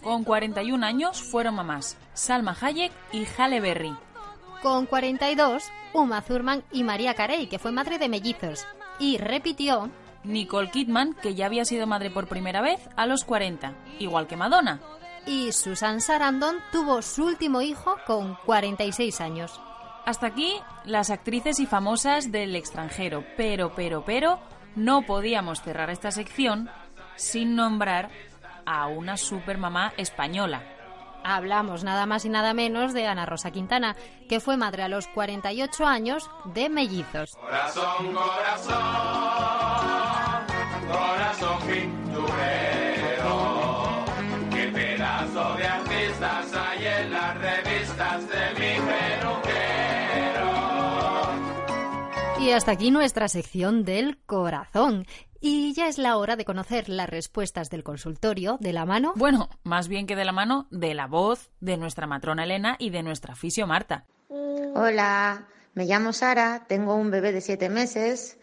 Con 0.03 0.25
41 0.25 0.85
años 0.85 1.23
fueron 1.23 1.55
mamás 1.55 1.97
Salma 2.13 2.57
Hayek 2.61 2.93
y 3.13 3.25
Halle 3.39 3.61
Berry. 3.61 3.97
Con 4.63 4.87
42, 4.87 5.65
Uma 5.93 6.21
Thurman 6.21 6.65
y 6.73 6.83
María 6.83 7.15
Carey, 7.15 7.47
que 7.47 7.59
fue 7.59 7.71
madre 7.71 7.99
de 7.99 8.09
mellizos, 8.09 8.67
y 8.99 9.19
repitió 9.19 9.91
Nicole 10.25 10.71
Kidman, 10.71 11.15
que 11.15 11.35
ya 11.35 11.47
había 11.47 11.65
sido 11.65 11.87
madre 11.87 12.11
por 12.11 12.27
primera 12.27 12.61
vez 12.61 12.81
a 12.97 13.07
los 13.07 13.25
40, 13.25 13.75
igual 13.99 14.27
que 14.27 14.37
Madonna. 14.37 14.81
Y 15.27 15.53
Susan 15.53 16.01
Sarandon 16.01 16.57
tuvo 16.73 17.03
su 17.03 17.25
último 17.25 17.61
hijo 17.63 17.97
con 18.07 18.37
46 18.45 19.21
años. 19.21 19.61
Hasta 20.07 20.27
aquí 20.27 20.61
las 20.85 21.11
actrices 21.11 21.61
y 21.61 21.67
famosas 21.67 22.31
del 22.31 22.55
extranjero, 22.57 23.25
pero, 23.37 23.75
pero, 23.75 24.05
pero, 24.05 24.39
no 24.77 25.03
podíamos 25.03 25.63
cerrar 25.63 25.91
esta 25.91 26.11
sección 26.11 26.69
sin 27.17 27.57
nombrar 27.57 28.11
a 28.67 28.87
una 28.87 29.17
supermamá 29.17 29.93
española. 29.97 30.63
Hablamos 31.25 31.85
nada 31.85 32.05
más 32.05 32.27
y 32.27 32.29
nada 32.29 32.53
menos 32.53 32.93
de 32.93 33.07
Ana 33.07 33.25
Rosa 33.25 33.51
Quintana, 33.51 33.97
que 34.29 34.41
fue 34.41 34.59
madre 34.59 34.83
a 34.83 34.89
los 34.89 35.07
48 35.09 35.87
años 35.87 36.31
de 36.53 36.69
mellizos. 36.69 37.37
Corazón, 37.37 38.13
corazón, 38.13 38.77
corazón 40.93 42.04
hasta 52.55 52.71
aquí 52.71 52.93
nuestra 52.93 53.27
sección 53.27 53.85
del 53.85 54.19
corazón. 54.27 55.07
Y 55.41 55.75
ya 55.75 55.89
es 55.89 55.99
la 55.99 56.17
hora 56.17 56.37
de 56.37 56.45
conocer 56.45 56.89
las 56.89 57.09
respuestas 57.09 57.69
del 57.69 57.83
consultorio 57.83 58.59
de 58.61 58.73
la 58.73 58.87
mano. 58.87 59.13
Bueno, 59.17 59.51
más 59.65 59.89
bien 59.89 60.07
que 60.07 60.15
de 60.15 60.25
la 60.25 60.33
mano, 60.33 60.69
de 60.71 60.95
la 60.95 61.07
voz 61.07 61.51
de 61.61 61.77
nuestra 61.77 62.07
matrona 62.07 62.45
Elena 62.45 62.77
y 62.79 62.91
de 62.91 63.03
nuestra 63.03 63.35
fisio 63.35 63.67
Marta. 63.67 64.07
Hola, 64.29 65.49
me 65.75 65.85
llamo 65.85 66.13
Sara, 66.13 66.65
tengo 66.69 66.95
un 66.95 67.11
bebé 67.11 67.33
de 67.33 67.41
siete 67.41 67.69
meses, 67.69 68.39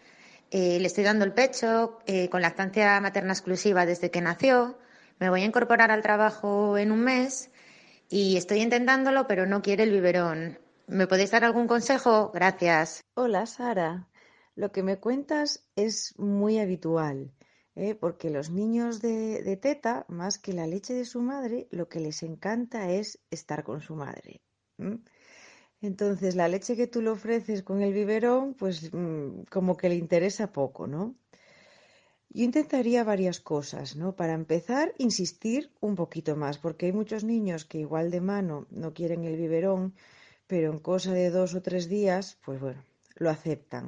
eh, 0.50 0.78
le 0.78 0.86
estoy 0.86 1.04
dando 1.04 1.24
el 1.24 1.32
pecho 1.32 1.98
eh, 2.06 2.28
con 2.28 2.42
lactancia 2.42 3.00
materna 3.00 3.32
exclusiva 3.32 3.86
desde 3.86 4.10
que 4.10 4.20
nació, 4.20 4.78
me 5.18 5.30
voy 5.30 5.42
a 5.42 5.46
incorporar 5.46 5.90
al 5.90 6.02
trabajo 6.02 6.76
en 6.76 6.92
un 6.92 7.00
mes 7.00 7.50
y 8.08 8.36
estoy 8.36 8.60
intentándolo, 8.60 9.26
pero 9.26 9.46
no 9.46 9.62
quiere 9.62 9.84
el 9.84 9.90
biberón. 9.90 10.58
¿Me 10.86 11.06
podéis 11.06 11.30
dar 11.30 11.44
algún 11.44 11.66
consejo? 11.66 12.30
Gracias. 12.32 13.04
Hola, 13.14 13.46
Sara. 13.46 14.08
Lo 14.54 14.72
que 14.72 14.82
me 14.82 14.98
cuentas 14.98 15.64
es 15.76 16.18
muy 16.18 16.58
habitual, 16.58 17.32
¿eh? 17.74 17.94
porque 17.94 18.30
los 18.30 18.50
niños 18.50 19.00
de, 19.00 19.42
de 19.42 19.56
teta, 19.56 20.04
más 20.08 20.38
que 20.38 20.52
la 20.52 20.66
leche 20.66 20.92
de 20.92 21.04
su 21.04 21.22
madre, 21.22 21.68
lo 21.70 21.88
que 21.88 22.00
les 22.00 22.22
encanta 22.22 22.90
es 22.90 23.18
estar 23.30 23.64
con 23.64 23.80
su 23.80 23.94
madre. 23.94 24.42
Entonces, 25.80 26.36
la 26.36 26.48
leche 26.48 26.76
que 26.76 26.86
tú 26.86 27.00
le 27.00 27.10
ofreces 27.10 27.62
con 27.62 27.80
el 27.80 27.92
biberón, 27.92 28.54
pues 28.54 28.92
mm, 28.92 29.44
como 29.50 29.76
que 29.76 29.88
le 29.88 29.94
interesa 29.94 30.52
poco, 30.52 30.86
¿no? 30.86 31.14
Yo 32.28 32.44
intentaría 32.44 33.04
varias 33.04 33.40
cosas, 33.40 33.96
¿no? 33.96 34.16
Para 34.16 34.32
empezar, 34.32 34.94
insistir 34.98 35.70
un 35.80 35.94
poquito 35.94 36.34
más, 36.34 36.58
porque 36.58 36.86
hay 36.86 36.92
muchos 36.92 37.24
niños 37.24 37.64
que 37.64 37.78
igual 37.78 38.10
de 38.10 38.20
mano 38.20 38.66
no 38.70 38.94
quieren 38.94 39.24
el 39.24 39.36
biberón, 39.36 39.94
pero 40.52 40.68
en 40.74 40.80
cosa 40.92 41.12
de 41.20 41.28
dos 41.38 41.50
o 41.58 41.60
tres 41.68 41.84
días, 41.96 42.24
pues 42.44 42.58
bueno, 42.64 42.82
lo 43.22 43.28
aceptan. 43.30 43.86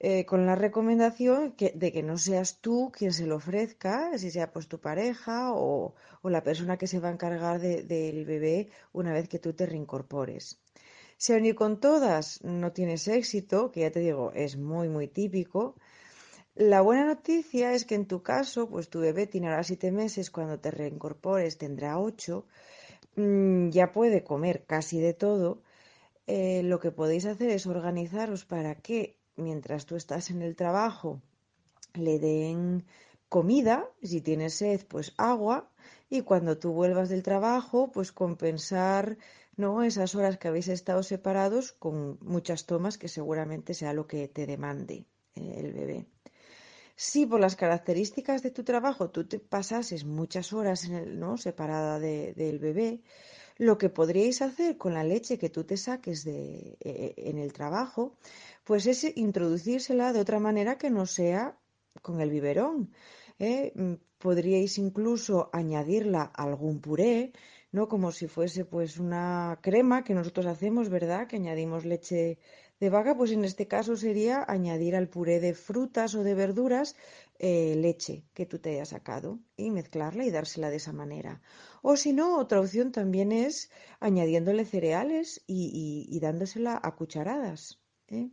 Eh, 0.00 0.22
con 0.30 0.40
la 0.48 0.56
recomendación 0.66 1.40
de 1.82 1.88
que 1.94 2.02
no 2.08 2.16
seas 2.26 2.48
tú 2.64 2.76
quien 2.96 3.12
se 3.18 3.26
lo 3.30 3.36
ofrezca, 3.42 3.94
si 4.20 4.28
sea 4.32 4.52
pues 4.54 4.66
tu 4.72 4.78
pareja 4.88 5.36
o, 5.66 5.94
la 6.36 6.42
persona 6.48 6.78
que 6.80 6.90
se 6.92 7.00
va 7.02 7.08
a 7.10 7.16
encargar 7.16 7.56
de- 7.66 7.82
del 7.94 8.18
bebé 8.32 8.58
una 9.00 9.12
vez 9.16 9.26
que 9.28 9.38
tú 9.44 9.50
te 9.58 9.66
reincorpores. 9.66 10.44
Si 11.22 11.28
aún 11.32 11.46
y 11.46 11.54
con 11.62 11.72
todas 11.88 12.24
no 12.42 12.68
tienes 12.78 13.02
éxito, 13.20 13.70
que 13.72 13.80
ya 13.84 13.92
te 13.96 14.00
digo, 14.08 14.32
es 14.46 14.52
muy, 14.56 14.88
muy 14.96 15.06
típico, 15.20 15.62
la 16.56 16.80
buena 16.82 17.04
noticia 17.04 17.72
es 17.76 17.84
que 17.86 17.94
en 18.00 18.06
tu 18.06 18.18
caso, 18.22 18.68
pues 18.68 18.90
tu 18.90 18.98
bebé 19.00 19.26
tiene 19.28 19.48
ahora 19.48 19.64
siete 19.64 19.90
meses, 19.92 20.30
cuando 20.30 20.58
te 20.60 20.70
reincorpores 20.72 21.58
tendrá 21.58 21.98
ocho, 21.98 22.46
mm, 23.16 23.70
ya 23.70 23.92
puede 23.92 24.24
comer 24.24 24.64
casi 24.66 25.00
de 25.00 25.14
todo. 25.14 25.62
Eh, 26.36 26.62
lo 26.70 26.78
que 26.82 26.92
podéis 27.00 27.24
hacer 27.32 27.50
es 27.50 27.66
organizaros 27.66 28.42
para 28.52 28.72
que 28.86 29.00
mientras 29.46 29.86
tú 29.86 29.96
estás 29.96 30.24
en 30.30 30.40
el 30.42 30.54
trabajo 30.62 31.10
le 31.94 32.16
den 32.28 32.84
comida, 33.36 33.76
si 34.10 34.18
tienes 34.28 34.54
sed, 34.62 34.80
pues 34.92 35.06
agua, 35.16 35.58
y 36.10 36.18
cuando 36.28 36.58
tú 36.62 36.68
vuelvas 36.80 37.08
del 37.10 37.22
trabajo, 37.30 37.90
pues 37.94 38.12
compensar, 38.12 39.18
¿no? 39.56 39.82
esas 39.82 40.14
horas 40.16 40.38
que 40.38 40.48
habéis 40.48 40.68
estado 40.68 41.02
separados 41.02 41.64
con 41.84 42.18
muchas 42.34 42.66
tomas 42.70 42.98
que 43.00 43.08
seguramente 43.18 43.74
sea 43.74 43.92
lo 43.98 44.06
que 44.06 44.28
te 44.28 44.46
demande 44.46 44.96
eh, 45.34 45.54
el 45.62 45.72
bebé. 45.72 46.06
Si 46.96 47.26
por 47.26 47.40
las 47.40 47.56
características 47.56 48.42
de 48.42 48.50
tu 48.50 48.62
trabajo 48.64 49.10
tú 49.10 49.26
te 49.26 49.38
pasases 49.38 50.04
muchas 50.04 50.52
horas 50.52 50.84
en 50.84 50.94
el, 50.94 51.18
¿no? 51.20 51.36
separada 51.38 51.98
de- 51.98 52.34
del 52.34 52.58
bebé, 52.58 53.02
lo 53.58 53.76
que 53.76 53.90
podríais 53.90 54.40
hacer 54.40 54.76
con 54.78 54.94
la 54.94 55.04
leche 55.04 55.38
que 55.38 55.50
tú 55.50 55.64
te 55.64 55.76
saques 55.76 56.24
de, 56.24 56.76
eh, 56.80 57.14
en 57.16 57.38
el 57.38 57.52
trabajo, 57.52 58.16
pues 58.64 58.86
es 58.86 59.04
introducírsela 59.16 60.12
de 60.12 60.20
otra 60.20 60.38
manera 60.38 60.78
que 60.78 60.90
no 60.90 61.06
sea 61.06 61.58
con 62.02 62.20
el 62.20 62.30
biberón. 62.30 62.92
¿eh? 63.38 63.72
Mm, 63.74 63.94
Podríais 64.18 64.78
incluso 64.78 65.48
añadirla 65.52 66.22
a 66.34 66.42
algún 66.42 66.80
puré, 66.80 67.32
¿no? 67.70 67.86
Como 67.88 68.10
si 68.10 68.26
fuese 68.26 68.64
pues 68.64 68.98
una 68.98 69.60
crema 69.62 70.02
que 70.02 70.14
nosotros 70.14 70.46
hacemos, 70.46 70.88
¿verdad? 70.88 71.28
Que 71.28 71.36
añadimos 71.36 71.84
leche 71.84 72.38
de 72.80 72.90
vaca, 72.90 73.16
pues 73.16 73.30
en 73.30 73.44
este 73.44 73.68
caso 73.68 73.96
sería 73.96 74.44
añadir 74.48 74.96
al 74.96 75.08
puré 75.08 75.38
de 75.40 75.54
frutas 75.54 76.14
o 76.14 76.24
de 76.24 76.34
verduras 76.34 76.96
eh, 77.38 77.74
leche 77.76 78.24
que 78.34 78.46
tú 78.46 78.58
te 78.58 78.70
hayas 78.70 78.90
sacado 78.90 79.40
y 79.56 79.70
mezclarla 79.70 80.24
y 80.24 80.30
dársela 80.30 80.70
de 80.70 80.76
esa 80.76 80.92
manera. 80.92 81.40
O 81.82 81.96
si 81.96 82.12
no, 82.12 82.38
otra 82.38 82.60
opción 82.60 82.92
también 82.92 83.32
es 83.32 83.70
añadiéndole 84.00 84.64
cereales 84.64 85.42
y, 85.46 86.06
y- 86.10 86.20
dándosela 86.20 86.80
a 86.82 86.94
cucharadas. 86.96 87.80
¿eh? 88.08 88.30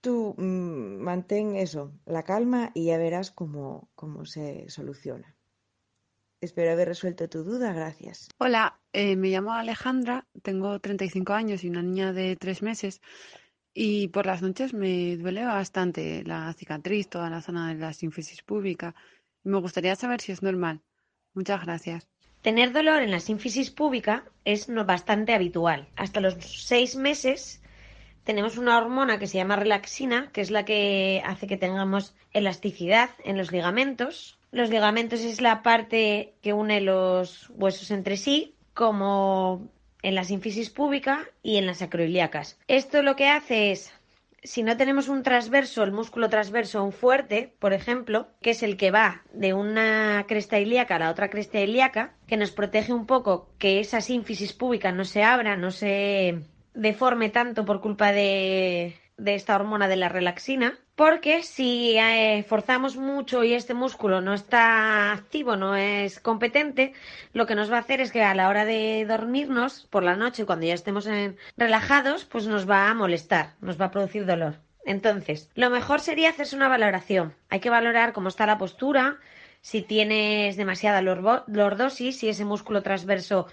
Tú 0.00 0.34
mm, 0.38 0.98
mantén 1.08 1.56
eso, 1.56 1.92
la 2.06 2.22
calma 2.24 2.70
y 2.74 2.86
ya 2.86 2.98
verás 2.98 3.30
cómo, 3.30 3.90
cómo 3.94 4.24
se 4.26 4.68
soluciona. 4.68 5.36
Espero 6.40 6.72
haber 6.72 6.88
resuelto 6.88 7.28
tu 7.28 7.44
duda, 7.44 7.72
gracias. 7.72 8.28
Hola, 8.38 8.80
eh, 8.92 9.14
me 9.14 9.28
llamo 9.28 9.52
Alejandra, 9.52 10.26
tengo 10.42 10.80
35 10.80 11.34
años 11.34 11.62
y 11.62 11.68
una 11.68 11.82
niña 11.82 12.12
de 12.12 12.34
tres 12.36 12.62
meses 12.62 13.00
y 13.74 14.08
por 14.08 14.26
las 14.26 14.42
noches 14.42 14.74
me 14.74 15.16
duele 15.16 15.44
bastante 15.44 16.22
la 16.24 16.52
cicatriz, 16.52 17.08
toda 17.08 17.30
la 17.30 17.40
zona 17.40 17.68
de 17.68 17.80
la 17.80 17.92
sínfisis 17.92 18.42
púbica. 18.42 18.94
Me 19.44 19.58
gustaría 19.58 19.96
saber 19.96 20.20
si 20.20 20.32
es 20.32 20.42
normal. 20.42 20.80
Muchas 21.34 21.62
gracias. 21.64 22.08
Tener 22.42 22.72
dolor 22.72 23.02
en 23.02 23.10
la 23.10 23.20
sínfisis 23.20 23.70
púbica 23.70 24.24
es 24.44 24.66
bastante 24.68 25.32
habitual. 25.32 25.88
Hasta 25.96 26.20
los 26.20 26.34
seis 26.34 26.96
meses 26.96 27.62
tenemos 28.24 28.58
una 28.58 28.76
hormona 28.76 29.18
que 29.18 29.26
se 29.26 29.38
llama 29.38 29.56
relaxina, 29.56 30.30
que 30.32 30.40
es 30.40 30.50
la 30.50 30.64
que 30.64 31.22
hace 31.24 31.46
que 31.46 31.56
tengamos 31.56 32.14
elasticidad 32.32 33.10
en 33.24 33.36
los 33.36 33.52
ligamentos. 33.52 34.38
Los 34.50 34.70
ligamentos 34.70 35.20
es 35.20 35.40
la 35.40 35.62
parte 35.62 36.34
que 36.42 36.52
une 36.52 36.80
los 36.80 37.48
huesos 37.50 37.90
entre 37.90 38.16
sí, 38.16 38.54
como 38.74 39.68
en 40.02 40.14
la 40.14 40.24
sínfisis 40.24 40.70
púbica 40.70 41.28
y 41.42 41.56
en 41.56 41.66
las 41.66 41.82
acroiliacas. 41.82 42.58
Esto 42.68 43.02
lo 43.02 43.16
que 43.16 43.28
hace 43.28 43.72
es 43.72 43.92
si 44.44 44.62
no 44.62 44.76
tenemos 44.76 45.08
un 45.08 45.22
transverso, 45.22 45.84
el 45.84 45.92
músculo 45.92 46.28
transverso, 46.28 46.82
un 46.82 46.92
fuerte, 46.92 47.54
por 47.58 47.72
ejemplo, 47.72 48.28
que 48.40 48.50
es 48.50 48.62
el 48.62 48.76
que 48.76 48.90
va 48.90 49.22
de 49.32 49.54
una 49.54 50.24
cresta 50.26 50.58
ilíaca 50.58 50.96
a 50.96 50.98
la 50.98 51.10
otra 51.10 51.30
cresta 51.30 51.60
ilíaca, 51.60 52.14
que 52.26 52.36
nos 52.36 52.50
protege 52.50 52.92
un 52.92 53.06
poco 53.06 53.48
que 53.58 53.78
esa 53.78 54.00
sínfisis 54.00 54.52
púbica 54.52 54.90
no 54.90 55.04
se 55.04 55.22
abra, 55.22 55.56
no 55.56 55.70
se 55.70 56.40
deforme 56.74 57.28
tanto 57.28 57.64
por 57.64 57.80
culpa 57.80 58.12
de, 58.12 58.96
de 59.16 59.34
esta 59.34 59.54
hormona 59.54 59.88
de 59.88 59.96
la 59.96 60.08
relaxina, 60.08 60.78
porque 60.96 61.42
si 61.42 61.96
eh, 61.98 62.44
forzamos 62.48 62.96
mucho 62.96 63.44
y 63.44 63.54
este 63.54 63.74
músculo 63.74 64.20
no 64.20 64.34
está 64.34 65.12
activo, 65.12 65.56
no 65.56 65.76
es 65.76 66.20
competente, 66.20 66.92
lo 67.32 67.46
que 67.46 67.54
nos 67.54 67.70
va 67.70 67.76
a 67.76 67.80
hacer 67.80 68.00
es 68.00 68.12
que 68.12 68.22
a 68.22 68.34
la 68.34 68.48
hora 68.48 68.64
de 68.64 69.04
dormirnos 69.06 69.86
por 69.90 70.02
la 70.02 70.16
noche, 70.16 70.46
cuando 70.46 70.66
ya 70.66 70.74
estemos 70.74 71.08
relajados, 71.56 72.24
pues 72.24 72.46
nos 72.46 72.68
va 72.68 72.90
a 72.90 72.94
molestar, 72.94 73.54
nos 73.60 73.80
va 73.80 73.86
a 73.86 73.90
producir 73.90 74.26
dolor. 74.26 74.56
Entonces, 74.84 75.50
lo 75.54 75.70
mejor 75.70 76.00
sería 76.00 76.30
hacerse 76.30 76.56
una 76.56 76.68
valoración. 76.68 77.34
Hay 77.48 77.60
que 77.60 77.70
valorar 77.70 78.12
cómo 78.12 78.28
está 78.28 78.46
la 78.46 78.58
postura, 78.58 79.18
si 79.60 79.82
tienes 79.82 80.56
demasiada 80.56 81.02
lordosis, 81.02 82.18
si 82.18 82.28
ese 82.28 82.44
músculo 82.44 82.82
transverso 82.82 83.46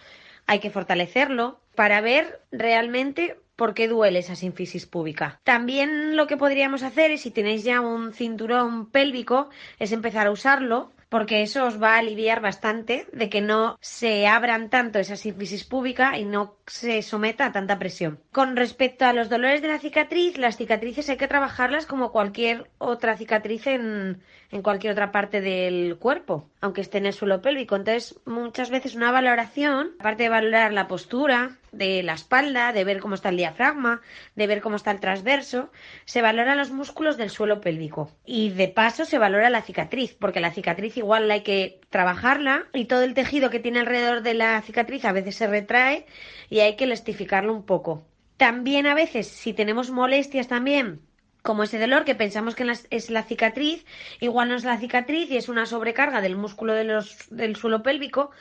hay 0.47 0.60
que 0.60 0.72
fortalecerlo 0.72 1.62
para 1.76 2.01
ver 2.01 2.41
realmente 2.51 3.38
por 3.60 3.74
qué 3.74 3.89
duele 3.89 4.20
esa 4.20 4.38
sínfisis 4.38 4.86
púbica. 4.86 5.41
También 5.43 6.16
lo 6.16 6.28
que 6.28 6.38
podríamos 6.38 6.82
hacer 6.82 7.12
es, 7.12 7.22
si 7.24 7.30
tenéis 7.30 7.66
ya 7.66 7.82
un 7.82 8.14
cinturón 8.14 8.89
pélvico, 8.89 9.49
es 9.80 9.91
empezar 9.91 10.28
a 10.28 10.32
usarlo 10.32 10.91
porque 11.10 11.41
eso 11.41 11.66
os 11.66 11.82
va 11.82 11.95
a 11.95 11.99
aliviar 11.99 12.39
bastante 12.39 13.07
de 13.12 13.30
que 13.30 13.41
no 13.41 13.78
se 13.82 14.28
abran 14.28 14.70
tanto 14.70 14.99
esa 14.99 15.16
sínfisis 15.16 15.64
púbica 15.64 16.18
y 16.18 16.24
no 16.24 16.55
se 16.68 17.01
someta 17.01 17.47
a 17.47 17.51
tanta 17.51 17.80
presión. 17.80 18.20
Con 18.32 18.55
respecto 18.55 19.05
a 19.05 19.14
los 19.14 19.28
dolores 19.28 19.62
de 19.62 19.68
la 19.68 19.80
cicatriz, 19.80 20.38
las 20.38 20.55
cicatrices 20.55 21.10
hay 21.10 21.18
que 21.18 21.28
trabajarlas 21.28 21.88
como 21.88 22.12
cualquier 22.12 22.70
otra 22.78 23.18
cicatriz 23.18 23.66
en, 23.66 24.22
en 24.51 24.62
cualquier 24.62 24.93
otra 24.93 25.12
parte 25.12 25.41
del 25.41 25.97
cuerpo, 25.97 26.47
aunque 26.62 26.82
esté 26.82 26.99
en 26.99 27.07
el 27.07 27.14
suelo 27.14 27.41
pélvico. 27.41 27.76
Entonces, 27.76 28.20
muchas 28.26 28.70
veces 28.70 28.93
una 28.93 29.12
valoración, 29.12 29.93
aparte 29.99 30.24
de 30.24 30.30
valorar 30.30 30.74
la 30.74 30.88
postura, 30.88 31.57
de 31.72 32.03
la 32.03 32.13
espalda, 32.13 32.74
de 32.74 32.84
ver 32.84 32.99
cómo 32.99 33.15
está 33.15 33.30
el 33.30 33.38
diafragma, 33.38 34.01
de 34.36 34.47
ver 34.47 34.61
cómo 34.61 34.76
está 34.76 34.91
el 34.91 34.99
transverso, 34.99 35.72
se 36.05 36.22
valora 36.22 36.55
los 36.55 36.72
músculos 36.72 37.17
del 37.17 37.30
suelo 37.30 37.61
pélvico. 37.61 38.11
Y 38.26 38.49
de 38.49 38.67
paso 38.67 39.05
se 39.05 39.17
valora 39.17 39.49
la 39.49 39.61
cicatriz, 39.61 40.15
porque 40.20 40.39
la 40.39 40.51
cicatriz 40.51 40.97
igual 40.97 41.30
hay 41.32 41.41
que 41.41 41.82
trabajarla 41.89 42.67
y 42.74 42.86
todo 42.86 43.03
el 43.03 43.13
tejido 43.13 43.49
que 43.49 43.59
tiene 43.59 43.80
alrededor 43.80 44.22
de 44.22 44.34
la 44.34 44.61
cicatriz 44.61 45.05
a 45.05 45.11
veces 45.11 45.36
se 45.36 45.47
retrae 45.47 46.05
y 46.49 46.59
hay 46.59 46.76
que 46.76 46.86
elastificarlo 46.86 47.53
un 47.53 47.63
poco. 47.63 48.03
También 48.38 48.88
a 48.88 48.95
veces, 48.95 49.28
si 49.28 49.53
tenemos 49.53 49.91
molestias 49.91 50.47
también, 50.47 51.01
como 51.41 51.63
ese 51.63 51.80
dolor 51.80 52.05
que 52.05 52.15
pensamos 52.15 52.55
que 52.55 52.72
es 52.89 53.09
la 53.09 53.24
cicatriz, 53.24 53.86
igual 54.20 54.49
no 54.49 54.55
es 54.55 54.63
la 54.63 54.78
cicatriz 54.78 55.32
y 55.32 55.38
es 55.38 55.49
una 55.49 55.65
sobrecarga 55.65 56.22
del 56.22 56.36
músculo 56.36 56.74
del 56.74 57.55
suelo 57.55 57.82
pélvico, 57.82 58.32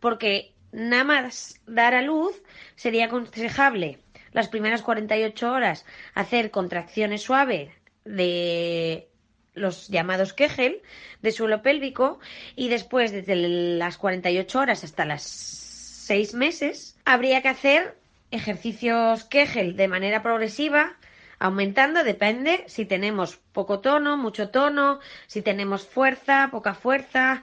porque 0.00 0.54
nada 0.72 1.04
más 1.04 1.60
dar 1.66 1.94
a 1.94 2.02
luz 2.02 2.42
sería 2.76 3.06
aconsejable 3.06 3.98
las 4.32 4.48
primeras 4.48 4.82
48 4.82 5.52
horas 5.52 5.86
hacer 6.14 6.50
contracciones 6.50 7.22
suaves 7.22 7.70
de 8.04 9.08
los 9.54 9.88
llamados 9.88 10.32
Kegel 10.32 10.82
de 11.22 11.32
suelo 11.32 11.62
pélvico 11.62 12.20
y 12.54 12.68
después 12.68 13.12
desde 13.12 13.34
las 13.34 13.98
48 13.98 14.58
horas 14.58 14.84
hasta 14.84 15.04
las 15.04 15.22
6 15.22 16.34
meses 16.34 16.96
habría 17.04 17.42
que 17.42 17.48
hacer 17.48 17.96
ejercicios 18.30 19.24
Kegel 19.24 19.76
de 19.76 19.88
manera 19.88 20.22
progresiva 20.22 20.96
aumentando 21.38 22.04
depende 22.04 22.64
si 22.66 22.84
tenemos 22.84 23.36
poco 23.52 23.80
tono, 23.80 24.16
mucho 24.16 24.50
tono, 24.50 25.00
si 25.26 25.42
tenemos 25.42 25.86
fuerza, 25.86 26.48
poca 26.50 26.74
fuerza, 26.74 27.42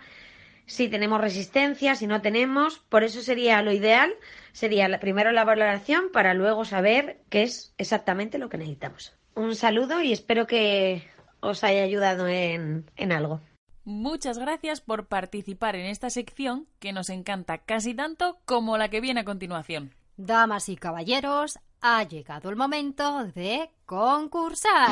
si 0.66 0.88
tenemos 0.88 1.22
resistencia, 1.22 1.96
si 1.96 2.08
no 2.08 2.22
tenemos. 2.22 2.80
Por 2.90 3.04
eso 3.04 3.22
sería 3.22 3.62
lo 3.62 3.72
ideal, 3.72 4.14
sería 4.52 5.00
primero 5.00 5.32
la 5.32 5.44
valoración 5.44 6.12
para 6.12 6.34
luego 6.34 6.66
saber 6.66 7.22
qué 7.30 7.44
es 7.44 7.74
exactamente 7.78 8.38
lo 8.38 8.50
que 8.50 8.58
necesitamos. 8.58 9.14
Un 9.36 9.56
saludo 9.56 10.02
y 10.02 10.14
espero 10.14 10.48
que 10.48 11.04
os 11.40 11.64
haya 11.64 11.84
ayudado 11.84 12.28
en, 12.28 12.90
en 12.96 13.12
algo. 13.12 13.42
Muchas 13.84 14.40
gracias 14.40 14.82
por 14.82 15.08
participar 15.08 15.76
en 15.76 15.86
esta 15.86 16.10
sección 16.10 16.68
que 16.80 16.92
nos 16.92 17.10
encanta 17.10 17.60
casi 17.60 17.94
tanto 17.94 18.40
como 18.46 18.78
la 18.78 18.90
que 18.90 19.02
viene 19.02 19.20
a 19.20 19.26
continuación. 19.26 19.94
Damas 20.18 20.70
y 20.70 20.76
caballeros, 20.76 21.60
ha 21.82 22.02
llegado 22.04 22.50
el 22.50 22.56
momento 22.56 23.26
de 23.36 23.70
concursar. 23.86 24.90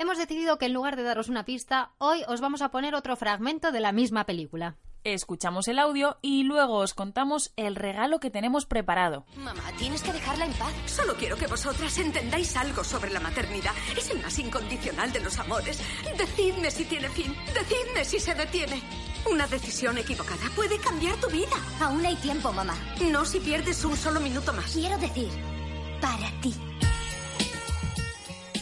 Hemos 0.00 0.16
decidido 0.16 0.56
que 0.56 0.64
en 0.64 0.72
lugar 0.72 0.96
de 0.96 1.02
daros 1.02 1.28
una 1.28 1.44
pista, 1.44 1.90
hoy 1.98 2.22
os 2.26 2.40
vamos 2.40 2.62
a 2.62 2.70
poner 2.70 2.94
otro 2.94 3.16
fragmento 3.16 3.70
de 3.70 3.80
la 3.80 3.92
misma 3.92 4.24
película. 4.24 4.78
Escuchamos 5.04 5.68
el 5.68 5.78
audio 5.78 6.16
y 6.22 6.42
luego 6.44 6.78
os 6.78 6.94
contamos 6.94 7.52
el 7.56 7.76
regalo 7.76 8.18
que 8.18 8.30
tenemos 8.30 8.64
preparado. 8.64 9.26
Mamá, 9.36 9.62
tienes 9.76 10.02
que 10.02 10.14
dejarla 10.14 10.46
en 10.46 10.54
paz. 10.54 10.72
Solo 10.86 11.16
quiero 11.16 11.36
que 11.36 11.46
vosotras 11.46 11.98
entendáis 11.98 12.56
algo 12.56 12.82
sobre 12.82 13.10
la 13.10 13.20
maternidad. 13.20 13.74
Es 13.94 14.08
el 14.08 14.22
más 14.22 14.38
incondicional 14.38 15.12
de 15.12 15.20
los 15.20 15.38
amores. 15.38 15.78
Decidme 16.16 16.70
si 16.70 16.86
tiene 16.86 17.10
fin. 17.10 17.36
Decidme 17.52 18.02
si 18.06 18.20
se 18.20 18.34
detiene. 18.34 18.80
Una 19.30 19.46
decisión 19.48 19.98
equivocada 19.98 20.48
puede 20.56 20.78
cambiar 20.78 21.16
tu 21.16 21.28
vida. 21.28 21.56
Aún 21.78 22.06
hay 22.06 22.16
tiempo, 22.16 22.50
mamá. 22.54 22.74
No 23.12 23.26
si 23.26 23.38
pierdes 23.38 23.84
un 23.84 23.98
solo 23.98 24.18
minuto 24.18 24.54
más. 24.54 24.72
Quiero 24.72 24.96
decir, 24.96 25.28
para 26.00 26.30
ti. 26.40 26.54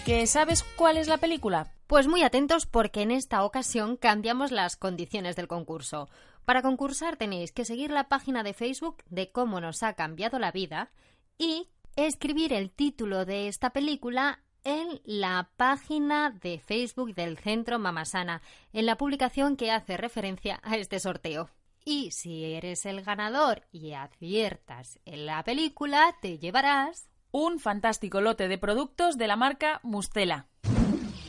¿Que 0.08 0.26
sabes 0.26 0.62
cuál 0.62 0.96
es 0.96 1.06
la 1.06 1.18
película? 1.18 1.74
Pues 1.86 2.08
muy 2.08 2.22
atentos 2.22 2.64
porque 2.64 3.02
en 3.02 3.10
esta 3.10 3.44
ocasión 3.44 3.98
cambiamos 3.98 4.52
las 4.52 4.74
condiciones 4.74 5.36
del 5.36 5.48
concurso. 5.48 6.08
Para 6.46 6.62
concursar 6.62 7.18
tenéis 7.18 7.52
que 7.52 7.66
seguir 7.66 7.90
la 7.90 8.08
página 8.08 8.42
de 8.42 8.54
Facebook 8.54 9.04
de 9.10 9.30
cómo 9.30 9.60
nos 9.60 9.82
ha 9.82 9.92
cambiado 9.92 10.38
la 10.38 10.50
vida 10.50 10.90
y 11.36 11.68
escribir 11.94 12.54
el 12.54 12.70
título 12.70 13.26
de 13.26 13.48
esta 13.48 13.68
película 13.68 14.40
en 14.64 15.02
la 15.04 15.50
página 15.58 16.30
de 16.30 16.58
Facebook 16.58 17.14
del 17.14 17.36
Centro 17.36 17.78
Mamasana, 17.78 18.40
en 18.72 18.86
la 18.86 18.96
publicación 18.96 19.58
que 19.58 19.70
hace 19.70 19.98
referencia 19.98 20.58
a 20.62 20.78
este 20.78 21.00
sorteo. 21.00 21.50
Y 21.84 22.12
si 22.12 22.54
eres 22.54 22.86
el 22.86 23.02
ganador 23.02 23.66
y 23.72 23.92
aciertas 23.92 25.00
en 25.04 25.26
la 25.26 25.44
película, 25.44 26.16
te 26.22 26.38
llevarás 26.38 27.07
un 27.30 27.60
fantástico 27.60 28.20
lote 28.20 28.48
de 28.48 28.58
productos 28.58 29.18
de 29.18 29.26
la 29.26 29.36
marca 29.36 29.80
Mustela. 29.82 30.46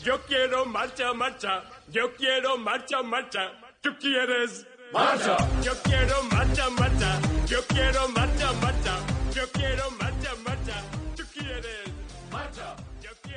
Yo 0.04 0.22
quiero 0.28 0.66
marcha, 0.66 1.14
marcha. 1.14 1.64
Yo 1.90 2.16
quiero 2.16 2.58
marcha, 2.58 3.04
marcha. 3.04 3.52
¿Tú 3.82 3.90
quieres? 4.00 4.66
Marcha. 4.94 5.38
Yo 5.62 5.74
quiero 5.84 6.24
marcha, 6.32 6.70
marcha. 6.70 7.20
Yo 7.48 7.60
quiero 7.68 8.08
marcha, 8.10 8.52
marcha. 8.54 8.98
Yo 9.34 9.44
quiero 9.52 9.92
marcha, 9.92 10.00
marcha. 10.00 10.19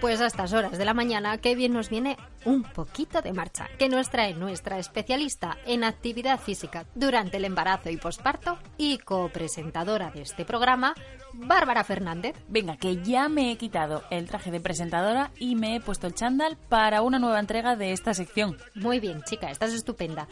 Pues 0.03 0.20
a 0.20 0.26
estas 0.26 0.53
horas 0.53 0.76
de 0.76 0.84
la 0.84 0.94
mañana, 0.94 1.38
qué 1.38 1.55
bien 1.55 1.72
nos 1.72 1.88
viene 1.88 2.16
un 2.44 2.64
poquito 2.64 3.22
de 3.22 3.32
marcha, 3.32 3.68
que 3.78 3.88
nos 3.88 4.11
trae 4.11 4.34
nuestra 4.34 4.80
especialista 4.80 5.59
en 5.64 5.84
actividad 5.84 6.40
física 6.40 6.86
durante 6.96 7.36
el 7.36 7.44
embarazo 7.44 7.88
y 7.88 7.98
posparto 7.98 8.59
y 8.76 8.98
copresentadora 8.98 10.11
de 10.11 10.22
este 10.22 10.44
programa, 10.44 10.96
Bárbara 11.34 11.84
Fernández. 11.84 12.34
Venga, 12.48 12.76
que 12.78 13.00
ya 13.00 13.28
me 13.28 13.53
he 13.53 13.57
quitado 13.57 14.03
el 14.11 14.26
traje 14.26 14.50
de 14.50 14.59
presentadora 14.59 15.30
y 15.38 15.55
me 15.55 15.76
he 15.76 15.80
puesto 15.80 16.09
el 16.09 16.16
chándal 16.16 16.57
para 16.68 17.03
una 17.03 17.20
nueva 17.20 17.38
entrega 17.38 17.76
de 17.76 17.92
esta 17.92 18.12
sección. 18.12 18.59
Muy 18.74 18.98
bien, 18.98 19.22
chica, 19.22 19.53
estás 19.53 19.72
estupenda. 19.72 20.26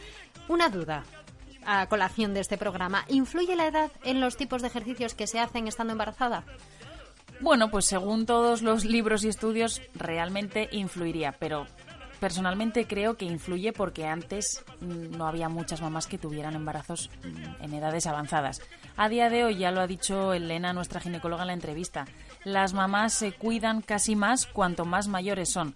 Una 0.49 0.67
duda 0.67 1.05
a 1.65 1.87
colación 1.87 2.33
de 2.33 2.41
este 2.41 2.57
programa. 2.57 3.05
¿Influye 3.07 3.55
la 3.55 3.67
edad 3.67 3.91
en 4.03 4.19
los 4.19 4.35
tipos 4.35 4.61
de 4.63 4.67
ejercicios 4.67 5.13
que 5.13 5.27
se 5.27 5.39
hacen 5.39 5.69
estando 5.69 5.93
embarazada? 5.93 6.43
Bueno, 7.41 7.71
pues 7.71 7.85
según 7.85 8.27
todos 8.27 8.61
los 8.61 8.85
libros 8.85 9.23
y 9.23 9.27
estudios, 9.27 9.81
realmente 9.95 10.69
influiría, 10.71 11.31
pero 11.31 11.65
personalmente 12.19 12.85
creo 12.85 13.17
que 13.17 13.25
influye 13.25 13.73
porque 13.73 14.05
antes 14.05 14.63
mm, 14.79 15.17
no 15.17 15.25
había 15.25 15.49
muchas 15.49 15.81
mamás 15.81 16.05
que 16.05 16.19
tuvieran 16.19 16.53
embarazos 16.53 17.09
mm, 17.23 17.63
en 17.63 17.73
edades 17.73 18.05
avanzadas. 18.05 18.61
A 18.95 19.09
día 19.09 19.31
de 19.31 19.43
hoy, 19.43 19.57
ya 19.57 19.71
lo 19.71 19.81
ha 19.81 19.87
dicho 19.87 20.33
Elena, 20.33 20.71
nuestra 20.71 21.01
ginecóloga 21.01 21.41
en 21.41 21.47
la 21.47 21.53
entrevista, 21.53 22.05
las 22.43 22.73
mamás 22.73 23.13
se 23.13 23.31
cuidan 23.31 23.81
casi 23.81 24.15
más 24.15 24.45
cuanto 24.45 24.85
más 24.85 25.07
mayores 25.07 25.49
son. 25.49 25.73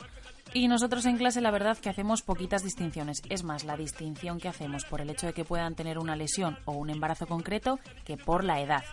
Y 0.53 0.68
nosotros 0.68 1.07
en 1.07 1.18
clase 1.18 1.41
la 1.41 1.49
verdad 1.49 1.80
que 1.80 1.89
hacemos 1.89 2.22
poquitas 2.22 2.63
distinciones. 2.63 3.24
Es 3.30 3.43
más, 3.43 3.63
la 3.63 3.76
distinción 3.76 4.39
que 4.39 4.47
hacemos 4.47 4.86
por 4.86 5.01
el 5.01 5.09
hecho 5.09 5.26
de 5.26 5.34
que 5.34 5.43
puedan 5.43 5.74
tener 5.74 5.97
una 5.97 6.16
lesión 6.16 6.59
o 6.66 6.74
un 6.74 6.91
embarazo 6.91 7.26
concreto 7.26 7.80
que 8.05 8.18
por 8.18 8.43
la 8.43 8.61
edad 8.61 8.84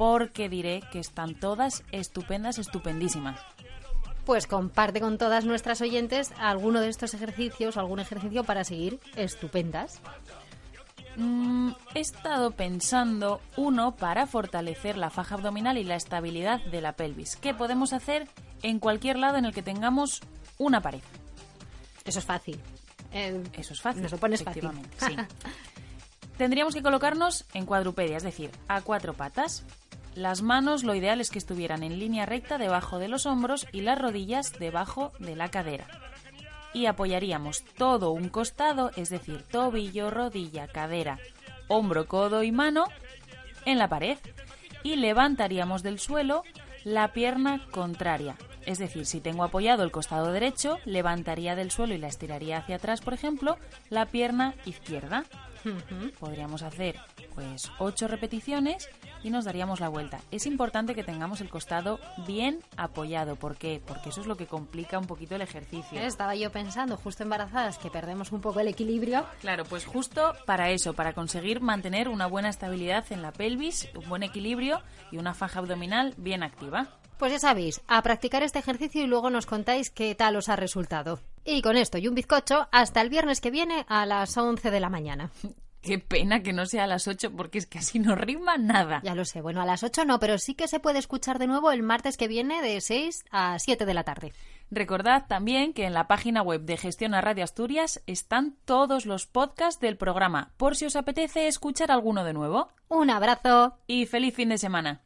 porque 0.00 0.48
diré 0.48 0.82
que 0.90 0.98
están 0.98 1.34
todas 1.34 1.84
estupendas, 1.92 2.58
estupendísimas. 2.58 3.38
Pues 4.24 4.46
comparte 4.46 4.98
con 4.98 5.18
todas 5.18 5.44
nuestras 5.44 5.82
oyentes 5.82 6.32
alguno 6.38 6.80
de 6.80 6.88
estos 6.88 7.12
ejercicios, 7.12 7.76
algún 7.76 8.00
ejercicio 8.00 8.42
para 8.42 8.64
seguir 8.64 8.98
estupendas. 9.14 10.00
Mm, 11.16 11.72
he 11.94 12.00
estado 12.00 12.52
pensando 12.52 13.42
uno 13.58 13.94
para 13.94 14.26
fortalecer 14.26 14.96
la 14.96 15.10
faja 15.10 15.34
abdominal 15.34 15.76
y 15.76 15.84
la 15.84 15.96
estabilidad 15.96 16.64
de 16.64 16.80
la 16.80 16.94
pelvis, 16.94 17.36
que 17.36 17.52
podemos 17.52 17.92
hacer 17.92 18.26
en 18.62 18.78
cualquier 18.78 19.18
lado 19.18 19.36
en 19.36 19.44
el 19.44 19.52
que 19.52 19.62
tengamos 19.62 20.22
una 20.56 20.80
pared. 20.80 21.02
Eso 22.06 22.20
es 22.20 22.24
fácil. 22.24 22.58
Eso 23.12 23.74
es 23.74 23.80
fácil. 23.82 24.02
Nos 24.02 24.12
lo 24.12 24.18
pones 24.18 24.42
fácil. 24.42 24.70
Sí. 24.96 25.14
Tendríamos 26.40 26.74
que 26.74 26.82
colocarnos 26.82 27.44
en 27.52 27.66
cuadrupedia, 27.66 28.16
es 28.16 28.22
decir, 28.22 28.50
a 28.66 28.80
cuatro 28.80 29.12
patas, 29.12 29.62
las 30.14 30.40
manos 30.40 30.84
lo 30.84 30.94
ideal 30.94 31.20
es 31.20 31.28
que 31.28 31.38
estuvieran 31.38 31.82
en 31.82 31.98
línea 31.98 32.24
recta 32.24 32.56
debajo 32.56 32.98
de 32.98 33.08
los 33.08 33.26
hombros 33.26 33.66
y 33.72 33.82
las 33.82 33.98
rodillas 33.98 34.54
debajo 34.58 35.12
de 35.18 35.36
la 35.36 35.50
cadera. 35.50 35.86
Y 36.72 36.86
apoyaríamos 36.86 37.62
todo 37.76 38.12
un 38.12 38.30
costado, 38.30 38.90
es 38.96 39.10
decir, 39.10 39.42
tobillo, 39.50 40.10
rodilla, 40.10 40.66
cadera, 40.66 41.18
hombro, 41.68 42.06
codo 42.06 42.42
y 42.42 42.52
mano, 42.52 42.86
en 43.66 43.76
la 43.76 43.90
pared. 43.90 44.16
Y 44.82 44.96
levantaríamos 44.96 45.82
del 45.82 45.98
suelo 45.98 46.42
la 46.84 47.12
pierna 47.12 47.66
contraria. 47.70 48.36
Es 48.64 48.78
decir, 48.78 49.04
si 49.04 49.20
tengo 49.20 49.44
apoyado 49.44 49.82
el 49.82 49.90
costado 49.90 50.32
derecho, 50.32 50.78
levantaría 50.86 51.54
del 51.54 51.70
suelo 51.70 51.92
y 51.92 51.98
la 51.98 52.08
estiraría 52.08 52.56
hacia 52.56 52.76
atrás, 52.76 53.02
por 53.02 53.12
ejemplo, 53.12 53.58
la 53.90 54.06
pierna 54.06 54.54
izquierda. 54.64 55.24
Podríamos 56.18 56.62
hacer 56.62 56.96
pues 57.34 57.70
8 57.78 58.08
repeticiones 58.08 58.88
y 59.22 59.30
nos 59.30 59.44
daríamos 59.44 59.80
la 59.80 59.88
vuelta. 59.88 60.20
Es 60.30 60.46
importante 60.46 60.94
que 60.94 61.04
tengamos 61.04 61.40
el 61.40 61.48
costado 61.48 62.00
bien 62.26 62.60
apoyado. 62.76 63.36
¿Por 63.36 63.56
qué? 63.56 63.80
Porque 63.84 64.10
eso 64.10 64.20
es 64.20 64.26
lo 64.26 64.36
que 64.36 64.46
complica 64.46 64.98
un 64.98 65.06
poquito 65.06 65.34
el 65.34 65.42
ejercicio. 65.42 66.00
Estaba 66.00 66.34
yo 66.34 66.50
pensando, 66.50 66.96
justo 66.96 67.22
embarazadas, 67.22 67.78
que 67.78 67.90
perdemos 67.90 68.32
un 68.32 68.40
poco 68.40 68.60
el 68.60 68.68
equilibrio. 68.68 69.26
Claro, 69.40 69.64
pues 69.64 69.84
justo 69.84 70.34
para 70.46 70.70
eso, 70.70 70.94
para 70.94 71.12
conseguir 71.12 71.60
mantener 71.60 72.08
una 72.08 72.26
buena 72.26 72.48
estabilidad 72.48 73.04
en 73.10 73.22
la 73.22 73.32
pelvis, 73.32 73.88
un 73.94 74.08
buen 74.08 74.22
equilibrio 74.22 74.80
y 75.10 75.18
una 75.18 75.34
faja 75.34 75.58
abdominal 75.58 76.14
bien 76.16 76.42
activa. 76.42 76.88
Pues 77.18 77.32
ya 77.32 77.38
sabéis, 77.38 77.82
a 77.86 78.00
practicar 78.00 78.42
este 78.42 78.58
ejercicio 78.58 79.02
y 79.02 79.06
luego 79.06 79.28
nos 79.28 79.44
contáis 79.44 79.90
qué 79.90 80.14
tal 80.14 80.36
os 80.36 80.48
ha 80.48 80.56
resultado. 80.56 81.20
Y 81.44 81.62
con 81.62 81.76
esto 81.76 81.98
y 81.98 82.08
un 82.08 82.14
bizcocho, 82.14 82.68
hasta 82.70 83.00
el 83.00 83.08
viernes 83.08 83.40
que 83.40 83.50
viene 83.50 83.84
a 83.88 84.06
las 84.06 84.36
11 84.36 84.70
de 84.70 84.80
la 84.80 84.90
mañana. 84.90 85.30
Qué 85.82 85.98
pena 85.98 86.42
que 86.42 86.52
no 86.52 86.66
sea 86.66 86.84
a 86.84 86.86
las 86.86 87.08
8 87.08 87.32
porque 87.34 87.56
es 87.56 87.66
que 87.66 87.78
así 87.78 87.98
no 87.98 88.14
rima 88.14 88.58
nada. 88.58 89.00
Ya 89.02 89.14
lo 89.14 89.24
sé, 89.24 89.40
bueno, 89.40 89.62
a 89.62 89.64
las 89.64 89.82
8 89.82 90.04
no, 90.04 90.20
pero 90.20 90.36
sí 90.36 90.54
que 90.54 90.68
se 90.68 90.78
puede 90.78 90.98
escuchar 90.98 91.38
de 91.38 91.46
nuevo 91.46 91.72
el 91.72 91.82
martes 91.82 92.18
que 92.18 92.28
viene 92.28 92.60
de 92.60 92.78
6 92.80 93.24
a 93.30 93.58
7 93.58 93.86
de 93.86 93.94
la 93.94 94.04
tarde. 94.04 94.32
Recordad 94.70 95.26
también 95.26 95.72
que 95.72 95.86
en 95.86 95.94
la 95.94 96.06
página 96.06 96.42
web 96.42 96.62
de 96.62 96.76
Gestión 96.76 97.14
a 97.14 97.22
Radio 97.22 97.44
Asturias 97.44 98.02
están 98.06 98.56
todos 98.66 99.06
los 99.06 99.26
podcasts 99.26 99.80
del 99.80 99.96
programa, 99.96 100.52
por 100.58 100.76
si 100.76 100.84
os 100.84 100.96
apetece 100.96 101.48
escuchar 101.48 101.90
alguno 101.90 102.24
de 102.24 102.34
nuevo. 102.34 102.68
Un 102.88 103.08
abrazo 103.08 103.78
y 103.86 104.04
feliz 104.04 104.34
fin 104.34 104.50
de 104.50 104.58
semana. 104.58 105.02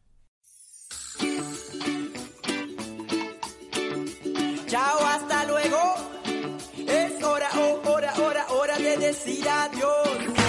Decir 9.14 9.48
adiós. 9.48 10.43